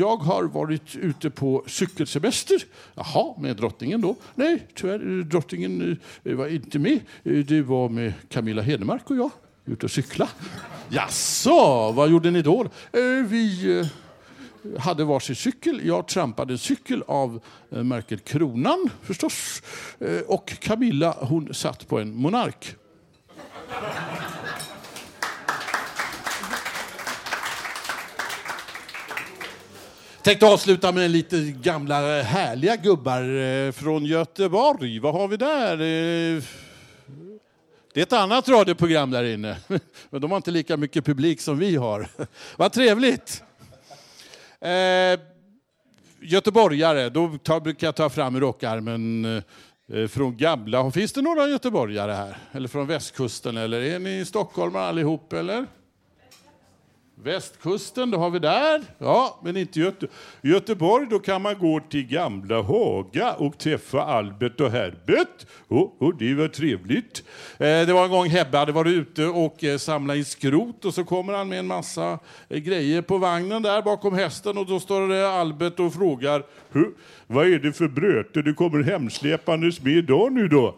Jag 0.00 0.16
har 0.16 0.44
varit 0.44 0.96
ute 0.96 1.30
på 1.30 1.64
cykelsemester. 1.66 2.56
Jaha, 2.94 3.34
med 3.40 3.56
drottningen 3.56 4.00
då? 4.00 4.16
Nej, 4.34 4.66
tyvärr, 4.74 5.18
eh, 5.18 5.24
drottningen 5.24 5.98
eh, 6.24 6.34
var 6.34 6.46
inte 6.48 6.78
med. 6.78 7.00
Eh, 7.24 7.32
Det 7.44 7.62
var 7.62 7.88
med 7.88 8.12
Camilla 8.28 8.62
Hedemark 8.62 9.10
och 9.10 9.16
jag, 9.16 9.30
ute 9.66 9.86
och 9.86 9.90
cykla. 9.90 10.28
Jaså, 10.88 11.92
vad 11.92 12.10
gjorde 12.10 12.30
ni 12.30 12.42
då? 12.42 12.60
Eh, 12.92 13.00
Vi 13.28 13.78
eh, 13.80 13.86
hade 14.80 15.04
varsin 15.04 15.36
cykel. 15.36 15.80
Jag 15.84 16.08
trampade 16.08 16.52
en 16.54 16.58
cykel 16.58 17.02
av 17.06 17.40
eh, 17.72 17.82
märket 17.82 18.24
Kronan 18.24 18.90
förstås. 19.02 19.62
Eh, 20.00 20.20
Och 20.26 20.52
Camilla 20.60 21.16
hon 21.20 21.54
satt 21.54 21.88
på 21.88 21.98
en 21.98 22.14
Monark. 22.16 22.74
Tänkte 30.22 30.46
avsluta 30.46 30.92
med 30.92 31.10
lite 31.10 31.40
gamla 31.40 32.22
härliga 32.22 32.76
gubbar 32.76 33.22
eh, 33.22 33.72
från 33.72 34.04
Göteborg. 34.04 34.98
Vad 34.98 35.14
har 35.14 35.28
vi 35.28 35.36
där? 35.36 35.72
Eh, 35.72 36.42
det 37.94 38.00
är 38.00 38.02
ett 38.02 38.12
annat 38.12 38.48
radioprogram 38.48 39.10
där 39.10 39.24
inne. 39.24 39.56
Men 40.10 40.20
de 40.20 40.30
har 40.30 40.36
inte 40.36 40.50
lika 40.50 40.76
mycket 40.76 41.04
publik 41.04 41.40
som 41.40 41.58
vi 41.58 41.76
har. 41.76 42.08
Vad 42.56 42.72
trevligt! 42.72 43.42
Eh, 44.60 45.20
göteborgare, 46.20 47.08
då 47.08 47.38
tar, 47.42 47.60
brukar 47.60 47.86
jag 47.86 47.94
ta 47.94 48.10
fram 48.10 48.40
rockarmen 48.40 49.24
eh, 49.36 49.42
Eh, 49.92 50.06
från 50.06 50.36
gamla. 50.36 50.90
Finns 50.90 51.12
det 51.12 51.22
några 51.22 51.46
göteborgare 51.46 52.12
här? 52.12 52.36
Eller 52.52 52.68
från 52.68 52.86
västkusten? 52.86 53.56
Eller 53.56 53.80
är 53.80 53.98
ni 53.98 54.24
stockholmare 54.24 54.84
allihop? 54.84 55.32
Eller? 55.32 55.66
Västkusten, 57.22 58.10
då 58.10 58.18
har 58.18 58.30
vi 58.30 58.38
där. 58.38 58.82
Ja, 58.98 59.40
men 59.44 59.56
inte 59.56 59.80
Göte 59.80 60.06
Göteborg. 60.42 61.06
Då 61.10 61.18
kan 61.18 61.42
man 61.42 61.58
gå 61.58 61.80
till 61.90 62.06
Gamla 62.06 62.62
Haga 62.62 63.32
och 63.32 63.58
träffa 63.58 64.02
Albert 64.02 64.60
och 64.60 64.70
Herbert. 64.70 65.46
Oh, 65.68 65.92
oh, 66.00 66.18
det 66.18 66.34
var 66.34 66.48
trevligt. 66.48 67.24
Eh, 67.52 67.66
det 67.66 67.92
var 67.92 68.04
en 68.04 68.10
gång 68.10 68.26
Hebbe 68.28 68.58
hade 68.58 68.72
varit 68.72 68.92
ute 68.92 69.26
och 69.26 69.64
eh, 69.64 69.78
samlat 69.78 70.16
in 70.16 70.24
skrot 70.24 70.84
och 70.84 70.94
så 70.94 71.04
kommer 71.04 71.32
han 71.32 71.48
med 71.48 71.58
en 71.58 71.66
massa 71.66 72.18
eh, 72.48 72.58
grejer 72.58 73.02
på 73.02 73.18
vagnen 73.18 73.62
där 73.62 73.82
bakom 73.82 74.14
hästen 74.14 74.58
och 74.58 74.66
då 74.66 74.80
står 74.80 75.08
det 75.08 75.30
Albert 75.30 75.80
och 75.80 75.94
frågar 75.94 76.42
"Hu, 76.72 76.84
vad 77.26 77.46
är 77.46 77.58
det 77.58 77.72
för 77.72 77.88
bröte 77.88 78.42
du 78.42 78.54
kommer 78.54 78.82
hemsläpandes 78.82 79.82
med 79.82 79.92
idag 79.92 80.32
nu 80.32 80.48
då? 80.48 80.74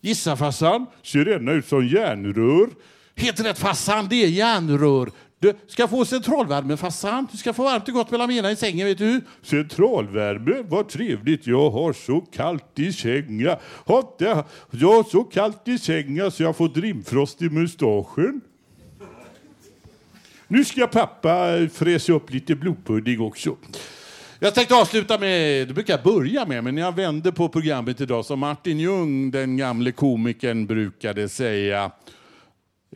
Gissa 0.00 0.36
farsan, 0.36 0.86
ser 1.02 1.24
denna 1.24 1.52
ut 1.52 1.66
som 1.66 1.86
järnrör? 1.86 2.68
Helt 3.16 3.40
rätt 3.40 3.58
farsan, 3.58 4.06
det 4.10 4.24
är 4.24 4.28
järnrör. 4.28 5.10
Du 5.44 5.54
ska 5.66 5.88
få 5.88 6.04
centralvärme 6.04 6.76
farsan. 6.76 7.28
Du 7.32 7.38
ska 7.38 7.52
få 7.52 7.64
varmt 7.64 7.88
och 7.88 7.94
gott 7.94 8.10
mellan 8.10 8.28
benen 8.28 8.52
i 8.52 8.56
sängen 8.56 8.86
vet 8.86 8.98
du. 8.98 9.20
Centralvärme, 9.42 10.62
vad 10.68 10.88
trevligt. 10.88 11.46
Jag 11.46 11.70
har 11.70 11.92
så 11.92 12.20
kallt 12.20 12.78
i 12.78 12.92
sängen. 12.92 13.40
Jag 13.40 14.44
har 14.88 15.10
så 15.10 15.24
kallt 15.24 15.68
i 15.68 15.78
sängen 15.78 16.30
så 16.30 16.42
jag 16.42 16.56
får 16.56 16.68
rimfrost 16.68 17.42
i 17.42 17.48
mustaschen. 17.50 18.40
Nu 20.48 20.64
ska 20.64 20.86
pappa 20.86 21.68
fräsa 21.72 22.12
upp 22.12 22.30
lite 22.30 22.54
blodpudding 22.54 23.20
också. 23.20 23.56
Jag 24.38 24.54
tänkte 24.54 24.74
avsluta 24.74 25.18
med, 25.18 25.68
det 25.68 25.74
brukar 25.74 25.94
jag 25.94 26.02
börja 26.02 26.46
med, 26.46 26.64
men 26.64 26.76
jag 26.76 26.96
vände 26.96 27.32
på 27.32 27.48
programmet 27.48 28.00
idag 28.00 28.24
som 28.24 28.38
Martin 28.38 28.80
Ljung, 28.80 29.30
den 29.30 29.56
gamle 29.56 29.92
komikern, 29.92 30.66
brukade 30.66 31.28
säga. 31.28 31.90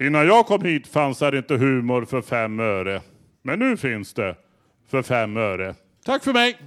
Innan 0.00 0.26
jag 0.26 0.46
kom 0.46 0.64
hit 0.64 0.86
fanns 0.86 1.18
det 1.18 1.38
inte 1.38 1.54
humor 1.54 2.04
för 2.04 2.22
fem 2.22 2.60
öre. 2.60 3.00
Men 3.42 3.58
nu 3.58 3.76
finns 3.76 4.14
det 4.14 4.36
för 4.90 5.02
fem 5.02 5.36
öre. 5.36 5.74
Tack 6.04 6.24
för 6.24 6.32
mig! 6.32 6.58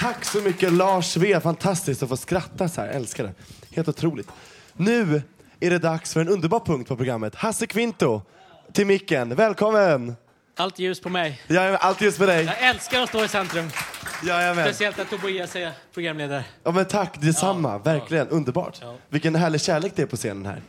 Tack 0.00 0.24
så 0.24 0.40
mycket 0.40 0.72
Lars 0.72 1.16
V. 1.16 1.40
Fantastiskt 1.40 2.02
att 2.02 2.08
få 2.08 2.16
skratta 2.16 2.68
så 2.68 2.80
här. 2.80 2.88
Älskar 2.88 3.24
det. 3.24 3.34
Helt 3.76 3.88
otroligt. 3.88 4.28
Nu 4.72 5.22
är 5.60 5.70
det 5.70 5.78
dags 5.78 6.12
för 6.12 6.20
en 6.20 6.28
underbar 6.28 6.60
punkt 6.60 6.88
på 6.88 6.96
programmet. 6.96 7.34
Hasse 7.34 7.66
Kvinto 7.66 8.22
till 8.72 8.86
micken. 8.86 9.34
Välkommen! 9.34 10.14
Allt 10.58 10.78
ljus 10.78 11.00
på 11.00 11.08
mig. 11.08 11.42
Ja, 11.46 11.76
allt 11.76 12.00
ljus 12.00 12.18
på 12.18 12.26
dig. 12.26 12.44
Jag 12.44 12.62
älskar 12.70 13.00
att 13.00 13.08
stå 13.08 13.24
i 13.24 13.28
centrum. 13.28 13.70
Jajamän. 14.24 14.64
Speciellt 14.64 14.98
att 14.98 15.10
Tobias 15.10 15.56
är 15.56 15.72
programledare. 15.94 16.44
Ja, 16.62 16.70
men 16.70 16.84
tack, 16.84 17.20
detsamma. 17.20 17.78
Verkligen 17.78 18.28
underbart. 18.28 18.80
Vilken 19.08 19.34
härlig 19.34 19.60
kärlek 19.60 19.92
det 19.96 20.02
är 20.02 20.06
på 20.06 20.16
scenen 20.16 20.46
här. 20.46 20.62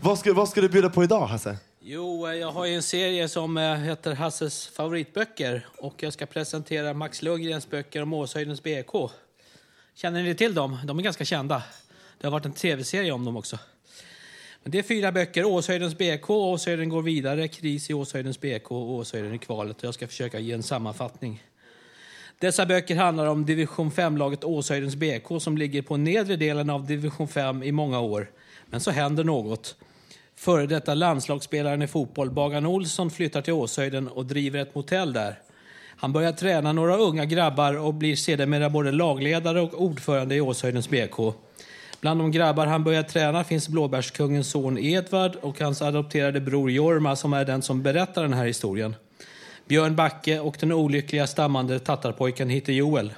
Vad 0.00 0.18
ska, 0.18 0.32
vad 0.34 0.48
ska 0.48 0.60
du 0.60 0.68
bjuda 0.68 0.90
på 0.90 1.04
idag, 1.04 1.26
Hasse? 1.26 1.56
Jo, 1.80 2.28
eh, 2.28 2.34
jag 2.34 2.52
har 2.52 2.66
ju 2.66 2.74
en 2.74 2.82
serie 2.82 3.28
som 3.28 3.56
eh, 3.56 3.74
heter 3.74 4.14
Hasses 4.14 4.68
favoritböcker 4.68 5.66
och 5.78 5.94
jag 6.02 6.12
ska 6.12 6.26
presentera 6.26 6.94
Max 6.94 7.22
Lundgrens 7.22 7.70
böcker 7.70 8.02
om 8.02 8.14
Åshöjdens 8.14 8.62
BK. 8.62 9.10
Känner 9.94 10.22
ni 10.22 10.34
till 10.34 10.54
dem? 10.54 10.78
De 10.84 10.98
är 10.98 11.02
ganska 11.02 11.24
kända. 11.24 11.62
Det 12.18 12.26
har 12.26 12.32
varit 12.32 12.46
en 12.46 12.52
tv-serie 12.52 13.12
om 13.12 13.24
dem 13.24 13.36
också. 13.36 13.58
Men 14.62 14.70
det 14.70 14.78
är 14.78 14.82
fyra 14.82 15.12
böcker. 15.12 15.44
Åshöjdens 15.44 15.98
BK, 15.98 16.30
Åshöjden 16.30 16.88
går 16.88 17.02
vidare, 17.02 17.48
Kris 17.48 17.90
i 17.90 17.94
Åshöjdens 17.94 18.40
BK 18.40 18.70
och 18.70 18.90
Åshöjden 18.90 19.34
i 19.34 19.38
kvalet. 19.38 19.82
Jag 19.82 19.94
ska 19.94 20.06
försöka 20.06 20.38
ge 20.38 20.52
en 20.52 20.62
sammanfattning. 20.62 21.42
Dessa 22.38 22.66
böcker 22.66 22.96
handlar 22.96 23.26
om 23.26 23.46
division 23.46 23.90
5-laget 23.90 24.44
Åshöjdens 24.44 24.96
BK 24.96 25.42
som 25.42 25.56
ligger 25.58 25.82
på 25.82 25.96
nedre 25.96 26.36
delen 26.36 26.70
av 26.70 26.86
division 26.86 27.28
5 27.28 27.62
i 27.62 27.72
många 27.72 28.00
år. 28.00 28.30
Men 28.66 28.80
så 28.80 28.90
händer 28.90 29.24
något. 29.24 29.76
Före 30.36 30.66
detta 30.66 30.94
landslagsspelaren 30.94 31.82
i 31.82 31.86
fotboll, 31.86 32.30
Bagan 32.30 32.66
Olsson, 32.66 33.10
flyttar 33.10 33.42
till 33.42 33.52
Åshöjden 33.52 34.08
och 34.08 34.26
driver 34.26 34.58
ett 34.58 34.74
motell 34.74 35.12
där. 35.12 35.38
Han 35.96 36.12
börjar 36.12 36.32
träna 36.32 36.72
några 36.72 36.96
unga 36.96 37.24
grabbar 37.24 37.78
och 37.78 37.94
blir 37.94 38.16
sedermera 38.16 38.70
både 38.70 38.92
lagledare 38.92 39.60
och 39.60 39.82
ordförande 39.82 40.34
i 40.34 40.40
Åshöjdens 40.40 40.88
BK. 40.88 41.34
Bland 42.00 42.20
de 42.20 42.30
grabbar 42.30 42.66
han 42.66 42.84
börjar 42.84 43.02
träna 43.02 43.44
finns 43.44 43.68
Blåbärskungens 43.68 44.50
son 44.50 44.78
Edvard 44.78 45.36
och 45.36 45.60
hans 45.60 45.82
adopterade 45.82 46.40
bror 46.40 46.70
Jorma 46.70 47.16
som 47.16 47.32
är 47.32 47.44
den 47.44 47.62
som 47.62 47.82
berättar 47.82 48.22
den 48.22 48.32
här 48.32 48.46
historien. 48.46 48.94
Björn 49.68 49.96
Backe 49.96 50.40
och 50.40 50.56
den 50.60 50.72
olyckliga 50.72 51.26
stammande 51.26 51.78
tattarpojken 51.78 52.50
heter 52.50 52.72
Joel. 52.72 53.12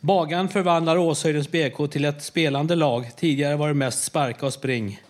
Bagan 0.00 0.48
förvandlar 0.48 0.96
Åshöjdens 0.96 1.50
BK 1.50 1.90
till 1.90 2.04
ett 2.04 2.22
spelande 2.22 2.74
lag. 2.74 3.10
Tidigare 3.16 3.56
var 3.56 3.68
det 3.68 3.74
mest 3.74 4.04
sparka 4.04 4.46
och 4.46 4.52
spring. 4.52 5.00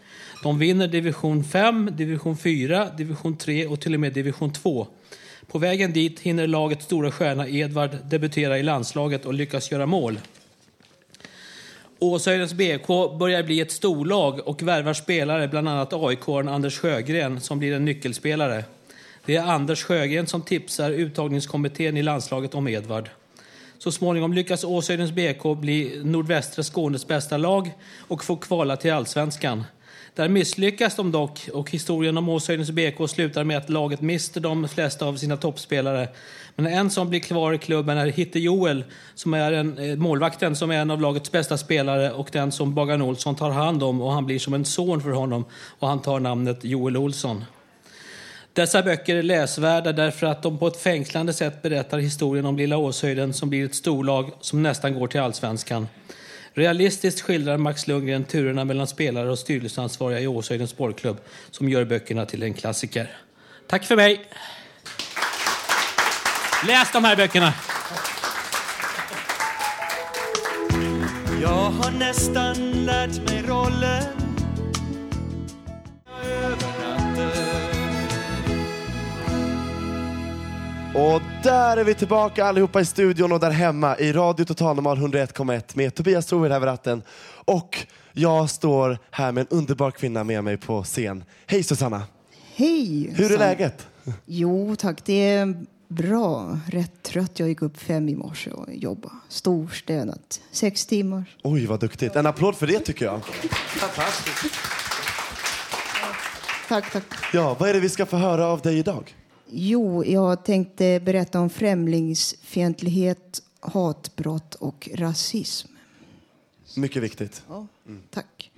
De 0.42 0.58
vinner 0.58 0.88
division 0.88 1.44
5, 1.44 1.90
division 1.92 2.36
4, 2.36 2.88
division 2.96 3.36
3 3.36 3.66
och 3.66 3.80
till 3.80 3.94
och 3.94 4.00
med 4.00 4.12
division 4.12 4.52
2. 4.52 4.86
På 5.46 5.58
vägen 5.58 5.92
dit 5.92 6.20
hinner 6.20 6.46
lagets 6.46 6.84
stora 6.84 7.10
stjärna 7.10 7.48
Edvard 7.48 7.90
debutera 8.04 8.58
i 8.58 8.62
landslaget 8.62 9.26
och 9.26 9.34
lyckas 9.34 9.70
göra 9.70 9.86
mål. 9.86 10.18
Åshöjdens 11.98 12.54
BK 12.54 13.18
börjar 13.18 13.42
bli 13.42 13.60
ett 13.60 13.72
storlag 13.72 14.48
och 14.48 14.62
värvar 14.62 14.94
spelare, 14.94 15.48
bland 15.48 15.68
annat 15.68 15.92
aik 15.92 16.28
Anders 16.28 16.78
Sjögren 16.78 17.40
som 17.40 17.58
blir 17.58 17.72
en 17.72 17.84
nyckelspelare. 17.84 18.64
Det 19.24 19.36
är 19.36 19.42
Anders 19.42 19.82
Sjögren 19.82 20.26
som 20.26 20.42
tipsar 20.42 20.90
uttagningskommittén 20.90 21.96
i 21.96 22.02
landslaget 22.02 22.54
om 22.54 22.68
Edvard. 22.68 23.10
Så 23.78 23.92
småningom 23.92 24.32
lyckas 24.32 24.64
Åshöjdens 24.64 25.12
BK 25.12 25.60
bli 25.60 26.00
nordvästra 26.04 26.62
Skånes 26.62 27.06
bästa 27.06 27.36
lag 27.36 27.70
och 27.98 28.24
få 28.24 28.36
kvala 28.36 28.76
till 28.76 28.92
allsvenskan. 28.92 29.64
Där 30.16 30.28
misslyckas 30.28 30.96
de 30.96 31.12
dock 31.12 31.48
och 31.52 31.70
historien 31.70 32.18
om 32.18 32.28
Åshöjdens 32.28 32.70
BK 32.70 33.08
slutar 33.08 33.44
med 33.44 33.56
att 33.56 33.70
laget 33.70 34.00
mister 34.00 34.40
de 34.40 34.68
flesta 34.68 35.06
av 35.06 35.16
sina 35.16 35.36
toppspelare. 35.36 36.08
Men 36.54 36.66
en 36.66 36.90
som 36.90 37.10
blir 37.10 37.20
kvar 37.20 37.52
i 37.52 37.58
klubben 37.58 37.98
är 37.98 38.06
Hitte 38.06 38.38
Joel, 38.38 38.84
som 39.14 39.34
är 39.34 39.52
en, 39.52 39.78
eh, 39.78 39.96
målvakten 39.96 40.56
som 40.56 40.70
är 40.70 40.78
en 40.78 40.90
av 40.90 41.00
lagets 41.00 41.32
bästa 41.32 41.58
spelare 41.58 42.12
och 42.12 42.28
den 42.32 42.52
som 42.52 42.74
Bagan 42.74 43.02
Olsson 43.02 43.34
tar 43.34 43.50
hand 43.50 43.82
om 43.82 44.02
och 44.02 44.12
han 44.12 44.26
blir 44.26 44.38
som 44.38 44.54
en 44.54 44.64
son 44.64 45.00
för 45.00 45.10
honom 45.10 45.44
och 45.78 45.88
han 45.88 46.02
tar 46.02 46.20
namnet 46.20 46.64
Joel 46.64 46.96
Olsson. 46.96 47.44
Dessa 48.52 48.82
böcker 48.82 49.16
är 49.16 49.22
läsvärda 49.22 49.92
därför 49.92 50.26
att 50.26 50.42
de 50.42 50.58
på 50.58 50.66
ett 50.66 50.82
fängslande 50.82 51.32
sätt 51.32 51.62
berättar 51.62 51.98
historien 51.98 52.46
om 52.46 52.56
Lilla 52.56 52.76
Åshöjden 52.76 53.32
som 53.32 53.50
blir 53.50 53.64
ett 53.64 53.74
storlag 53.74 54.30
som 54.40 54.62
nästan 54.62 54.94
går 54.94 55.06
till 55.06 55.20
allsvenskan. 55.20 55.88
Realistiskt 56.56 57.20
skildrar 57.20 57.58
Max 57.58 57.86
Lundgren 57.86 58.24
turerna 58.24 58.64
mellan 58.64 58.86
spelare 58.86 59.30
och 59.30 59.38
styrelseansvariga 59.38 60.20
i 60.20 60.26
Åshöjdens 60.26 60.70
sportklubb 60.70 61.16
som 61.50 61.68
gör 61.68 61.84
böckerna 61.84 62.26
till 62.26 62.42
en 62.42 62.54
klassiker. 62.54 63.16
Tack 63.66 63.84
för 63.84 63.96
mig! 63.96 64.24
Läs 66.66 66.92
de 66.92 67.04
här 67.04 67.16
böckerna! 67.16 67.54
Jag 71.42 71.70
har 71.70 71.98
nästan 71.98 72.84
lärt 72.84 73.30
mig 73.30 73.42
rollen 73.42 74.25
Och 80.96 81.22
där 81.42 81.76
är 81.76 81.84
vi 81.84 81.94
tillbaka 81.94 82.44
allihopa 82.44 82.80
i 82.80 82.84
studion 82.84 83.32
och 83.32 83.40
där 83.40 83.50
hemma 83.50 83.98
i 83.98 84.12
Radio 84.12 84.44
Total 84.44 84.76
Normal 84.76 84.98
101,1 84.98 85.76
med 85.76 85.94
Tobias 85.94 86.26
Trohed 86.26 86.52
över 86.52 86.66
ratten. 86.66 87.02
Och 87.44 87.86
jag 88.12 88.50
står 88.50 88.98
här 89.10 89.32
med 89.32 89.40
en 89.40 89.58
underbar 89.58 89.90
kvinna 89.90 90.24
med 90.24 90.44
mig 90.44 90.56
på 90.56 90.84
scen. 90.84 91.24
Hej 91.46 91.62
Susanna! 91.62 92.02
Hej! 92.54 93.10
Hur 93.14 93.32
är 93.32 93.38
läget? 93.38 93.86
Jo 94.26 94.76
tack, 94.78 95.04
det 95.04 95.28
är 95.28 95.64
bra. 95.88 96.58
Rätt 96.66 97.02
trött. 97.02 97.38
Jag 97.38 97.48
gick 97.48 97.62
upp 97.62 97.78
fem 97.80 98.08
i 98.08 98.14
morse 98.14 98.50
och 98.50 98.74
jobbade. 98.74 99.14
Storstädat. 99.28 100.40
Sex 100.50 100.86
timmar. 100.86 101.24
Oj, 101.42 101.66
vad 101.66 101.80
duktigt. 101.80 102.16
En 102.16 102.26
applåd 102.26 102.56
för 102.56 102.66
det 102.66 102.78
tycker 102.78 103.04
jag. 103.04 103.24
Fantastiskt. 103.66 104.54
Tack, 106.68 106.92
tack. 106.92 107.04
Ja, 107.32 107.56
vad 107.58 107.68
är 107.68 107.74
det 107.74 107.80
vi 107.80 107.88
ska 107.88 108.06
få 108.06 108.16
höra 108.16 108.46
av 108.46 108.60
dig 108.60 108.78
idag? 108.78 109.14
Jo, 109.50 110.04
jag 110.04 110.44
tänkte 110.44 111.00
berätta 111.04 111.40
om 111.40 111.50
främlingsfientlighet, 111.50 113.42
hatbrott 113.60 114.54
och 114.54 114.88
rasism. 114.94 115.68
Mycket 116.76 117.02
viktigt. 117.02 117.42
Ja, 117.48 117.66
tack. 118.10 118.50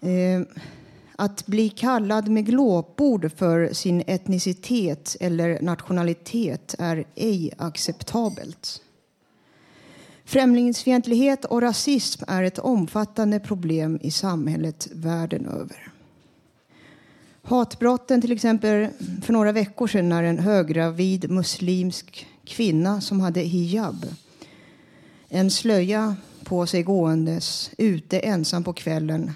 Eh, 0.00 0.42
att 1.16 1.46
bli 1.46 1.68
kallad 1.68 2.28
med 2.28 2.46
glåpord 2.46 3.32
för 3.36 3.72
sin 3.72 4.02
etnicitet 4.06 5.16
eller 5.20 5.62
nationalitet 5.62 6.74
är 6.78 7.04
ej 7.14 7.52
acceptabelt. 7.58 8.82
Främlingsfientlighet 10.24 11.44
och 11.44 11.62
rasism 11.62 12.24
är 12.28 12.42
ett 12.42 12.58
omfattande 12.58 13.40
problem 13.40 13.98
i 14.02 14.10
samhället 14.10 14.88
världen 14.92 15.46
över. 15.46 15.91
Hatbrotten 17.42 18.20
till 18.20 18.32
exempel 18.32 18.88
för 19.22 19.32
några 19.32 19.52
veckor 19.52 19.86
sedan 19.86 20.08
när 20.08 20.22
en 20.22 20.38
höggravid 20.38 21.30
muslimsk 21.30 22.26
kvinna 22.44 23.00
som 23.00 23.20
hade 23.20 23.40
hijab, 23.40 24.06
en 25.28 25.50
slöja 25.50 26.16
på 26.44 26.66
sig 26.66 26.82
gåendes 26.82 27.70
ute 27.78 28.18
ensam 28.18 28.64
på 28.64 28.72
kvällen 28.72 29.32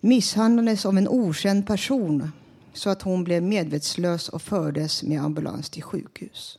misshandlades 0.00 0.86
av 0.86 0.98
en 0.98 1.08
okänd 1.08 1.66
person 1.66 2.32
så 2.72 2.90
att 2.90 3.02
hon 3.02 3.24
blev 3.24 3.42
medvetslös 3.42 4.28
och 4.28 4.42
fördes 4.42 5.02
med 5.02 5.22
ambulans 5.22 5.70
till 5.70 5.82
sjukhus. 5.82 6.58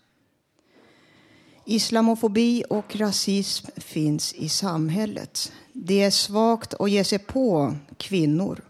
Islamofobi 1.66 2.64
och 2.70 2.96
rasism 2.96 3.68
finns 3.78 4.34
i 4.34 4.50
samhället. 4.50 5.52
Det 5.74 6.02
är 6.02 6.12
svagt 6.12 6.74
att 6.74 6.92
ge 6.92 7.04
sig 7.04 7.20
på 7.20 7.76
kvinnor. 7.98 8.62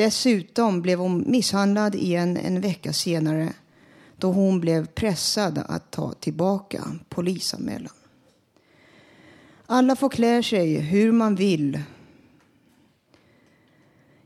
Dessutom 0.00 0.82
blev 0.82 0.98
hon 0.98 1.24
misshandlad 1.26 1.94
igen 1.94 2.36
en 2.36 2.60
vecka 2.60 2.92
senare 2.92 3.52
då 4.16 4.32
hon 4.32 4.60
blev 4.60 4.86
pressad 4.86 5.58
att 5.68 5.90
ta 5.90 6.12
tillbaka 6.12 6.84
polisanmälan. 7.08 7.92
Alla 9.66 9.96
får 9.96 10.08
klä 10.08 10.42
sig 10.42 10.78
hur 10.78 11.12
man 11.12 11.34
vill. 11.34 11.82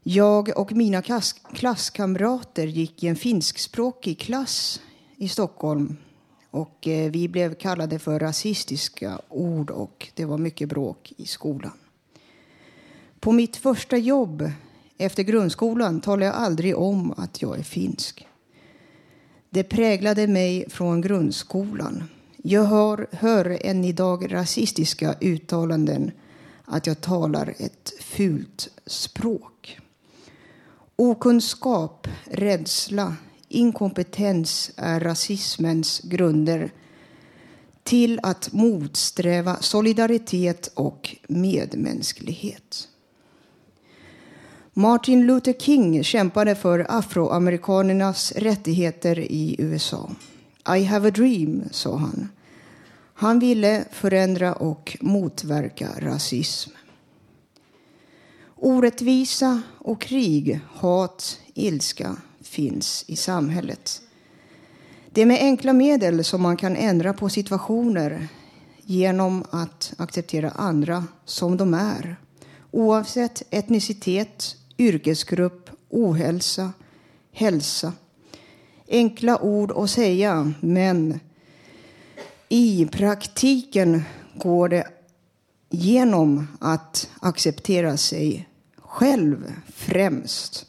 Jag 0.03 0.59
och 0.59 0.73
mina 0.73 1.03
klass 1.03 1.33
klasskamrater 1.33 2.67
gick 2.67 3.03
i 3.03 3.07
en 3.07 3.17
finskspråkig 3.17 4.19
klass 4.19 4.81
i 5.17 5.29
Stockholm 5.29 5.97
och 6.51 6.89
eh, 6.89 7.11
vi 7.11 7.29
blev 7.29 7.55
kallade 7.55 7.99
för 7.99 8.21
rasistiska 8.21 9.21
ord 9.29 9.71
och 9.71 10.09
det 10.15 10.25
var 10.25 10.39
mycket 10.39 10.69
bråk 10.69 11.13
i 11.17 11.27
skolan. 11.27 11.73
På 13.21 13.33
mitt 13.33 13.57
första 13.57 13.97
jobb 13.97 14.51
efter 14.99 15.23
grundskolan 15.23 16.01
talade 16.01 16.25
jag 16.25 16.35
aldrig 16.35 16.77
om 16.77 17.15
att 17.17 17.43
jag 17.43 17.59
är 17.59 17.63
finsk. 17.63 18.27
Det 19.51 19.63
präglade 19.63 20.27
mig 20.27 20.71
från 20.71 21.01
grundskolan. 21.01 22.05
Jag 22.37 22.65
hör, 22.65 23.07
hör 23.13 23.59
än 23.67 23.85
idag 23.85 24.33
rasistiska 24.33 25.15
uttalanden 25.21 26.11
att 26.65 26.87
jag 26.87 27.01
talar 27.01 27.55
ett 27.59 27.93
fult 28.01 28.69
språk. 28.87 29.81
Okunskap, 30.97 32.09
rädsla, 32.25 33.17
inkompetens 33.49 34.71
är 34.77 35.01
rasismens 35.01 36.01
grunder 36.01 36.73
till 37.83 38.21
att 38.23 38.53
motsträva 38.53 39.57
solidaritet 39.61 40.71
och 40.75 41.17
medmänsklighet. 41.29 42.89
Martin 44.77 45.27
Luther 45.27 45.53
King 45.53 46.05
kämpade 46.05 46.55
för 46.55 46.87
afroamerikanernas 46.89 48.33
rättigheter 48.33 49.19
i 49.19 49.57
USA. 49.59 50.11
I 50.77 50.85
have 50.85 51.09
a 51.09 51.11
dream, 51.11 51.63
sa 51.71 51.97
han. 51.97 52.29
Han 53.15 53.39
ville 53.39 53.85
förändra 53.93 54.53
och 54.53 54.97
motverka 55.01 55.89
rasism. 55.99 56.71
Orättvisa 58.57 59.63
och 59.79 60.01
krig, 60.01 60.61
hat, 60.67 61.41
ilska 61.55 62.17
finns 62.43 63.05
i 63.07 63.17
samhället. 63.17 64.03
Det 65.11 65.23
är 65.23 65.27
med 65.27 65.41
enkla 65.41 65.73
medel 65.73 66.25
som 66.25 66.43
man 66.43 66.57
kan 66.57 66.77
ändra 66.77 67.13
på 67.13 67.29
situationer 67.29 68.29
genom 68.83 69.45
att 69.51 69.95
acceptera 69.97 70.51
andra 70.51 71.05
som 71.25 71.57
de 71.57 71.75
är. 71.75 72.17
Oavsett 72.71 73.43
etnicitet, 73.51 74.57
yrkesgrupp, 74.79 75.71
ohälsa, 75.89 76.73
hälsa. 77.33 77.93
Enkla 78.89 79.39
ord 79.43 79.73
att 79.73 79.91
säga, 79.91 80.53
men 80.61 81.21
i 82.49 82.87
praktiken 82.93 84.03
går 84.37 84.69
det 84.69 84.89
genom 85.71 86.47
att 86.61 87.11
acceptera 87.21 87.97
sig 87.97 88.49
själv 88.79 89.53
främst. 89.75 90.67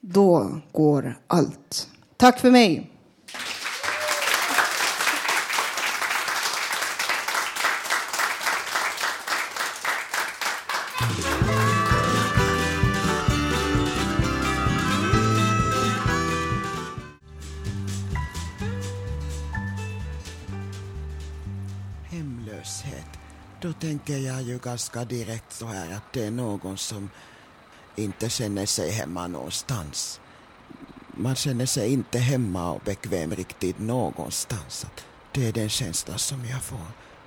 Då 0.00 0.60
går 0.72 1.18
allt. 1.26 1.88
Tack 2.16 2.40
för 2.40 2.50
mig. 2.50 2.90
Tänker 23.80 24.18
jag 24.18 24.42
ju 24.42 24.58
ganska 24.58 25.04
direkt 25.04 25.52
så 25.52 25.66
här 25.66 25.96
att 25.96 26.12
det 26.12 26.24
är 26.24 26.30
någon 26.30 26.78
som 26.78 27.10
inte 27.96 28.28
känner 28.28 28.66
sig 28.66 28.90
hemma 28.90 29.26
någonstans. 29.26 30.20
Man 31.14 31.34
känner 31.34 31.66
sig 31.66 31.92
inte 31.92 32.18
hemma 32.18 32.70
och 32.70 32.80
bekväm 32.84 33.34
riktigt 33.34 33.78
någonstans. 33.78 34.86
Det 35.32 35.48
är 35.48 35.52
den 35.52 35.68
känslan 35.68 36.18
som 36.18 36.44
jag 36.44 36.62
får 36.62 36.78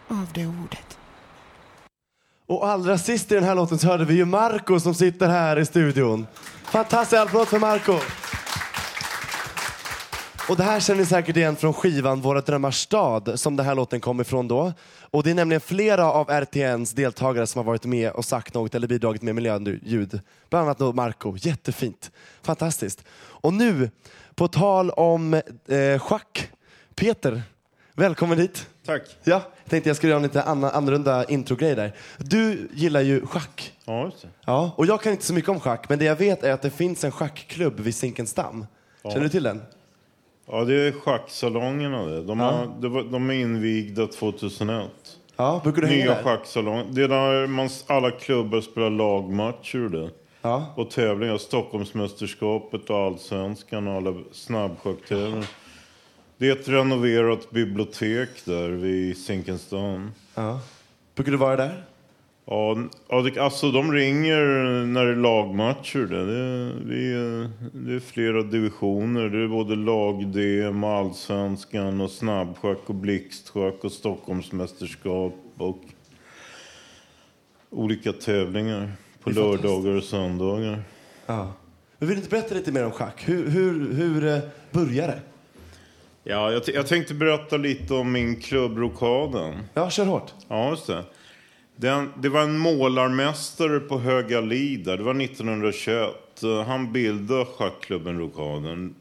av 0.08 0.28
det 0.34 0.48
ordet. 0.48 0.98
Och 2.48 2.68
allra 2.68 2.98
sist 2.98 3.32
i 3.32 3.36
den 3.36 3.44
här 3.44 3.56
låten 3.56 3.80
så 3.80 3.88
hörde 3.88 4.06
vi 4.06 4.14
ju 4.14 4.26
Marco 4.26 4.80
som 4.80 4.94
sitter 4.94 5.28
här 5.28 5.60
i 5.60 5.66
studion. 5.66 6.28
Fantastiskt, 6.64 7.22
applåd 7.22 7.48
för 7.48 7.60
Marco. 7.60 8.00
Och 10.50 10.58
det 10.58 10.64
här 10.64 10.80
känner 10.80 11.00
ni 11.00 11.06
säkert 11.06 11.38
igen 11.38 11.56
från 11.56 11.74
skivan 11.74 12.22
Våra 12.22 12.42
drömmars 12.42 12.76
stad 12.76 13.40
som 13.40 13.56
den 13.56 13.66
här 13.66 13.76
låten 13.76 14.00
kom 14.00 14.22
ifrån 14.22 14.48
då. 14.48 14.74
Och 15.02 15.24
det 15.24 15.30
är 15.30 15.36
nämligen 15.36 15.62
flera 15.62 16.12
av 16.12 16.30
RTNs 16.30 16.94
deltagare 16.94 17.48
som 17.48 17.60
har 17.60 17.64
varit 17.64 17.86
med 17.86 18.12
och 18.12 18.26
sagt 18.26 18.54
något 18.54 18.76
eller 18.76 18.88
bidragit 18.88 19.22
med 19.22 19.36
miljöljud. 19.36 20.22
Bland 20.50 20.66
annat 20.66 20.78
då 20.78 20.94
Marco. 20.94 21.36
Jättefint. 21.38 22.12
Fantastiskt. 22.42 23.04
Och 23.20 23.54
nu, 23.54 23.92
på 24.36 24.48
tal 24.48 24.90
om 24.90 25.34
eh, 25.34 26.00
schack. 26.00 26.50
Peter, 26.96 27.42
välkommen 27.96 28.38
hit. 28.38 28.68
Tack. 28.86 29.02
Ja, 29.24 29.42
jag 29.64 29.70
tänkte 29.70 29.90
jag 29.90 29.98
skulle 29.98 30.10
göra 30.10 30.20
en 30.20 30.24
lite 30.24 30.44
annan, 30.44 30.72
annorlunda 30.72 31.26
introgrej 31.26 31.76
där. 31.76 31.96
Du 32.18 32.70
gillar 32.74 33.02
ju 33.02 33.26
schack. 33.26 33.74
Ja, 33.86 34.06
just 34.06 34.22
det. 34.22 34.28
Ja, 34.46 34.72
och 34.76 34.86
jag 34.86 35.02
kan 35.02 35.12
inte 35.12 35.26
så 35.26 35.34
mycket 35.34 35.50
om 35.50 35.60
schack, 35.60 35.90
men 35.90 36.00
det 36.00 36.06
jag 36.06 36.16
vet 36.16 36.44
är 36.44 36.52
att 36.52 36.62
det 36.62 36.70
finns 36.70 37.04
en 37.04 37.12
schackklubb 37.12 37.80
vid 37.80 37.96
Zinkensdamm. 37.96 38.66
Ja. 39.02 39.10
Känner 39.10 39.24
du 39.24 39.30
till 39.30 39.44
den? 39.44 39.62
Ja, 40.52 40.64
det 40.64 40.74
är 40.74 40.92
schacksalongerna 40.92 42.06
det. 42.06 42.24
De, 42.24 42.40
Ja. 42.40 42.46
har, 42.46 42.82
det 42.82 42.90
var, 42.90 43.04
de 43.04 43.30
är 43.30 43.34
invigda 43.34 44.08
2001. 44.08 44.90
Ja, 45.36 45.62
brukar 45.64 45.82
du 45.82 45.88
hänga 45.88 46.04
Nya 46.06 46.14
där? 46.16 46.24
schacksalonger. 46.24 46.86
Det 46.92 47.04
är 47.04 47.08
där 47.08 47.48
man, 47.48 47.70
alla 47.88 48.12
klubbar 48.12 48.62
spelar 48.62 48.90
lagmatcher 48.90 49.84
och 49.86 49.92
det. 49.92 50.10
Ja. 50.42 50.66
Och 50.76 50.90
tävlingar. 50.92 51.38
Stockholmsmästerskapet 51.38 52.90
och 52.90 52.98
Allsvenskan 52.98 53.88
och 53.88 53.94
alla 53.94 54.14
snabbschacktävlingar. 54.32 55.46
Det 56.38 56.48
är 56.48 56.52
ett 56.52 56.68
renoverat 56.68 57.52
bibliotek 57.52 58.30
där 58.46 58.70
vid 58.70 59.18
Zinkensdamm. 59.18 60.12
Ja. 60.36 60.60
Brukar 61.16 61.32
du 61.32 61.38
vara 61.38 61.56
där? 61.56 61.84
Ja, 62.52 62.78
alltså 63.40 63.72
de 63.72 63.92
ringer 63.94 64.44
när 64.86 65.06
det 65.06 65.12
är 65.12 65.16
lagmatcher. 65.16 66.00
Det, 66.00 66.26
det, 66.26 66.74
vi, 66.86 67.14
är- 67.14 67.50
det 67.74 67.94
är 67.96 68.00
flera 68.00 68.44
divisioner. 68.44 69.30
Det 69.30 69.44
är 69.44 69.48
både 69.48 69.76
lag-DM, 69.76 70.84
allsvenskan 70.84 72.02
och 72.02 72.12
snabbschack 72.12 72.78
och 72.86 72.96
blixtschack 72.96 73.84
och 73.84 73.92
Stockholmsmästerskap 73.92 75.34
och 75.58 75.80
olika 77.70 78.14
tävlingar 78.14 78.92
på 79.24 79.30
är 79.30 79.34
lördagar 79.34 79.92
och 79.92 80.04
söndagar. 80.04 80.84
Ja. 81.26 81.54
Men 81.98 82.08
vill 82.08 82.18
du 82.18 82.24
inte 82.24 82.30
berätta 82.36 82.56
lite 82.56 82.72
mer 82.72 82.86
om 82.86 82.92
schack? 82.92 83.24
Hur, 83.30 83.50
hur, 83.50 83.94
hur 83.94 84.28
eh, 84.28 84.40
börjar 84.72 85.08
det? 85.08 85.20
Ja, 86.24 86.52
jag, 86.52 86.62
jag 86.74 86.88
tänkte 86.88 87.14
berätta 87.14 87.58
lite 87.58 87.94
om 87.94 88.12
min 88.12 88.36
klubb 88.42 88.78
Rokaden. 88.78 89.54
Ja, 89.74 89.90
kör 89.90 90.06
hårt. 90.06 90.34
Ja, 90.48 90.70
just 90.70 90.88
det. 90.88 91.04
Den, 91.82 92.14
det 92.18 92.30
var 92.30 92.42
en 92.42 92.58
målarmästare 92.58 93.80
på 93.80 94.00
Höga 94.00 94.42
Lida. 94.42 94.98
Det 94.98 95.04
var 95.04 95.22
1921. 95.22 96.10
Han 96.66 96.94
bildade 96.94 97.46
schackklubben 97.46 98.20
Rokaden. 98.20 98.96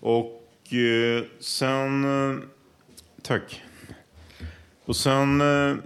Och 0.00 0.74
eh, 0.74 1.24
sen... 1.40 2.04
Eh, 2.04 2.38
tack. 3.22 3.62
Och 4.84 4.96
sen... 4.96 5.40
Eh, 5.40 5.76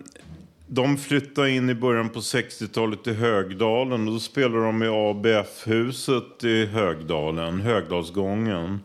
de 0.66 0.98
flyttade 0.98 1.50
in 1.50 1.70
i 1.70 1.74
början 1.74 2.08
på 2.08 2.20
60-talet 2.20 3.04
till 3.04 3.14
Högdalen. 3.14 4.08
Och 4.08 4.14
då 4.14 4.20
spelade 4.20 4.64
de 4.64 4.82
i 4.82 4.88
ABF-huset 4.88 6.44
i 6.44 6.66
Högdalen, 6.66 7.60
Högdalsgången. 7.60 8.80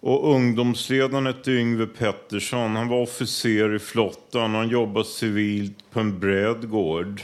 Och 0.00 0.34
ungdomsledaren 0.34 1.26
hette 1.26 1.50
Yngve 1.50 1.86
Pettersson. 1.86 2.76
Han 2.76 2.88
var 2.88 3.02
officer 3.02 3.74
i 3.74 3.78
flottan. 3.78 4.54
Han 4.54 4.68
jobbade 4.68 5.04
civilt 5.04 5.79
på 5.90 6.00
en 6.00 6.20
brädgård. 6.20 7.22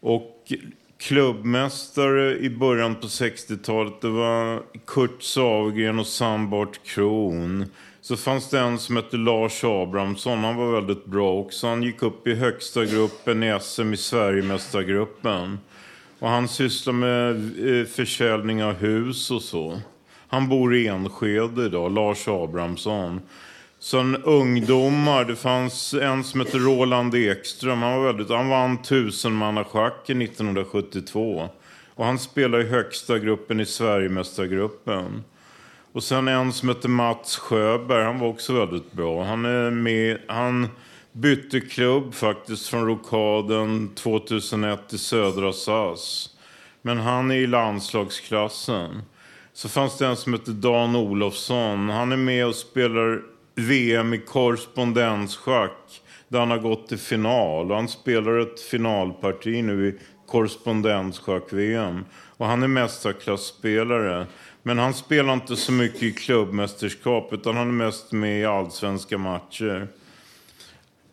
Och 0.00 0.52
klubbmästare 0.98 2.38
i 2.38 2.50
början 2.50 2.94
på 2.94 3.06
60-talet 3.06 4.00
det 4.00 4.08
var 4.08 4.62
Kurt 4.86 5.22
Savgren 5.22 5.98
och 5.98 6.06
Sambart 6.06 6.84
Kron. 6.84 7.66
Så 8.00 8.16
fanns 8.16 8.50
det 8.50 8.58
en 8.58 8.78
som 8.78 8.96
hette 8.96 9.16
Lars 9.16 9.64
Abrahamsson. 9.64 10.44
Han 10.44 10.56
var 10.56 10.72
väldigt 10.72 11.04
bra 11.04 11.32
också. 11.32 11.66
Han 11.66 11.82
gick 11.82 12.02
upp 12.02 12.26
i 12.26 12.34
högsta 12.34 12.84
gruppen 12.84 13.42
i 13.42 13.58
SM 13.60 13.92
i 13.92 13.96
Sverigemästargruppen. 13.96 15.58
Och 16.18 16.28
han 16.28 16.48
sysslar 16.48 16.92
med 16.92 17.30
eh, 17.80 17.86
försäljning 17.86 18.64
av 18.64 18.74
hus 18.74 19.30
och 19.30 19.42
så. 19.42 19.80
Han 20.28 20.48
bor 20.48 20.74
i 20.74 20.86
Enskede 20.86 21.66
idag, 21.66 21.92
Lars 21.92 22.28
Abrahamsson. 22.28 23.20
Sen 23.80 24.16
ungdomar, 24.16 25.24
det 25.24 25.36
fanns 25.36 25.94
en 25.94 26.24
som 26.24 26.40
hette 26.40 26.58
Roland 26.58 27.14
Ekström. 27.14 27.82
Han, 27.82 27.92
var 27.92 28.06
väldigt, 28.06 28.30
han 28.30 28.48
vann 28.48 28.82
tusenmannaschacken 28.82 30.22
1972. 30.22 31.48
Och 31.94 32.04
han 32.04 32.18
spelar 32.18 32.60
i 32.60 32.68
högsta 32.68 33.18
gruppen 33.18 33.60
i 33.60 33.66
Sverigemästargruppen. 33.66 35.24
Och 35.92 36.02
sen 36.02 36.28
en 36.28 36.52
som 36.52 36.68
hette 36.68 36.88
Mats 36.88 37.36
Sjöberg, 37.36 38.04
han 38.04 38.18
var 38.18 38.28
också 38.28 38.52
väldigt 38.52 38.92
bra. 38.92 39.24
Han 39.24 39.44
är 39.44 39.70
med, 39.70 40.18
han 40.28 40.68
bytte 41.12 41.60
klubb 41.60 42.14
faktiskt 42.14 42.68
från 42.68 42.86
Rokaden 42.86 43.94
2001 43.94 44.88
till 44.88 44.98
Södra 44.98 45.52
SAS. 45.52 46.30
Men 46.82 46.98
han 46.98 47.30
är 47.30 47.36
i 47.36 47.46
landslagsklassen. 47.46 49.02
Så 49.52 49.68
fanns 49.68 49.98
det 49.98 50.06
en 50.06 50.16
som 50.16 50.32
hette 50.32 50.50
Dan 50.50 50.96
Olofsson. 50.96 51.88
Han 51.88 52.12
är 52.12 52.16
med 52.16 52.46
och 52.46 52.54
spelar 52.54 53.22
VM 53.58 54.14
i 54.14 54.18
korrespondensschack. 54.18 56.02
Där 56.28 56.38
han 56.38 56.50
har 56.50 56.58
gått 56.58 56.88
till 56.88 56.98
final. 56.98 57.70
Och 57.70 57.76
han 57.76 57.88
spelar 57.88 58.38
ett 58.38 58.60
finalparti 58.60 59.64
nu 59.64 59.88
i 59.88 59.94
korrespondensschack-VM. 60.26 62.04
Och 62.36 62.46
han 62.46 62.62
är 62.62 62.68
mästarklasspelare. 62.68 64.26
Men 64.62 64.78
han 64.78 64.94
spelar 64.94 65.32
inte 65.32 65.56
så 65.56 65.72
mycket 65.72 66.02
i 66.02 66.12
klubbmästerskap. 66.12 67.32
Utan 67.32 67.56
han 67.56 67.68
är 67.68 67.72
mest 67.72 68.12
med 68.12 68.40
i 68.40 68.44
allsvenska 68.44 69.18
matcher. 69.18 69.88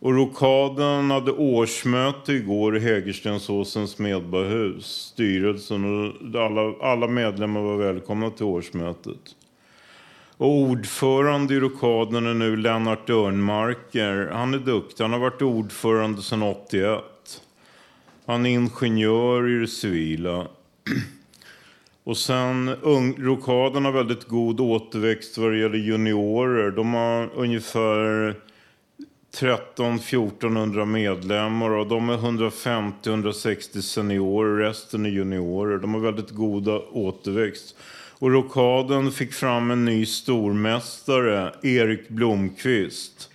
Och 0.00 0.14
Rokaden 0.14 1.10
hade 1.10 1.32
årsmöte 1.32 2.32
igår 2.32 2.76
i 2.76 2.80
Hägerstensåsens 2.80 3.98
medborgarhus, 3.98 4.86
styrelsen. 4.86 5.84
Och 5.84 6.40
alla, 6.40 6.74
alla 6.80 7.08
medlemmar 7.08 7.60
var 7.60 7.76
välkomna 7.76 8.30
till 8.30 8.44
årsmötet. 8.44 9.34
Och 10.38 10.50
ordförande 10.50 11.54
i 11.54 11.60
rockaden 11.60 12.26
är 12.26 12.34
nu 12.34 12.56
Lennart 12.56 13.10
Örnmarker. 13.10 14.30
Han 14.32 14.54
är 14.54 14.58
duktig. 14.58 15.04
Han 15.04 15.12
har 15.12 15.20
varit 15.20 15.42
ordförande 15.42 16.22
sedan 16.22 16.42
81. 16.42 17.02
Han 18.26 18.46
är 18.46 18.50
ingenjör 18.50 19.48
i 19.48 19.60
det 19.60 19.68
civila. 19.68 20.46
Och 22.04 22.16
sen, 22.16 22.76
Rokaden 23.18 23.84
har 23.84 23.92
väldigt 23.92 24.28
god 24.28 24.60
återväxt 24.60 25.38
vad 25.38 25.52
det 25.52 25.58
gäller 25.58 25.78
juniorer. 25.78 26.70
De 26.70 26.94
har 26.94 27.30
ungefär 27.34 28.34
13-1400 29.34 30.84
medlemmar 30.84 31.70
och 31.70 31.86
de 31.86 32.10
är 32.10 32.16
150-160 32.16 33.80
seniorer, 33.80 34.56
resten 34.56 35.06
är 35.06 35.10
juniorer. 35.10 35.78
De 35.78 35.94
har 35.94 36.00
väldigt 36.00 36.30
goda 36.30 36.78
återväxt. 36.78 37.76
Och 38.18 38.30
rockaden 38.30 39.12
fick 39.12 39.32
fram 39.32 39.70
en 39.70 39.84
ny 39.84 40.06
stormästare, 40.06 41.54
Erik 41.62 42.08
Blomqvist. 42.08 43.30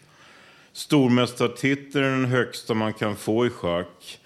Stormästartiteln 0.74 2.06
är 2.06 2.10
den 2.10 2.26
högsta 2.26 2.74
man 2.74 2.94
kan 2.94 3.16
få 3.16 3.46
i 3.46 3.50
schack. 3.50 4.20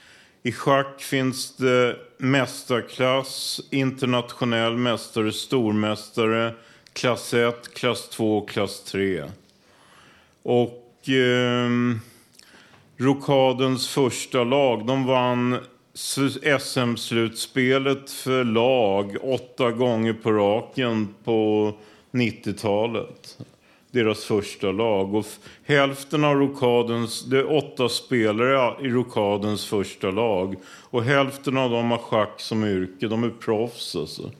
I 0.43 0.51
schack 0.51 1.01
finns 1.01 1.55
det 1.55 1.97
mästarklass, 2.17 3.61
internationell 3.71 4.77
mästare, 4.77 5.31
stormästare, 5.31 6.53
klass 6.93 7.33
1, 7.33 7.73
klass 7.73 8.09
2 8.09 8.37
och 8.37 8.49
klass 8.49 8.83
3. 8.83 9.23
Och 10.43 11.09
eh, 11.09 11.69
Rokadens 12.97 13.87
första 13.87 14.43
lag, 14.43 14.85
de 14.85 15.05
vann 15.05 15.57
SM-slutspelet 16.59 18.11
för 18.11 18.43
lag 18.43 19.17
åtta 19.21 19.71
gånger 19.71 20.13
på 20.13 20.31
raken 20.31 21.15
på 21.23 21.73
90-talet. 22.11 23.37
Deras 23.91 24.23
första 24.25 24.71
lag. 24.71 25.15
Och 25.15 25.25
hälften 25.63 26.23
av 26.23 26.35
Rokadens, 26.35 27.25
det 27.25 27.37
är 27.37 27.57
åtta 27.57 27.89
spelare 27.89 28.85
i 28.85 28.89
Rokadens 28.89 29.65
första 29.65 30.11
lag. 30.11 30.55
Och 30.65 31.03
hälften 31.03 31.57
av 31.57 31.71
dem 31.71 31.91
har 31.91 31.97
schack 31.97 32.41
som 32.41 32.63
yrke. 32.63 33.07
De 33.07 33.23
är 33.23 33.29
proffs 33.29 33.95
alltså. 33.95 34.31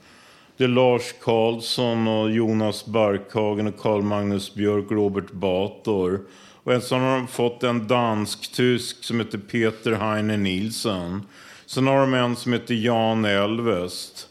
Det 0.58 0.64
är 0.64 0.68
Lars 0.68 1.14
Karlsson 1.22 2.08
och 2.08 2.32
Jonas 2.32 2.86
Barkhagen 2.86 3.68
och 3.68 3.78
Carl 3.78 4.01
Magnus 4.01 4.53
Björk 4.53 4.86
och 4.86 4.91
Robert 4.91 5.32
Bator. 5.32 6.20
Och 6.64 6.74
en 6.74 6.82
så 6.82 6.95
har 6.95 7.18
de 7.18 7.28
fått 7.28 7.64
en 7.64 7.88
dansk-tysk 7.88 9.03
som 9.03 9.20
heter 9.20 9.38
Peter 9.38 9.91
Heine 9.91 10.38
Nielsen. 10.38 11.22
Sen 11.66 11.88
har 11.88 11.99
de 11.99 12.13
en 12.13 12.36
som 12.36 12.53
heter 12.53 12.74
Jan 12.74 13.26
Elvest. 13.26 14.28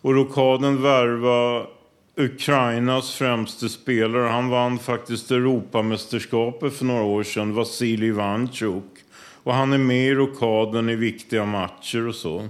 Och 0.00 0.14
rockaden 0.14 0.82
värva 0.82 1.66
Ukrainas 2.16 3.14
främste 3.14 3.68
spelare. 3.68 4.28
Han 4.28 4.48
vann 4.48 4.78
faktiskt 4.78 5.30
Europamästerskapet 5.30 6.74
för 6.74 6.84
några 6.84 7.02
år 7.02 7.22
sedan, 7.22 7.54
Vasilij 7.54 8.08
Ivanchuk. 8.08 8.84
Och 9.42 9.54
han 9.54 9.72
är 9.72 9.78
med 9.78 10.06
i 10.08 10.14
rockaden 10.14 10.88
i 10.88 10.96
viktiga 10.96 11.44
matcher 11.44 12.08
och 12.08 12.14
så. 12.14 12.48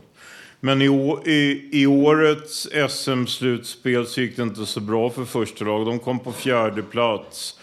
Men 0.60 0.82
i, 0.82 0.86
i, 1.24 1.68
i 1.72 1.86
årets 1.86 2.68
SM-slutspel 2.88 4.06
så 4.06 4.20
gick 4.20 4.36
det 4.36 4.42
inte 4.42 4.66
så 4.66 4.80
bra 4.80 5.10
för 5.10 5.24
första 5.24 5.64
lag. 5.64 5.86
De 5.86 5.98
kom 5.98 6.18
på 6.18 6.32
fjärde 6.32 6.82
plats. 6.82 7.58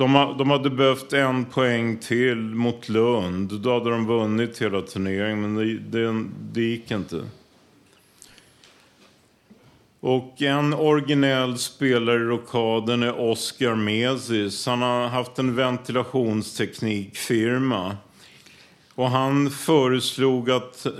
De, 0.00 0.34
de 0.38 0.50
hade 0.50 0.70
behövt 0.70 1.12
en 1.12 1.44
poäng 1.44 1.96
till 1.96 2.36
mot 2.36 2.88
Lund. 2.88 3.60
Då 3.60 3.74
hade 3.74 3.90
de 3.90 4.06
vunnit 4.06 4.62
hela 4.62 4.80
turneringen, 4.80 5.40
men 5.40 5.54
det, 5.54 5.78
det, 5.78 6.24
det 6.52 6.62
gick 6.62 6.90
inte. 6.90 7.22
Och 10.00 10.42
en 10.42 10.74
originell 10.74 11.58
spelare 11.58 12.16
i 12.16 12.24
rockaden 12.24 13.02
är 13.02 13.20
Oscar 13.20 13.74
Mesis. 13.74 14.66
Han 14.66 14.82
har 14.82 15.08
haft 15.08 15.38
en 15.38 15.56
ventilationsteknikfirma. 15.56 17.96
Och 18.94 19.10
han 19.10 19.50
föreslog 19.50 20.50
att, 20.50 20.86
eh, 20.86 20.92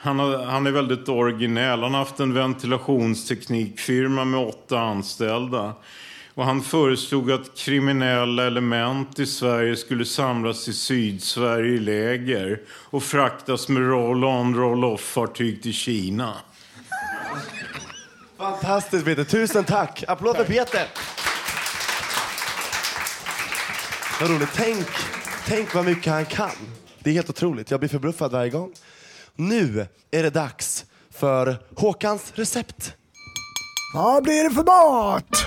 han, 0.00 0.18
har, 0.18 0.44
han 0.44 0.66
är 0.66 0.70
väldigt 0.70 1.08
originell, 1.08 1.82
han 1.82 1.92
har 1.92 1.98
haft 1.98 2.20
en 2.20 2.34
ventilationsteknikfirma 2.34 4.24
med 4.24 4.48
åtta 4.48 4.80
anställda. 4.80 5.74
Och 6.40 6.46
han 6.46 6.62
föreslog 6.62 7.32
att 7.32 7.56
kriminella 7.56 8.46
element 8.46 9.18
i 9.18 9.26
Sverige 9.26 9.76
skulle 9.76 10.04
samlas 10.04 10.68
i 10.68 10.72
Sydsverige 10.72 11.74
i 11.74 11.78
läger 11.78 12.60
och 12.70 13.02
fraktas 13.02 13.68
med 13.68 13.82
roll-on, 13.82 14.54
roll-off-fartyg 14.54 15.62
till 15.62 15.72
Kina. 15.72 16.34
Fantastiskt 18.38 19.04
Peter, 19.04 19.24
tusen 19.24 19.64
tack. 19.64 20.04
Applåd 20.08 20.36
för 20.36 20.44
Peter. 20.44 20.86
Vad 24.20 24.30
roligt. 24.30 24.50
Tänk, 24.54 24.86
tänk 25.46 25.74
vad 25.74 25.84
mycket 25.84 26.12
han 26.12 26.26
kan. 26.26 26.50
Det 26.98 27.10
är 27.10 27.14
helt 27.14 27.30
otroligt. 27.30 27.70
Jag 27.70 27.80
blir 27.80 27.90
förbluffad 27.90 28.32
varje 28.32 28.50
gång. 28.50 28.72
Nu 29.36 29.86
är 30.10 30.22
det 30.22 30.30
dags 30.30 30.84
för 31.10 31.56
Håkans 31.76 32.32
recept. 32.34 32.94
Vad 33.94 34.22
blir 34.22 34.44
det 34.44 34.50
för 34.50 34.64
mat? 34.64 35.46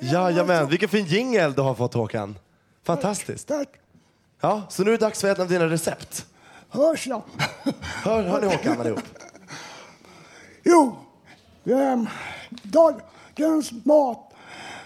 Jajamän, 0.00 0.68
vilken 0.68 0.88
fin 0.88 1.04
jingel 1.04 1.52
du 1.52 1.62
har 1.62 1.74
fått 1.74 1.94
Håkan. 1.94 2.38
Fantastiskt. 2.84 3.48
Tack. 3.48 3.68
Ja, 4.40 4.62
så 4.68 4.84
nu 4.84 4.90
är 4.90 4.98
det 4.98 5.04
dags 5.06 5.20
för 5.20 5.28
ett 5.28 5.38
av 5.38 5.48
dina 5.48 5.66
recept. 5.68 6.26
Hörs 6.68 7.06
jag? 7.06 7.22
Hör, 7.82 8.22
hör 8.22 8.40
ni 8.40 8.46
Håkan 8.46 8.80
allihop? 8.80 9.00
Jo, 10.64 10.96
ehm, 11.64 12.06
dagens 12.62 13.72
mat 13.84 14.34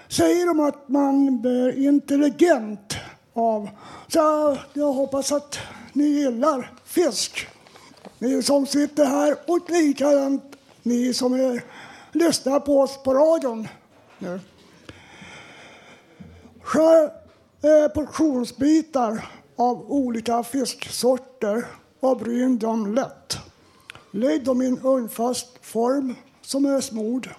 säger 0.09 0.47
de 0.47 0.61
att 0.61 0.89
man 0.89 1.41
blir 1.41 1.87
intelligent 1.87 2.97
av. 3.35 3.69
Så 4.09 4.57
jag 4.73 4.93
hoppas 4.93 5.33
att 5.33 5.59
ni 5.93 6.05
gillar 6.05 6.71
fisk. 6.85 7.49
Ni 8.19 8.43
som 8.43 8.67
sitter 8.67 9.05
här 9.07 9.37
och 9.47 9.71
likadant 9.71 10.45
ni 10.83 11.15
som 11.15 11.33
är, 11.33 11.65
lyssnar 12.13 12.61
på 12.61 12.81
oss 12.81 13.03
på 13.03 13.15
radion. 13.15 13.69
nu. 14.19 14.41
Skär 16.63 17.05
eh, 17.63 17.89
portionsbitar 17.95 19.29
av 19.57 19.93
olika 19.93 20.43
fisksorter 20.43 21.67
och 22.01 22.19
bryn 22.19 22.59
dem 22.59 22.95
lätt. 22.95 23.39
Lägg 24.11 24.45
dem 24.45 24.63
i 24.63 24.67
en 24.67 24.81
ugnfast 24.83 25.67
form 25.67 26.15
som 26.43 26.65
är 26.65 26.81
smord. 26.81 27.31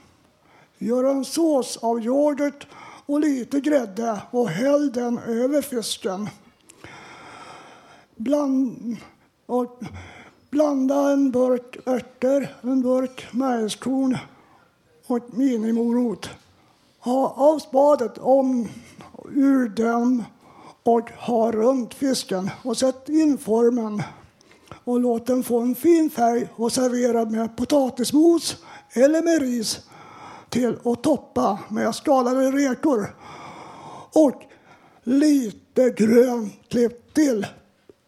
Gör 0.78 1.03
en 1.03 1.26
sås 1.26 1.78
av 1.78 2.05
yoghurt 2.05 2.67
och 3.05 3.19
lite 3.19 3.59
grädde 3.59 4.21
och 4.32 4.49
häll 4.49 4.91
den 4.91 5.17
över 5.17 5.61
fisken. 5.61 6.30
Bland, 8.15 8.97
och 9.45 9.80
blanda 10.49 11.11
en 11.11 11.32
burk 11.32 11.88
örter, 11.88 12.55
en 12.61 12.82
burk 12.82 13.28
majskorn 13.32 14.17
och 15.07 15.17
ett 15.17 15.34
minimorot. 15.34 16.30
Ha 16.99 17.34
av 17.38 17.59
spadet 17.59 18.17
om 18.17 18.67
ur 19.36 19.69
den 19.69 20.23
och 20.84 21.11
ha 21.11 21.51
runt 21.51 21.93
fisken 21.93 22.49
och 22.63 22.77
sätt 22.77 23.09
in 23.09 23.38
formen 23.38 24.03
och 24.84 24.99
låt 24.99 25.25
den 25.25 25.43
få 25.43 25.59
en 25.59 25.75
fin 25.75 26.09
färg 26.09 26.47
och 26.55 26.71
servera 26.71 27.25
med 27.25 27.57
potatismos 27.57 28.55
eller 28.93 29.21
med 29.21 29.41
ris 29.41 29.79
till 30.49 30.75
och 30.84 31.03
toppa 31.03 31.59
med 31.69 31.95
skalade 31.95 32.51
räkor 32.51 33.15
och 34.13 34.43
lite 35.03 35.89
grön 35.89 36.51
klippt 36.69 37.13
till 37.15 37.47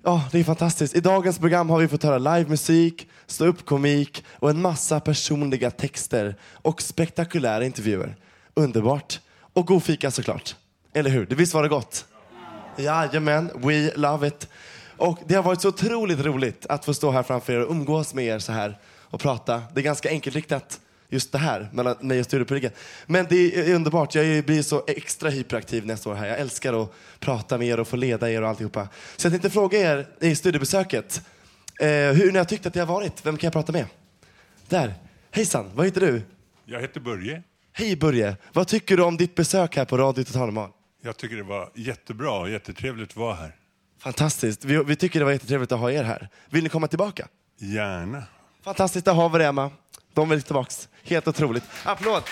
ja, 0.03 0.23
det 0.31 0.39
är 0.39 0.43
fantastiskt. 0.43 0.95
I 0.95 0.99
dagens 0.99 1.39
program 1.39 1.69
har 1.69 1.79
vi 1.79 1.87
fått 1.87 2.03
höra 2.03 2.17
livemusik, 2.17 3.09
ståuppkomik 3.27 4.23
och 4.29 4.49
en 4.49 4.61
massa 4.61 4.99
personliga 4.99 5.71
texter 5.71 6.35
och 6.53 6.81
spektakulära 6.81 7.65
intervjuer. 7.65 8.15
Underbart. 8.53 9.19
Och 9.53 9.67
god 9.67 9.83
fika 9.83 10.11
såklart. 10.11 10.55
Eller 10.93 11.09
hur? 11.09 11.25
Det 11.25 11.35
visst 11.35 11.53
var 11.53 11.63
det 11.63 11.69
gott? 11.69 12.05
Jajamän, 12.77 13.51
we 13.55 13.91
love 13.95 14.27
it. 14.27 14.47
Och 14.97 15.19
det 15.27 15.35
har 15.35 15.43
varit 15.43 15.61
så 15.61 15.69
otroligt 15.69 16.19
roligt 16.19 16.65
att 16.65 16.85
få 16.85 16.93
stå 16.93 17.11
här 17.11 17.23
framför 17.23 17.53
er 17.53 17.65
och 17.65 17.71
umgås 17.71 18.13
med 18.13 18.25
er 18.25 18.39
så 18.39 18.51
här 18.51 18.79
och 19.11 19.19
prata. 19.19 19.63
Det 19.73 19.81
är 19.81 19.83
ganska 19.83 20.09
enkelriktat 20.09 20.79
just 21.09 21.31
det 21.31 21.37
här 21.37 21.69
mellan 21.73 21.95
mig 21.99 22.19
och 22.19 22.25
studiopubliken. 22.25 22.71
Men 23.07 23.25
det 23.29 23.69
är 23.69 23.75
underbart. 23.75 24.15
Jag 24.15 24.45
blir 24.45 24.61
så 24.61 24.83
extra 24.87 25.29
hyperaktiv 25.29 25.85
nästa 25.85 26.09
år 26.09 26.15
här. 26.15 26.27
Jag 26.27 26.39
älskar 26.39 26.83
att 26.83 26.93
prata 27.19 27.57
med 27.57 27.67
er 27.67 27.79
och 27.79 27.87
få 27.87 27.95
leda 27.95 28.31
er 28.31 28.41
och 28.41 28.49
alltihopa. 28.49 28.87
Så 29.17 29.25
jag 29.25 29.33
tänkte 29.33 29.49
fråga 29.49 29.79
er 29.79 30.07
i 30.19 30.35
studiebesöket 30.35 31.21
eh, 31.79 31.87
hur 31.87 32.31
ni 32.31 32.37
har 32.37 32.45
tyckt 32.45 32.65
att 32.65 32.73
det 32.73 32.79
har 32.79 32.87
varit. 32.87 33.25
Vem 33.25 33.37
kan 33.37 33.47
jag 33.47 33.53
prata 33.53 33.71
med? 33.71 33.85
Där. 34.69 34.93
Hejsan, 35.31 35.71
vad 35.73 35.85
heter 35.85 36.01
du? 36.01 36.21
Jag 36.65 36.81
heter 36.81 36.99
Börje. 36.99 37.43
Hej 37.73 37.95
Börje. 37.95 38.37
Vad 38.53 38.67
tycker 38.67 38.97
du 38.97 39.03
om 39.03 39.17
ditt 39.17 39.35
besök 39.35 39.75
här 39.75 39.85
på 39.85 39.97
Radio 39.97 40.23
Total 40.23 40.41
Normal? 40.41 40.69
Jag 41.03 41.17
tycker 41.17 41.35
det 41.35 41.43
var 41.43 41.71
jättebra 41.75 42.39
och 42.39 42.49
jättetrevligt 42.49 43.09
att 43.09 43.15
vara 43.15 43.35
här. 43.35 43.55
Fantastiskt. 43.99 44.65
Vi, 44.65 44.83
vi 44.83 44.95
tycker 44.95 45.19
det 45.19 45.25
var 45.25 45.31
jättetrevligt 45.31 45.71
att 45.71 45.79
ha 45.79 45.91
er 45.91 46.03
här. 46.03 46.29
Vill 46.49 46.63
ni 46.63 46.69
komma 46.69 46.87
tillbaka? 46.87 47.27
Gärna. 47.57 48.23
Fantastiskt, 48.63 49.05
där 49.05 49.13
har 49.13 49.29
vi 49.29 49.45
Emma. 49.45 49.71
De 50.13 50.29
vill 50.29 50.41
tillbaks. 50.41 50.89
Helt 51.03 51.27
otroligt. 51.27 51.63
Applåd! 51.83 52.23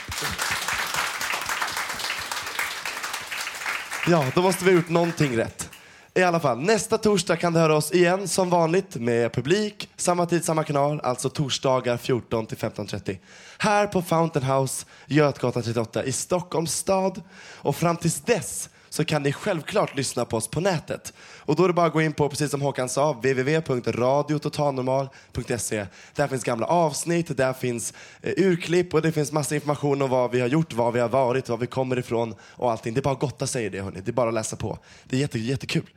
Ja, 4.08 4.26
då 4.36 4.42
måste 4.42 4.66
vi 4.66 4.72
ha 4.72 4.76
gjort 4.76 4.90
någonting 4.90 5.38
rätt. 5.38 5.70
I 6.14 6.24
alla 6.24 6.40
fall, 6.40 6.60
nästa 6.60 6.98
torsdag 6.98 7.38
kan 7.38 7.54
du 7.54 7.60
höra 7.60 7.76
oss 7.76 7.92
igen 7.92 8.28
som 8.28 8.50
vanligt 8.50 8.96
med 8.96 9.34
publik, 9.34 9.90
samma 9.96 10.26
tid, 10.26 10.46
samma 10.46 10.64
kanal, 10.64 11.00
alltså 11.04 11.30
torsdagar 11.30 11.98
14 11.98 12.46
till 12.46 12.58
15.30. 12.58 13.18
Här 13.58 13.88
på 13.88 14.02
Fountain 14.02 14.46
House, 14.46 14.86
Götgatan 15.06 15.64
38 15.64 16.04
i 16.04 16.12
Stockholms 16.12 16.76
stad. 16.76 17.22
Och 17.56 17.76
fram 17.76 17.98
tills 17.98 18.22
dess 18.22 18.70
så 18.90 19.06
kan 19.06 19.24
ni 19.24 19.34
självklart 19.34 19.96
lyssna 19.96 20.26
på 20.26 20.38
oss 20.38 20.48
på 20.48 20.60
nätet. 20.60 21.14
Och 21.20 21.56
då 21.56 21.64
är 21.64 21.68
det 21.68 21.74
bara 21.74 21.86
att 21.86 21.94
gå 21.94 22.02
in 22.02 22.14
på, 22.14 22.30
precis 22.30 22.52
som 22.52 22.62
Håkan 22.62 22.90
sa, 22.90 23.14
www.radiototalnormal.se. 23.14 25.86
Där 26.16 26.28
finns 26.28 26.44
gamla 26.44 26.66
avsnitt, 26.66 27.38
där 27.38 27.54
finns 27.54 27.94
eh, 28.22 28.34
urklipp 28.38 28.94
och 28.94 29.02
det 29.02 29.12
finns 29.12 29.32
massa 29.32 29.56
information 29.56 30.02
om 30.02 30.10
vad 30.10 30.32
vi 30.32 30.40
har 30.40 30.48
gjort, 30.48 30.74
var 30.74 30.92
vi 30.92 31.00
har 31.00 31.10
varit, 31.10 31.50
var 31.50 31.58
vi 31.58 31.68
kommer 31.68 32.00
ifrån 32.00 32.36
och 32.42 32.72
allting. 32.72 32.94
Det 32.94 33.00
är 33.00 33.04
bara 33.04 33.14
att 33.14 33.20
gotta 33.20 33.48
sig 33.48 33.66
i 33.66 33.70
det, 33.70 33.82
hörni. 33.82 34.02
Det 34.02 34.12
är 34.12 34.14
bara 34.14 34.30
att 34.30 34.34
läsa 34.34 34.56
på. 34.56 34.78
Det 35.04 35.16
är 35.16 35.20
jätte, 35.20 35.40
jättekul. 35.40 35.90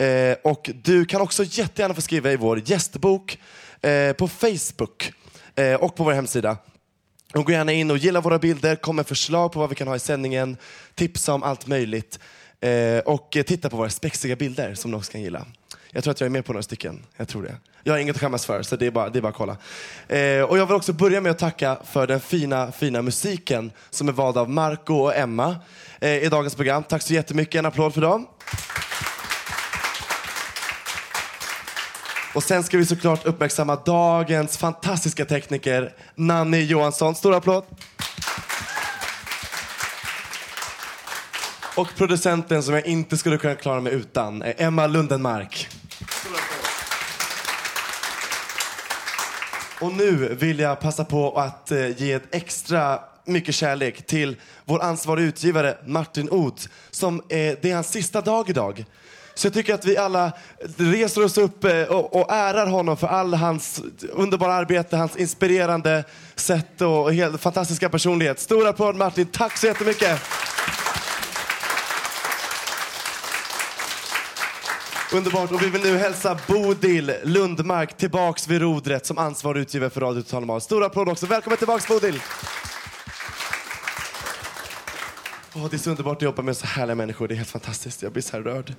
Eh, 0.00 0.36
och 0.44 0.70
du 0.74 1.04
kan 1.04 1.20
också 1.20 1.44
jättegärna 1.44 1.94
få 1.94 2.00
skriva 2.00 2.32
i 2.32 2.36
vår 2.36 2.70
gästbok 2.70 3.38
eh, 3.80 4.12
på 4.12 4.28
Facebook 4.28 5.12
eh, 5.54 5.74
och 5.74 5.96
på 5.96 6.04
vår 6.04 6.12
hemsida. 6.12 6.56
Och 7.34 7.44
gå 7.44 7.52
gärna 7.52 7.72
in 7.72 7.90
och 7.90 7.98
gilla 7.98 8.20
våra 8.20 8.38
bilder, 8.38 8.76
kom 8.76 8.96
med 8.96 9.06
förslag 9.06 9.52
på 9.52 9.58
vad 9.58 9.68
vi 9.68 9.74
kan 9.74 9.88
ha 9.88 9.96
i 9.96 9.98
sändningen, 9.98 10.56
tipsa 10.94 11.34
om 11.34 11.42
allt 11.42 11.66
möjligt. 11.66 12.18
Eh, 12.60 12.98
och 12.98 13.30
titta 13.30 13.70
på 13.70 13.76
våra 13.76 13.90
spexiga 13.90 14.36
bilder 14.36 14.74
som 14.74 14.90
ni 14.90 14.96
också 14.96 15.12
kan 15.12 15.22
gilla. 15.22 15.46
Jag 15.90 16.04
tror 16.04 16.10
att 16.10 16.20
jag 16.20 16.26
är 16.26 16.30
med 16.30 16.44
på 16.44 16.52
några 16.52 16.62
stycken. 16.62 17.06
Jag 17.16 17.28
tror 17.28 17.42
det. 17.42 17.56
Jag 17.82 17.92
har 17.92 17.98
inget 17.98 18.16
att 18.16 18.20
skämmas 18.20 18.46
för, 18.46 18.62
så 18.62 18.76
det 18.76 18.86
är 18.86 18.90
bara, 18.90 19.08
det 19.10 19.18
är 19.18 19.20
bara 19.20 19.28
att 19.28 19.34
kolla. 19.34 19.56
Eh, 20.08 20.42
och 20.42 20.58
jag 20.58 20.66
vill 20.66 20.76
också 20.76 20.92
börja 20.92 21.20
med 21.20 21.30
att 21.30 21.38
tacka 21.38 21.78
för 21.84 22.06
den 22.06 22.20
fina, 22.20 22.72
fina 22.72 23.02
musiken 23.02 23.72
som 23.90 24.08
är 24.08 24.12
vald 24.12 24.38
av 24.38 24.50
Marco 24.50 24.94
och 24.94 25.16
Emma 25.16 25.56
eh, 26.00 26.24
i 26.24 26.28
dagens 26.28 26.54
program. 26.54 26.82
Tack 26.82 27.02
så 27.02 27.14
jättemycket. 27.14 27.58
En 27.58 27.66
applåd 27.66 27.94
för 27.94 28.00
dem. 28.00 28.26
Och 32.34 32.42
sen 32.42 32.62
ska 32.62 32.78
vi 32.78 32.86
såklart 32.86 33.26
uppmärksamma 33.26 33.76
dagens 33.76 34.58
fantastiska 34.58 35.24
tekniker 35.24 35.94
Nanni 36.14 36.64
Johansson. 36.64 37.14
Stor 37.14 37.34
applåd. 37.34 37.64
Och 41.76 41.88
producenten 41.96 42.62
som 42.62 42.74
jag 42.74 42.86
inte 42.86 43.16
skulle 43.16 43.38
kunna 43.38 43.54
klara 43.54 43.80
mig 43.80 43.92
utan, 43.92 44.42
är 44.42 44.54
Emma 44.58 44.86
Lundenmark. 44.86 45.68
Och 49.80 49.92
nu 49.92 50.34
vill 50.34 50.58
jag 50.58 50.80
passa 50.80 51.04
på 51.04 51.38
att 51.38 51.70
eh, 51.70 52.02
ge 52.02 52.12
ett 52.12 52.34
extra 52.34 53.00
mycket 53.24 53.54
kärlek 53.54 54.06
till 54.06 54.36
vår 54.64 54.82
ansvarig 54.82 55.24
utgivare 55.24 55.76
Martin 55.86 56.28
Oth. 56.30 56.66
Som, 56.90 57.22
är, 57.28 57.56
det 57.62 57.70
är 57.70 57.74
hans 57.74 57.90
sista 57.90 58.20
dag 58.20 58.50
idag. 58.50 58.84
Så 59.40 59.46
jag 59.46 59.54
tycker 59.54 59.74
att 59.74 59.84
vi 59.84 59.96
alla 59.96 60.32
reser 60.76 61.24
oss 61.24 61.38
upp 61.38 61.64
eh, 61.64 61.82
och, 61.82 62.16
och 62.16 62.32
ärar 62.32 62.66
honom 62.66 62.96
för 62.96 63.06
all 63.06 63.34
hans 63.34 63.82
underbara 64.12 64.52
arbete, 64.52 64.96
hans 64.96 65.16
inspirerande 65.16 66.04
sätt 66.34 66.80
och 66.80 67.14
helt 67.14 67.40
fantastiska 67.40 67.88
personlighet. 67.88 68.40
Stor 68.40 68.66
applåd 68.66 68.96
Martin, 68.96 69.26
tack 69.26 69.56
så 69.56 69.66
jättemycket! 69.66 70.20
Underbart. 75.12 75.52
Och 75.52 75.62
vi 75.62 75.70
vill 75.70 75.82
nu 75.82 75.96
hälsa 75.96 76.38
Bodil 76.46 77.12
Lundmark 77.22 77.96
tillbaks 77.96 78.48
vid 78.48 78.60
rodret 78.60 79.06
som 79.06 79.18
ansvarig 79.18 79.60
utgivare 79.60 79.90
för 79.90 80.00
Radio 80.00 80.22
Total 80.22 80.40
Normal. 80.40 80.60
Stor 80.60 80.84
applåd 80.84 81.08
också. 81.08 81.26
Välkommen 81.26 81.58
tillbaks 81.58 81.88
Bodil! 81.88 82.20
Oh, 85.54 85.70
det 85.70 85.76
är 85.76 85.78
så 85.78 85.90
underbart 85.90 86.16
att 86.16 86.22
jobba 86.22 86.42
med 86.42 86.56
så 86.56 86.66
härliga 86.66 86.94
människor. 86.94 87.28
Det 87.28 87.34
är 87.34 87.36
helt 87.36 87.50
fantastiskt. 87.50 88.02
Jag 88.02 88.12
blir 88.12 88.22
så 88.22 88.36
här 88.36 88.42
rörd. 88.42 88.74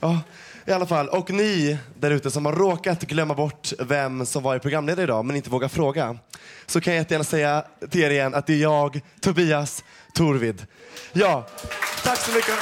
Ja, 0.00 0.20
i 0.66 0.72
alla 0.72 0.86
fall. 0.86 1.08
Och 1.08 1.30
ni 1.30 1.78
där 1.98 2.10
ute 2.10 2.30
som 2.30 2.46
har 2.46 2.52
råkat 2.52 3.02
glömma 3.02 3.34
bort 3.34 3.72
vem 3.78 4.26
som 4.26 4.42
var 4.42 4.56
i 4.56 4.58
programledare 4.58 5.04
idag 5.04 5.24
men 5.24 5.36
inte 5.36 5.50
vågar 5.50 5.68
fråga. 5.68 6.18
Så 6.66 6.80
kan 6.80 6.92
jag 6.94 7.00
jättegärna 7.00 7.24
säga 7.24 7.64
till 7.90 8.00
er 8.00 8.10
igen 8.10 8.34
att 8.34 8.46
det 8.46 8.52
är 8.52 8.58
jag, 8.58 9.00
Tobias 9.20 9.84
Torvid. 10.14 10.66
Ja, 11.12 11.46
tack 12.02 12.18
så 12.18 12.32
mycket. 12.32 12.54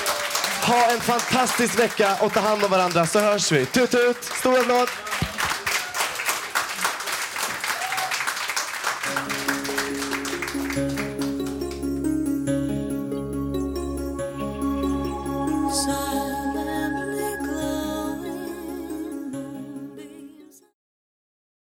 Ha 0.66 0.92
en 0.92 1.00
fantastisk 1.00 1.78
vecka 1.78 2.16
och 2.20 2.32
ta 2.32 2.40
hand 2.40 2.64
om 2.64 2.70
varandra 2.70 3.06
så 3.06 3.20
hörs 3.20 3.52
vi. 3.52 3.66
Tut 3.66 3.90
tut, 3.90 4.24
stor 4.24 4.60
applåd! 4.60 4.88